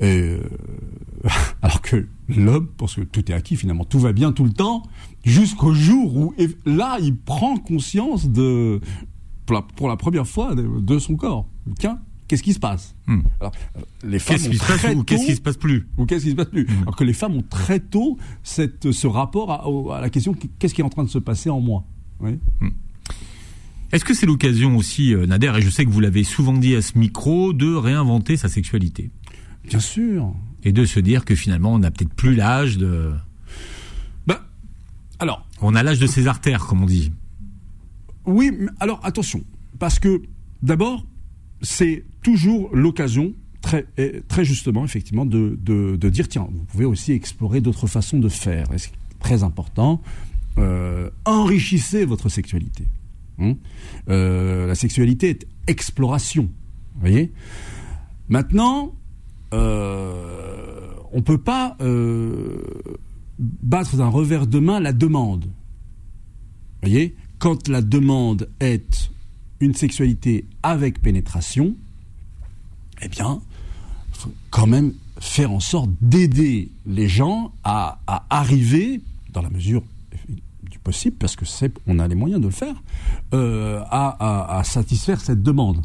Et, 0.00 0.06
euh, 0.06 0.40
alors 1.62 1.80
que 1.82 2.06
l'homme, 2.28 2.68
parce 2.76 2.96
que 2.96 3.02
tout 3.02 3.30
est 3.30 3.34
acquis 3.34 3.56
finalement, 3.56 3.84
tout 3.84 3.98
va 3.98 4.12
bien 4.12 4.32
tout 4.32 4.44
le 4.44 4.52
temps, 4.52 4.82
jusqu'au 5.24 5.72
jour 5.72 6.16
où 6.16 6.34
là, 6.66 6.98
il 7.00 7.16
prend 7.16 7.56
conscience 7.56 8.28
de, 8.28 8.80
pour 9.46 9.56
la, 9.56 9.62
pour 9.62 9.88
la 9.88 9.96
première 9.96 10.26
fois, 10.26 10.54
de, 10.54 10.80
de, 10.80 10.98
son 10.98 11.16
corps. 11.16 11.46
Tiens, 11.78 12.00
qu'est-ce 12.28 12.42
qui 12.42 12.52
se 12.52 12.58
passe? 12.58 12.94
Mmh. 13.06 13.20
alors, 13.40 13.52
les 14.04 14.18
femmes 14.18 14.36
Qu'est-ce 14.36 14.48
qui 14.48 14.58
se 14.58 14.66
passe 14.66 14.94
ou 14.94 15.04
qu'est-ce 15.04 15.26
qui 15.26 15.34
se 15.36 15.40
passe 15.40 15.56
plus? 15.56 15.86
Ou 15.96 16.06
qu'est-ce 16.06 16.24
qui 16.24 16.30
se 16.30 16.36
passe 16.36 16.48
plus? 16.48 16.66
Alors 16.82 16.96
que 16.96 17.04
les 17.04 17.12
femmes 17.12 17.36
ont 17.36 17.44
très 17.48 17.80
tôt 17.80 18.18
cette, 18.42 18.90
ce 18.90 19.06
rapport 19.06 19.50
à, 19.52 19.96
à 19.96 20.00
la 20.00 20.10
question 20.10 20.34
qu'est-ce 20.58 20.74
qui 20.74 20.80
est 20.80 20.84
en 20.84 20.90
train 20.90 21.04
de 21.04 21.10
se 21.10 21.18
passer 21.18 21.50
en 21.50 21.60
moi? 21.60 21.84
Oui. 22.20 22.38
Hmm. 22.60 22.70
Est-ce 23.92 24.06
que 24.06 24.14
c'est 24.14 24.24
l'occasion 24.24 24.76
aussi, 24.78 25.14
euh, 25.14 25.26
Nader, 25.26 25.52
et 25.58 25.60
je 25.60 25.68
sais 25.68 25.84
que 25.84 25.90
vous 25.90 26.00
l'avez 26.00 26.24
souvent 26.24 26.54
dit 26.54 26.74
à 26.74 26.80
ce 26.80 26.96
micro, 26.96 27.52
de 27.52 27.74
réinventer 27.74 28.38
sa 28.38 28.48
sexualité? 28.48 29.10
Bien 29.68 29.80
sûr. 29.80 30.32
Et 30.64 30.72
de 30.72 30.84
se 30.84 31.00
dire 31.00 31.24
que 31.24 31.34
finalement, 31.34 31.74
on 31.74 31.78
n'a 31.78 31.90
peut-être 31.90 32.14
plus 32.14 32.34
l'âge 32.34 32.78
de. 32.78 33.12
Ben, 34.26 34.38
alors. 35.18 35.46
On 35.60 35.74
a 35.74 35.82
l'âge 35.82 35.98
de 35.98 36.06
ses 36.06 36.26
artères, 36.26 36.66
comme 36.66 36.82
on 36.82 36.86
dit. 36.86 37.12
Oui, 38.24 38.52
alors 38.78 39.00
attention, 39.02 39.42
parce 39.78 39.98
que 39.98 40.22
d'abord, 40.62 41.04
c'est 41.60 42.04
toujours 42.22 42.70
l'occasion, 42.72 43.34
très, 43.60 43.86
très 44.28 44.44
justement, 44.44 44.84
effectivement, 44.84 45.26
de, 45.26 45.58
de, 45.60 45.96
de, 45.96 46.08
dire 46.08 46.28
tiens, 46.28 46.48
vous 46.52 46.64
pouvez 46.64 46.84
aussi 46.84 47.12
explorer 47.12 47.60
d'autres 47.60 47.88
façons 47.88 48.18
de 48.18 48.28
faire. 48.28 48.66
C'est 48.76 48.92
très 49.18 49.42
important 49.42 50.00
euh, 50.58 51.10
enrichissez 51.24 52.04
votre 52.04 52.28
sexualité. 52.28 52.84
Hein 53.38 53.54
euh, 54.08 54.66
la 54.66 54.74
sexualité 54.74 55.30
est 55.30 55.46
exploration. 55.66 56.50
Vous 56.94 57.00
voyez? 57.00 57.32
Maintenant, 58.28 58.94
euh, 59.52 60.92
on 61.12 61.18
ne 61.18 61.22
peut 61.22 61.38
pas 61.38 61.76
euh, 61.80 62.62
battre 63.38 63.96
d'un 63.96 64.08
revers 64.08 64.46
de 64.46 64.58
main 64.58 64.80
la 64.80 64.92
demande. 64.92 65.44
Vous 65.44 66.88
voyez? 66.88 67.14
Quand 67.38 67.68
la 67.68 67.82
demande 67.82 68.48
est 68.60 69.10
une 69.60 69.74
sexualité 69.74 70.46
avec 70.62 71.00
pénétration, 71.00 71.74
eh 73.02 73.08
bien, 73.08 73.40
faut 74.12 74.32
quand 74.50 74.66
même 74.66 74.94
faire 75.18 75.52
en 75.52 75.60
sorte 75.60 75.90
d'aider 76.00 76.70
les 76.86 77.08
gens 77.08 77.52
à, 77.64 77.98
arriver, 78.30 79.00
dans 79.32 79.42
la 79.42 79.50
mesure 79.50 79.82
du 80.68 80.78
possible, 80.78 81.16
parce 81.18 81.36
que 81.36 81.44
on 81.86 81.98
a 81.98 82.08
les 82.08 82.14
moyens 82.14 82.40
de 82.40 82.46
le 82.46 82.52
faire, 82.52 82.74
euh, 83.34 83.82
à, 83.90 84.62
satisfaire 84.64 85.20
cette 85.20 85.42
demande. 85.42 85.82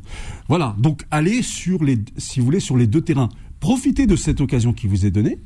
Voilà. 0.48 0.76
Donc, 0.80 1.06
allez 1.12 1.42
sur 1.42 1.84
les, 1.84 2.00
si 2.18 2.40
vous 2.40 2.46
voulez, 2.46 2.60
sur 2.60 2.78
les 2.78 2.88
deux 2.88 3.02
terrains. 3.02 3.30
Profitez 3.60 4.08
de 4.08 4.16
cette 4.16 4.42
occasion 4.42 4.74
qui 4.74 4.88
vous 4.88 5.06
est 5.06 5.12
donnée 5.12 5.40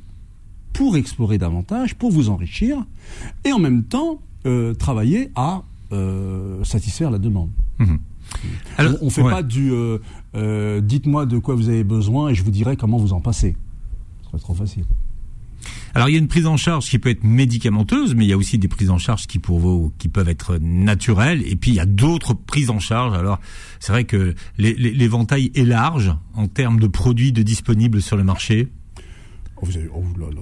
pour 0.74 0.98
explorer 0.98 1.38
davantage, 1.38 1.96
pour 1.96 2.12
vous 2.12 2.30
enrichir, 2.30 2.86
et 3.46 3.52
en 3.52 3.60
même 3.60 3.84
temps 3.84 4.22
euh, 4.46 4.74
travailler 4.74 5.32
à 5.36 5.64
euh, 5.92 6.64
satisfaire 6.64 7.12
la 7.12 7.20
demande. 7.20 7.50
Mmh. 7.80 7.96
Alors, 8.78 8.94
on 9.02 9.06
ne 9.06 9.10
fait 9.10 9.22
ouais. 9.22 9.32
pas 9.32 9.44
du 9.44 9.72
euh, 9.72 9.98
euh, 10.36 10.82
dites-moi 10.82 11.26
de 11.26 11.38
quoi 11.38 11.56
vous 11.56 11.70
avez 11.70 11.84
besoin 11.84 12.30
et 12.30 12.36
je 12.36 12.44
vous 12.44 12.52
dirai 12.52 12.78
comment 12.78 12.98
vous 12.98 13.14
en 13.14 13.20
passez. 13.20 13.56
Ce 14.22 14.30
serait 14.30 14.40
trop 14.40 14.54
facile. 14.54 14.86
Alors 15.94 16.10
il 16.10 16.14
y 16.14 16.16
a 16.16 16.20
une 16.20 16.28
prise 16.28 16.48
en 16.48 16.58
charge 16.58 16.90
qui 16.90 17.00
peut 17.00 17.10
être 17.10 17.24
médicamenteuse, 17.24 18.16
mais 18.16 18.26
il 18.26 18.30
y 18.30 18.34
a 18.34 18.38
aussi 18.38 18.58
des 18.58 18.68
prises 18.68 18.90
en 18.90 18.98
charge 18.98 19.28
qui 19.28 19.40
pour 19.40 19.60
vous 19.60 19.92
qui 19.98 20.10
peuvent 20.10 20.30
être 20.30 20.58
naturelles. 20.62 21.44
Et 21.46 21.56
puis 21.56 21.72
il 21.72 21.76
y 21.76 21.80
a 21.80 21.86
d'autres 21.86 22.34
prises 22.34 22.70
en 22.70 22.80
charge. 22.80 23.18
Alors 23.18 23.40
c'est 23.80 23.92
vrai 23.92 24.06
que 24.06 24.36
l'éventail 24.58 25.52
est 25.56 25.66
large 25.66 26.16
en 26.34 26.48
termes 26.48 26.80
de 26.80 26.88
produits 26.88 27.32
de 27.32 27.44
disponibles 27.44 28.02
sur 28.02 28.18
le 28.18 28.24
marché. 28.24 28.70
Oh, 29.58 29.66
vous 29.66 29.78
avez, 29.78 29.90
oh 29.94 30.04
là 30.20 30.28
là. 30.34 30.42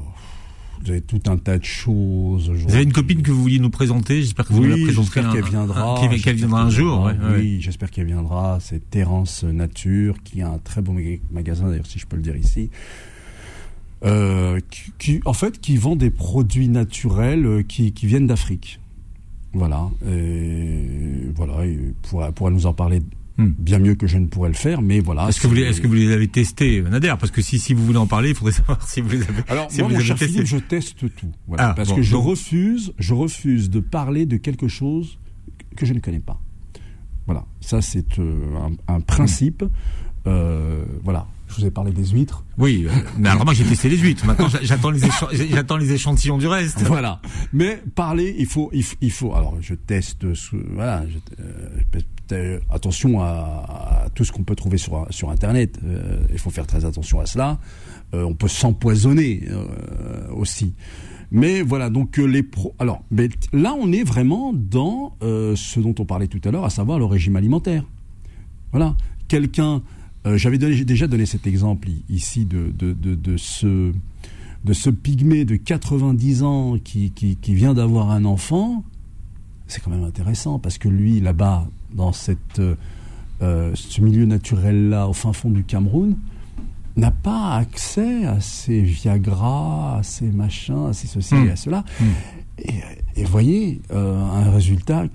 Vous 0.81 0.91
avez 0.91 1.01
tout 1.01 1.19
un 1.27 1.37
tas 1.37 1.57
de 1.57 1.65
choses. 1.65 2.49
Vous 2.49 2.73
avez 2.73 2.83
une 2.83 2.93
copine 2.93 3.21
que 3.21 3.31
vous 3.31 3.41
vouliez 3.41 3.59
nous 3.59 3.69
présenter? 3.69 4.21
J'espère 4.21 4.45
que 4.45 4.53
vous 4.53 4.63
oui, 4.63 4.69
la 4.69 4.75
présenterez. 4.85 5.21
J'espère 5.21 5.33
qu'elle 5.33 5.49
viendra. 5.49 6.01
Un, 6.01 6.17
qu'elle 6.17 6.35
viendra 6.35 6.61
un 6.61 6.69
jour. 6.69 7.03
Ouais, 7.03 7.15
oui, 7.21 7.55
ouais. 7.55 7.57
j'espère 7.59 7.91
qu'elle 7.91 8.05
viendra. 8.05 8.59
C'est 8.61 8.89
Terence 8.89 9.43
Nature 9.43 10.15
qui 10.23 10.41
a 10.41 10.47
un 10.47 10.57
très 10.57 10.81
beau 10.81 10.95
magasin, 11.31 11.67
d'ailleurs, 11.67 11.85
si 11.85 11.99
je 11.99 12.05
peux 12.05 12.15
le 12.15 12.21
dire 12.21 12.37
ici. 12.37 12.69
Euh, 14.05 14.59
qui, 14.69 14.91
qui, 14.97 15.19
en 15.25 15.33
fait, 15.33 15.59
qui 15.59 15.75
vend 15.75 15.95
des 15.97 16.09
produits 16.09 16.69
naturels 16.69 17.45
euh, 17.45 17.63
qui, 17.63 17.91
qui 17.91 18.05
viennent 18.07 18.27
d'Afrique. 18.27 18.79
Voilà. 19.53 19.89
Et 20.09 21.27
voilà. 21.35 21.65
Il 21.65 21.93
pourra, 22.03 22.31
pourra 22.31 22.49
nous 22.51 22.65
en 22.65 22.73
parler 22.73 23.01
Hmm. 23.37 23.53
bien 23.57 23.79
mieux 23.79 23.95
que 23.95 24.05
je 24.05 24.17
ne 24.17 24.25
pourrais 24.25 24.49
le 24.49 24.53
faire, 24.55 24.81
mais 24.81 24.99
voilà. 24.99 25.29
Est-ce 25.29 25.39
que, 25.39 25.47
vous 25.47 25.53
les, 25.53 25.61
est-ce 25.61 25.79
que 25.79 25.87
vous 25.87 25.93
les 25.93 26.11
avez 26.11 26.27
testés, 26.27 26.81
Nader? 26.81 27.15
Parce 27.17 27.31
que 27.31 27.41
si, 27.41 27.57
si 27.57 27.73
vous 27.73 27.85
voulez 27.85 27.97
en 27.97 28.05
parler, 28.05 28.31
il 28.31 28.35
faudrait 28.35 28.51
savoir 28.61 28.85
si 28.85 28.99
vous 28.99 29.11
les 29.11 29.21
avez. 29.21 29.43
Alors 29.47 29.71
si 29.71 29.79
moi, 29.79 29.87
vous 29.87 29.93
mon 29.95 30.01
cher 30.01 30.17
Philippe, 30.17 30.45
je 30.45 30.57
teste 30.57 30.97
tout, 31.15 31.31
voilà, 31.47 31.69
Ah, 31.69 31.73
parce 31.73 31.87
bon, 31.87 31.95
que 31.95 32.01
je 32.01 32.11
donc- 32.11 32.25
refuse, 32.25 32.91
je 32.99 33.13
refuse 33.13 33.69
de 33.69 33.79
parler 33.79 34.25
de 34.25 34.35
quelque 34.35 34.67
chose 34.67 35.17
que 35.77 35.85
je 35.85 35.93
ne 35.93 35.99
connais 36.01 36.19
pas. 36.19 36.37
Voilà, 37.27 37.45
ça 37.61 37.81
c'est 37.81 38.19
euh, 38.19 38.41
un, 38.89 38.93
un 38.93 38.99
principe. 38.99 39.63
Euh, 40.27 40.83
voilà, 41.05 41.25
Je 41.49 41.55
vous 41.55 41.65
ai 41.65 41.71
parlé 41.71 41.91
des 41.91 42.05
huîtres. 42.05 42.45
Oui, 42.59 42.85
euh, 42.87 42.91
mais 43.17 43.29
alors 43.29 43.43
moi 43.43 43.55
j'ai 43.55 43.63
testé 43.63 43.89
les 43.89 43.97
huîtres. 43.97 44.25
Maintenant 44.25 44.47
j'attends 44.61 44.91
les, 44.91 44.99
j'attends 45.49 45.77
les 45.77 45.91
échantillons 45.91 46.37
du 46.37 46.47
reste. 46.47 46.81
Voilà. 46.83 47.21
Mais 47.53 47.81
parler, 47.95 48.35
il 48.37 48.45
faut, 48.45 48.69
il, 48.71 49.11
faut. 49.11 49.33
Alors 49.33 49.55
je 49.59 49.73
teste. 49.73 50.25
Voilà. 50.73 51.03
Euh, 52.31 52.59
attention 52.69 53.21
à, 53.21 54.05
tout 54.13 54.23
ce 54.23 54.31
qu'on 54.31 54.43
peut 54.43 54.55
trouver 54.55 54.77
sur 54.77 55.07
sur 55.09 55.31
Internet. 55.31 55.79
Euh, 55.83 56.19
il 56.31 56.37
faut 56.37 56.51
faire 56.51 56.67
très 56.67 56.85
attention 56.85 57.19
à 57.19 57.25
cela. 57.25 57.57
on 58.13 58.35
peut 58.35 58.47
s'empoisonner 58.47 59.43
aussi. 60.31 60.73
Mais 61.31 61.61
voilà, 61.61 61.89
donc 61.89 62.17
les 62.17 62.43
pros. 62.43 62.75
Alors, 62.77 63.03
mais 63.09 63.29
là, 63.53 63.75
on 63.79 63.91
est 63.91 64.03
vraiment 64.03 64.51
dans 64.53 65.15
ce 65.21 65.79
dont 65.79 65.95
on 65.97 66.05
parlait 66.05 66.27
tout 66.27 66.41
à 66.43 66.51
l'heure, 66.51 66.65
à 66.65 66.69
savoir 66.69 66.99
le 66.99 67.05
régime 67.05 67.35
alimentaire. 67.35 67.83
Voilà, 68.71 68.95
quelqu'un 69.27 69.81
euh, 70.25 70.37
j'avais 70.37 70.57
déjà 70.57 71.07
donné 71.07 71.25
cet 71.25 71.47
exemple 71.47 71.87
ici 72.09 72.45
de, 72.45 72.71
de, 72.71 73.37
ce, 73.37 73.93
de 74.65 74.73
ce 74.73 74.89
pygmée 74.89 75.45
de 75.45 75.55
90 75.55 76.43
ans 76.43 76.77
qui, 76.83 77.37
vient 77.47 77.73
d'avoir 77.73 78.11
un 78.11 78.25
enfant. 78.25 78.83
C'est 79.67 79.81
quand 79.81 79.91
même 79.91 80.03
intéressant 80.03 80.59
parce 80.59 80.77
que 80.77 80.89
lui, 80.89 81.21
là-bas, 81.21 81.67
dans 81.93 82.11
cette, 82.11 82.59
euh, 83.41 83.71
ce 83.75 84.01
milieu 84.01 84.25
naturel-là, 84.25 85.07
au 85.07 85.13
fin 85.13 85.31
fond 85.31 85.51
du 85.51 85.63
Cameroun, 85.63 86.17
n'a 86.97 87.11
pas 87.11 87.55
accès 87.55 88.25
à 88.25 88.41
ces 88.41 88.81
Viagra, 88.81 89.99
à 89.99 90.03
ces 90.03 90.25
machins, 90.25 90.87
à 90.89 90.93
ces 90.93 91.07
ceci 91.07 91.35
et 91.35 91.49
à 91.49 91.53
hmm. 91.53 91.57
cela. 91.57 91.85
Hmm. 91.99 92.65
Et, 93.15 93.23
vous 93.23 93.31
voyez, 93.31 93.81
euh, 93.91 94.21
un 94.21 94.51
résultat, 94.51 95.05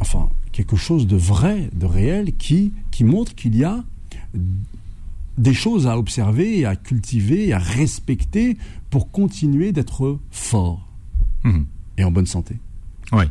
enfin, 0.00 0.28
quelque 0.52 0.76
chose 0.76 1.06
de 1.06 1.16
vrai, 1.16 1.70
de 1.72 1.86
réel, 1.86 2.36
qui, 2.36 2.72
qui 2.90 3.04
montre 3.04 3.34
qu'il 3.34 3.56
y 3.56 3.64
a 3.64 3.84
des 5.38 5.54
choses 5.54 5.86
à 5.86 5.98
observer, 5.98 6.64
à 6.64 6.76
cultiver, 6.76 7.52
à 7.52 7.58
respecter 7.58 8.56
pour 8.90 9.10
continuer 9.10 9.72
d'être 9.72 10.18
fort 10.30 10.86
mhm. 11.44 11.66
et 11.98 12.04
en 12.04 12.10
bonne 12.10 12.26
santé. 12.26 12.56
Oui. 13.12 13.24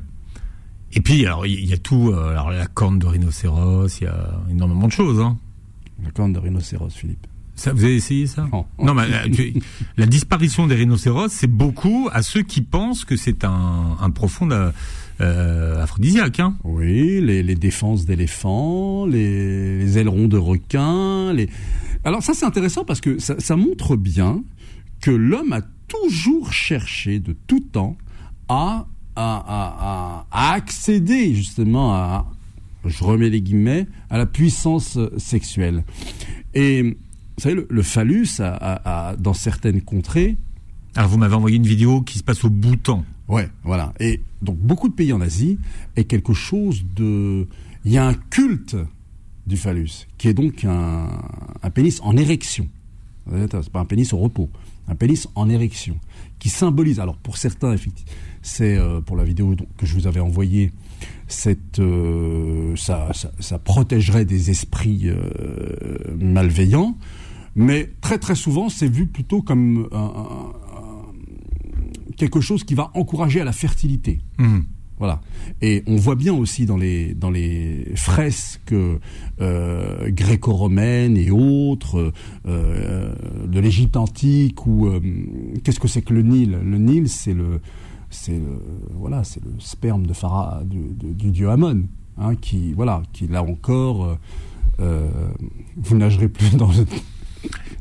Et 0.94 1.02
puis, 1.02 1.26
alors, 1.26 1.46
il 1.46 1.66
y, 1.66 1.74
a 1.74 1.78
tout, 1.78 2.10
euh, 2.10 2.32
alors 2.32 2.50
la 2.50 2.66
corne 2.66 2.98
de 2.98 3.06
rhinocéros, 3.06 4.02
il 4.02 4.06
y 4.06 4.08
a 4.08 4.42
énormément 4.50 4.88
de 4.88 4.92
choses. 4.92 5.20
Hein. 5.20 5.38
La 6.04 6.10
corne 6.10 6.34
de 6.34 6.40
rhinocéros, 6.40 6.90
Philippe. 6.90 7.28
Ça, 7.56 7.74
vous 7.74 7.84
avez 7.84 7.96
essayé 7.96 8.26
ça? 8.26 8.48
Non. 8.52 8.94
mais 8.94 9.04
euh, 9.04 9.60
la 9.98 10.06
disparition 10.06 10.66
des 10.66 10.76
rhinocéros, 10.76 11.28
c'est 11.28 11.48
beaucoup 11.48 12.10
à 12.12 12.24
ceux 12.24 12.42
qui 12.42 12.62
pensent 12.62 13.06
que 13.06 13.18
c'est 13.18 13.44
un, 13.44 13.98
un 14.00 14.10
profond 14.10 14.48
euh, 15.22 15.82
aphrodisiaque. 15.82 16.40
Hein. 16.40 16.58
Oui, 16.64 17.22
les, 17.22 17.44
les 17.44 17.56
défenses 17.56 18.06
d'éléphants, 18.06 19.06
les, 19.06 19.80
les, 19.80 19.98
ailerons 19.98 20.28
de 20.28 20.38
requins. 20.38 21.34
Les... 21.34 21.50
Alors 22.04 22.24
ça 22.24 22.34
c'est 22.34 22.46
intéressant 22.46 22.86
parce 22.86 23.02
que 23.02 23.20
ça, 23.20 23.36
ça 23.40 23.56
montre 23.56 23.96
bien 23.96 24.44
que 25.02 25.12
l'homme 25.12 25.54
a 25.54 25.62
toujours 25.88 26.54
cherché 26.54 27.20
de 27.20 27.36
tout 27.48 27.60
temps 27.60 27.98
à, 28.48 28.88
à, 29.16 29.44
à, 29.48 30.26
à 30.32 30.54
accéder 30.54 31.34
justement 31.36 31.94
à, 31.94 32.26
je 32.86 33.04
remets 33.04 33.30
les 33.30 33.42
guillemets, 33.42 33.88
à 34.10 34.18
la 34.18 34.26
puissance 34.26 34.98
sexuelle. 35.18 35.84
Et 36.54 36.84
vous 36.84 37.44
savez, 37.44 37.56
le, 37.56 37.68
le 37.70 37.84
phallus, 37.84 38.40
a, 38.40 39.10
a, 39.10 39.16
dans 39.16 39.34
certaines 39.34 39.82
contrées... 39.82 40.38
Alors 40.96 41.08
vous 41.12 41.20
m'avez 41.20 41.36
envoyé 41.36 41.56
une 41.58 41.68
vidéo 41.68 42.02
qui 42.02 42.18
se 42.18 42.24
passe 42.24 42.44
au 42.44 42.50
Bhoutan. 42.50 43.06
Ouais, 43.30 43.48
voilà. 43.64 43.94
Et 44.00 44.22
donc 44.42 44.58
beaucoup 44.58 44.90
de 44.90 44.94
pays 44.94 45.14
en 45.14 45.22
Asie 45.22 45.60
est 45.96 46.06
quelque 46.06 46.34
chose 46.34 46.84
de. 46.96 47.48
Il 47.86 47.92
y 47.92 47.98
a 47.98 48.06
un 48.06 48.16
culte 48.16 48.76
du 49.46 49.56
phallus 49.56 50.08
qui 50.18 50.28
est 50.28 50.34
donc 50.34 50.66
un, 50.66 51.08
pénis 51.74 52.00
en 52.04 52.18
érection. 52.18 52.68
C'est 53.32 53.70
pas 53.70 53.80
un 53.80 53.86
pénis 53.86 54.12
au 54.14 54.18
repos, 54.18 54.50
un 54.88 54.96
pénis 54.96 55.28
en 55.36 55.48
érection 55.48 55.98
qui 56.40 56.50
symbolise. 56.50 57.00
Alors 57.00 57.18
pour 57.18 57.38
certains, 57.38 57.72
effectivement, 57.74 58.12
c'est 58.42 58.78
euh, 58.78 59.00
pour 59.00 59.16
la 59.16 59.24
vidéo 59.24 59.56
que 59.78 59.86
je 59.86 59.94
vous 59.94 60.08
avais 60.08 60.20
envoyée, 60.20 60.72
euh, 61.80 62.76
ça, 62.76 63.12
ça, 63.40 63.60
protégerait 63.60 64.26
des 64.26 64.50
esprits 64.50 65.04
euh, 65.06 66.16
malveillants, 66.20 66.98
mais 67.56 67.92
très 68.02 68.18
très 68.18 68.34
souvent 68.34 68.70
c'est 68.70 68.88
vu 68.88 69.06
plutôt 69.06 69.44
comme 69.44 69.88
un 69.92 70.54
quelque 72.20 72.42
chose 72.42 72.64
qui 72.64 72.76
va 72.76 72.92
encourager 72.94 73.42
à 73.42 73.46
la 73.46 73.54
fertilité. 73.54 74.20
Mmh. 74.38 74.60
Voilà. 75.00 75.22
Et 75.62 75.82
on 75.88 75.96
voit 75.96 76.16
bien 76.16 76.34
aussi 76.34 76.66
dans 76.66 76.76
les 76.76 77.14
dans 77.14 77.32
les 77.32 77.94
fresques 77.96 78.74
euh, 78.74 80.10
gréco-romaines 80.12 81.16
et 81.16 81.32
autres 81.32 82.12
euh, 82.46 83.16
de 83.48 83.60
l'Égypte 83.62 83.96
antique 83.96 84.68
ou 84.68 84.88
euh, 84.88 85.00
qu'est-ce 85.64 85.80
que 85.80 85.88
c'est 85.88 86.02
que 86.02 86.14
le 86.14 86.22
Nil? 86.22 86.52
Le 86.52 86.78
Nil, 86.78 87.08
c'est 87.08 87.34
le 87.34 87.62
c'est 88.10 88.42
voilà 88.94 89.24
c'est 89.24 89.42
le 89.42 89.52
sperme 89.60 90.06
de 90.06 90.14
Phara 90.14 90.64
du, 90.66 91.14
du 91.14 91.32
dieu 91.32 91.50
Amon, 91.50 91.84
hein, 92.18 92.36
qui 92.36 92.74
voilà 92.74 93.02
qui 93.14 93.28
là 93.28 93.42
encore 93.42 94.18
vous 95.78 95.98
nagerez 95.98 96.28
plus 96.28 96.58
dans 96.58 96.72
le 96.74 96.86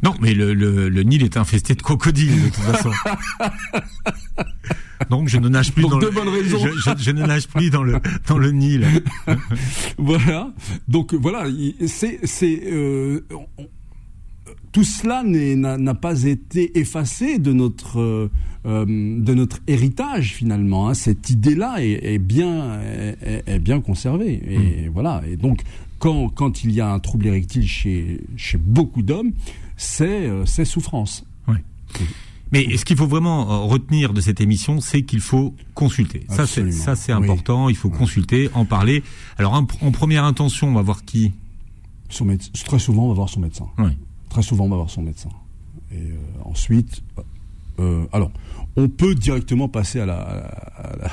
non, 0.02 0.14
mais 0.20 0.32
le, 0.32 0.54
le, 0.54 1.02
Nil 1.02 1.24
est 1.24 1.36
infesté 1.36 1.74
de 1.74 1.82
crocodiles 1.82 2.44
de 2.44 2.48
toute 2.48 2.64
façon. 2.64 2.90
Donc 5.10 5.28
je 5.28 5.38
ne 5.38 5.48
nage 5.48 5.72
plus 5.72 5.82
dans 5.82 5.98
le, 5.98 6.10
je, 6.10 7.10
ne 7.10 7.26
nage 7.26 7.48
plus 7.48 7.70
dans 7.70 7.82
le 7.82 8.00
dans 8.26 8.38
le 8.38 8.50
Nil. 8.50 8.86
voilà. 9.98 10.52
Donc 10.86 11.14
voilà, 11.14 11.46
c'est 11.86 12.20
c'est 12.24 12.62
euh, 12.66 13.24
tout 14.72 14.84
cela 14.84 15.22
n'a 15.24 15.94
pas 15.94 16.24
été 16.24 16.78
effacé 16.78 17.38
de 17.38 17.52
notre 17.52 18.30
euh, 18.66 18.84
de 18.84 19.34
notre 19.34 19.58
héritage 19.66 20.34
finalement. 20.34 20.88
Hein. 20.88 20.94
Cette 20.94 21.30
idée-là 21.30 21.76
est, 21.80 22.18
bien 22.18 22.80
est, 22.82 23.58
bien 23.60 23.80
conservée. 23.80 24.42
Et 24.46 24.88
hmm. 24.88 24.92
voilà. 24.92 25.22
Et 25.28 25.36
donc 25.36 25.62
quand, 25.98 26.28
quand 26.28 26.64
il 26.64 26.72
y 26.72 26.80
a 26.80 26.90
un 26.90 26.98
trouble 26.98 27.26
érectile 27.26 27.66
chez, 27.66 28.20
chez 28.36 28.58
beaucoup 28.58 29.02
d'hommes, 29.02 29.32
c'est 29.76 30.26
euh, 30.26 30.44
souffrance. 30.46 31.24
Oui. 31.46 31.56
Mais 32.50 32.76
ce 32.76 32.84
qu'il 32.84 32.96
faut 32.96 33.06
vraiment 33.06 33.50
euh, 33.50 33.56
retenir 33.66 34.12
de 34.12 34.20
cette 34.20 34.40
émission, 34.40 34.80
c'est 34.80 35.02
qu'il 35.02 35.20
faut 35.20 35.54
consulter. 35.74 36.24
Ça, 36.28 36.46
c'est 36.46 36.70
ça, 36.72 36.96
c'est 36.96 37.12
important. 37.12 37.68
Il 37.68 37.76
faut 37.76 37.90
consulter, 37.90 38.50
en 38.54 38.64
parler. 38.64 39.02
Alors, 39.36 39.54
en, 39.54 39.64
première 39.64 40.24
intention, 40.24 40.68
on 40.68 40.74
va 40.74 40.82
voir 40.82 41.04
qui 41.04 41.32
son. 42.08 42.26
Très 42.64 42.78
souvent, 42.78 43.04
on 43.04 43.08
va 43.08 43.14
voir 43.14 43.28
son 43.28 43.40
médecin. 43.40 43.66
Oui. 43.78 43.90
Très 44.30 44.42
souvent, 44.42 44.64
on 44.64 44.70
va 44.70 44.76
voir 44.76 44.90
son 44.90 45.02
médecin. 45.02 45.30
Et 45.90 45.96
euh, 45.96 46.16
ensuite, 46.44 47.02
euh, 47.80 48.06
alors, 48.12 48.30
on 48.76 48.88
peut 48.88 49.14
directement 49.14 49.68
passer 49.68 50.00
à 50.00 50.06
la 50.06 51.10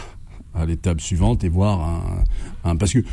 à 0.53 0.65
l'étape 0.65 1.01
suivante 1.01 1.43
et 1.43 1.49
voir 1.49 1.81
un, 1.81 2.23
un 2.63 2.77
parce 2.77 2.93
que 2.93 3.03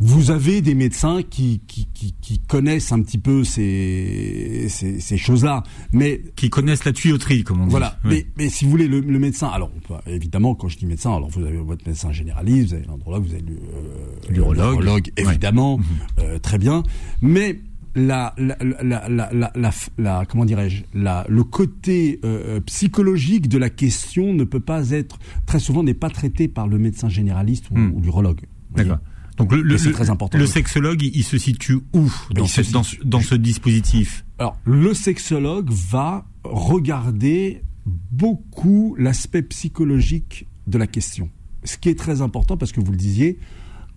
vous 0.00 0.30
avez 0.30 0.60
des 0.60 0.74
médecins 0.74 1.22
qui, 1.22 1.60
qui, 1.66 1.86
qui, 2.20 2.38
connaissent 2.40 2.92
un 2.92 3.02
petit 3.02 3.18
peu 3.18 3.44
ces, 3.44 4.66
ces, 4.68 5.00
ces 5.00 5.16
choses-là, 5.16 5.62
mais 5.92 6.22
qui 6.36 6.50
connaissent 6.50 6.84
la 6.84 6.92
tuyauterie, 6.92 7.44
comme 7.44 7.60
on 7.60 7.64
dit. 7.64 7.70
Voilà. 7.70 7.98
Mais, 8.04 8.26
mais, 8.36 8.48
si 8.48 8.64
vous 8.64 8.70
voulez, 8.70 8.88
le, 8.88 9.02
médecin. 9.18 9.48
Alors, 9.48 9.70
évidemment, 10.06 10.54
quand 10.54 10.68
je 10.68 10.78
dis 10.78 10.86
médecin, 10.86 11.14
alors 11.14 11.28
vous 11.28 11.42
avez 11.42 11.58
votre 11.58 11.86
médecin 11.86 12.12
généraliste, 12.12 12.68
vous 12.68 12.74
avez 12.74 12.86
l'andrologue, 12.86 13.24
vous 13.24 13.34
avez 13.34 13.42
euh, 13.42 14.30
l'urologue, 14.30 15.10
évidemment, 15.16 15.78
mhm. 15.78 15.84
euh, 16.20 16.38
très 16.38 16.58
bien. 16.58 16.82
Mais 17.20 17.60
la, 17.94 18.34
la, 18.38 18.56
la, 18.60 19.08
la, 19.08 19.30
la, 19.54 19.70
la 19.98 20.24
comment 20.26 20.44
dirais-je, 20.44 20.84
le 20.94 21.42
côté 21.42 22.20
euh, 22.24 22.60
psychologique 22.60 23.48
de 23.48 23.58
la 23.58 23.70
question 23.70 24.32
ne 24.32 24.44
peut 24.44 24.60
pas 24.60 24.90
être 24.90 25.18
très 25.46 25.58
souvent 25.58 25.82
n'est 25.82 25.94
pas 25.94 26.10
traité 26.10 26.48
par 26.48 26.68
le 26.68 26.78
médecin 26.78 27.08
généraliste 27.08 27.70
ou, 27.70 27.78
hmm. 27.78 27.92
ou 27.94 28.00
l'urologue. 28.00 28.40
D'accord. 28.74 28.98
Donc 29.38 29.52
le, 29.52 29.62
le, 29.62 29.76
très 29.92 30.10
important. 30.10 30.36
le 30.36 30.46
sexologue, 30.46 31.02
il, 31.02 31.24
se 31.24 31.38
situe 31.38 31.78
où 31.92 32.12
dans, 32.32 32.46
ce, 32.46 32.72
dans, 32.72 32.82
dans 33.04 33.20
ce 33.20 33.34
dispositif? 33.34 34.24
Alors, 34.38 34.58
le 34.64 34.94
sexologue 34.94 35.70
va 35.70 36.26
regarder 36.44 37.62
beaucoup 37.86 38.94
l'aspect 38.98 39.42
psychologique 39.42 40.46
de 40.66 40.78
la 40.78 40.86
question. 40.86 41.30
Ce 41.64 41.76
qui 41.76 41.88
est 41.88 41.98
très 41.98 42.20
important 42.20 42.56
parce 42.56 42.72
que 42.72 42.80
vous 42.80 42.90
le 42.90 42.98
disiez, 42.98 43.38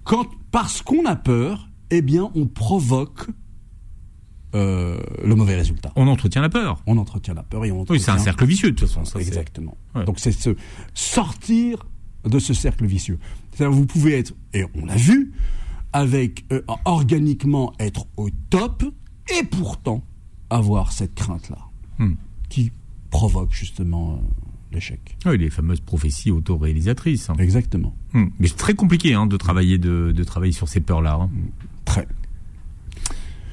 quand, 0.04 0.28
parce 0.52 0.82
qu'on 0.82 1.06
a 1.06 1.16
peur, 1.16 1.70
eh 1.90 2.02
bien, 2.02 2.32
on 2.36 2.48
provoque 2.48 3.28
euh, 4.54 5.00
le 5.24 5.36
mauvais 5.36 5.56
résultat. 5.56 5.92
On 5.96 6.08
entretient 6.08 6.42
la 6.42 6.50
peur. 6.50 6.82
On 6.86 6.98
entretient 6.98 7.34
la 7.34 7.44
peur 7.44 7.64
et 7.66 7.72
on 7.72 7.86
Oui, 7.90 8.00
c'est 8.00 8.12
un 8.12 8.18
cercle 8.18 8.46
vicieux 8.46 8.72
de 8.72 8.76
toute 8.76 8.88
façon. 8.88 9.06
Ça, 9.06 9.20
Exactement. 9.20 9.78
Donc 10.06 10.20
c'est 10.20 10.32
se 10.32 10.56
sortir 10.94 11.86
de 12.26 12.40
ce 12.40 12.54
cercle 12.54 12.86
vicieux. 12.86 13.18
C'est-à-dire 13.62 13.78
vous 13.78 13.86
pouvez 13.86 14.18
être, 14.18 14.34
et 14.56 14.66
on 14.74 14.88
l'a 14.88 14.96
vu, 14.96 15.34
avec 15.94 16.46
euh, 16.52 16.64
organiquement 16.86 17.74
être 17.80 18.08
au 18.18 18.32
top, 18.50 18.84
et 19.40 19.44
pourtant 19.44 20.04
avoir 20.50 20.92
cette 20.92 21.14
crainte-là, 21.14 21.60
hmm. 22.00 22.14
qui 22.50 22.72
provoque 23.12 23.54
justement 23.54 24.14
euh, 24.14 24.16
l'échec. 24.72 25.16
Oui, 25.28 25.38
les 25.38 25.52
fameuses 25.52 25.80
prophéties 25.80 26.32
autoréalisatrices. 26.32 27.30
Hein. 27.30 27.36
Exactement. 27.38 27.96
Hmm. 28.14 28.30
Mais 28.40 28.48
c'est 28.48 28.58
très 28.58 28.74
compliqué 28.74 29.14
hein, 29.14 29.28
de 29.28 29.38
travailler 29.38 29.78
de, 29.78 30.24
travailler 30.24 30.54
sur 30.54 30.68
ces 30.68 30.80
peurs-là. 30.80 31.20
Hein. 31.22 31.30
Très. 31.86 32.08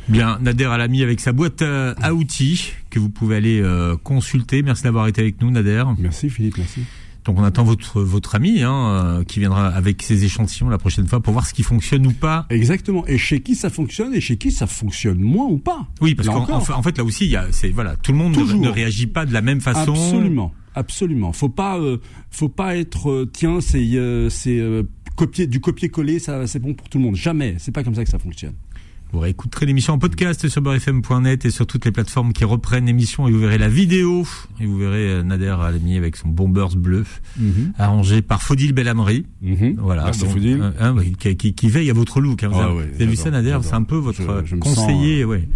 Bien, 0.08 0.38
Nader 0.38 0.64
Alami 0.64 1.02
avec 1.02 1.20
sa 1.20 1.32
boîte 1.32 1.60
à, 1.60 2.14
outils 2.14 2.72
que 2.88 2.98
vous 2.98 3.10
pouvez 3.10 3.36
aller 3.36 3.60
euh, 3.60 3.94
consulter. 3.98 4.62
Merci 4.62 4.84
d'avoir 4.84 5.06
été 5.06 5.20
avec 5.20 5.42
nous, 5.42 5.50
Nader. 5.50 5.84
Merci 5.98 6.30
Philippe, 6.30 6.56
merci. 6.56 6.80
Donc 7.28 7.38
on 7.38 7.44
attend 7.44 7.62
votre 7.62 8.00
votre 8.00 8.36
ami 8.36 8.62
hein, 8.62 8.72
euh, 8.72 9.22
qui 9.22 9.38
viendra 9.38 9.68
avec 9.68 10.00
ses 10.00 10.24
échantillons 10.24 10.70
la 10.70 10.78
prochaine 10.78 11.06
fois 11.06 11.20
pour 11.20 11.34
voir 11.34 11.46
ce 11.46 11.52
qui 11.52 11.62
fonctionne 11.62 12.06
ou 12.06 12.12
pas. 12.12 12.46
Exactement. 12.48 13.06
Et 13.06 13.18
chez 13.18 13.40
qui 13.40 13.54
ça 13.54 13.68
fonctionne 13.68 14.14
et 14.14 14.20
chez 14.22 14.38
qui 14.38 14.50
ça 14.50 14.66
fonctionne 14.66 15.18
moins 15.18 15.44
ou 15.44 15.58
pas. 15.58 15.86
Oui, 16.00 16.14
parce 16.14 16.26
qu'en 16.26 16.48
en 16.50 16.82
fait 16.82 16.96
là 16.96 17.04
aussi 17.04 17.26
il 17.26 17.30
y 17.30 17.36
a 17.36 17.48
c'est 17.50 17.68
voilà 17.68 17.96
tout 17.96 18.12
le 18.12 18.18
monde 18.18 18.34
ne, 18.34 18.68
réagit 18.68 19.08
pas 19.08 19.26
de 19.26 19.34
la 19.34 19.42
même 19.42 19.60
façon. 19.60 19.92
Absolument, 19.92 20.54
absolument. 20.74 21.34
Faut 21.34 21.50
pas 21.50 21.78
euh, 21.78 21.98
faut 22.30 22.48
pas 22.48 22.78
être 22.78 23.28
tiens 23.30 23.60
c'est 23.60 23.86
c'est 24.30 24.62
copier 25.14 25.46
du 25.46 25.60
copier-coller 25.60 26.20
ça 26.20 26.46
c'est 26.46 26.60
bon 26.60 26.72
pour 26.72 26.88
tout 26.88 26.96
le 26.96 27.04
monde. 27.04 27.16
Jamais. 27.16 27.56
C'est 27.58 27.72
pas 27.72 27.84
comme 27.84 27.94
ça 27.94 28.04
que 28.04 28.10
ça 28.10 28.18
fonctionne. 28.18 28.54
Vous 29.10 29.20
réécouterez 29.20 29.64
l'émission 29.64 29.94
en 29.94 29.98
podcast 29.98 30.48
sur 30.48 30.60
beurrefm.net 30.60 31.46
et 31.46 31.50
sur 31.50 31.66
toutes 31.66 31.86
les 31.86 31.92
plateformes 31.92 32.34
qui 32.34 32.44
reprennent 32.44 32.84
l'émission 32.84 33.26
et 33.26 33.32
vous 33.32 33.38
verrez 33.38 33.56
la 33.56 33.70
vidéo 33.70 34.26
et 34.60 34.66
vous 34.66 34.76
verrez 34.76 35.08
euh, 35.08 35.22
Nader 35.22 35.56
Alami 35.60 35.96
avec 35.96 36.16
son 36.16 36.28
bombers 36.28 36.76
bleu 36.76 37.04
mhm. 37.38 37.72
arrangé 37.78 38.20
par 38.20 38.42
Faudil 38.42 38.74
Belhamri. 38.74 39.24
Mhm. 39.40 39.76
Voilà. 39.78 40.04
Merci 40.04 40.26
Faudil. 40.26 40.60
Euh, 40.60 40.72
hein, 40.78 40.94
qui, 41.18 41.54
qui, 41.54 41.68
veille 41.70 41.88
à 41.88 41.94
votre 41.94 42.20
look. 42.20 42.42
Hein. 42.44 42.48
Vous, 42.52 42.60
ah 42.60 42.70
avez, 42.70 43.06
vu 43.06 43.16
ça 43.16 43.30
Nader 43.30 43.58
C'est 43.62 43.74
un 43.74 43.82
peu 43.82 43.96
votre 43.96 44.22
conseiller. 44.58 45.22
Euh, 45.22 45.26
ouais. 45.26 45.48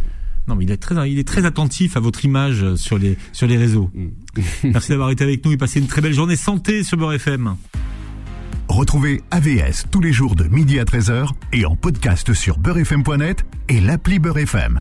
Non, 0.48 0.54
mais 0.54 0.64
il 0.64 0.70
est 0.70 0.78
très, 0.78 1.10
il 1.10 1.18
est 1.18 1.28
très 1.28 1.44
attentif 1.44 1.98
à 1.98 2.00
votre 2.00 2.24
image 2.24 2.74
sur 2.76 2.96
les 2.96 3.18
sur 3.32 3.46
les 3.46 3.58
réseaux. 3.58 3.90
Mm. 3.94 4.08
Merci 4.64 4.90
d'avoir 4.90 5.10
été 5.10 5.24
avec 5.24 5.44
nous 5.44 5.52
et 5.52 5.58
passez 5.58 5.78
une 5.78 5.88
très 5.88 6.00
belle 6.00 6.14
journée 6.14 6.36
santé 6.36 6.84
sur 6.84 6.96
Beurre 6.96 7.12
FM. 7.12 7.54
Retrouvez 8.68 9.22
AVS 9.30 9.86
tous 9.90 10.00
les 10.00 10.12
jours 10.12 10.34
de 10.34 10.44
midi 10.44 10.78
à 10.78 10.84
13h 10.84 11.28
et 11.52 11.66
en 11.66 11.76
podcast 11.76 12.32
sur 12.32 12.58
beurrefm.net 12.58 13.44
et 13.68 13.80
l'appli 13.80 14.18
Beurrefm. 14.18 14.80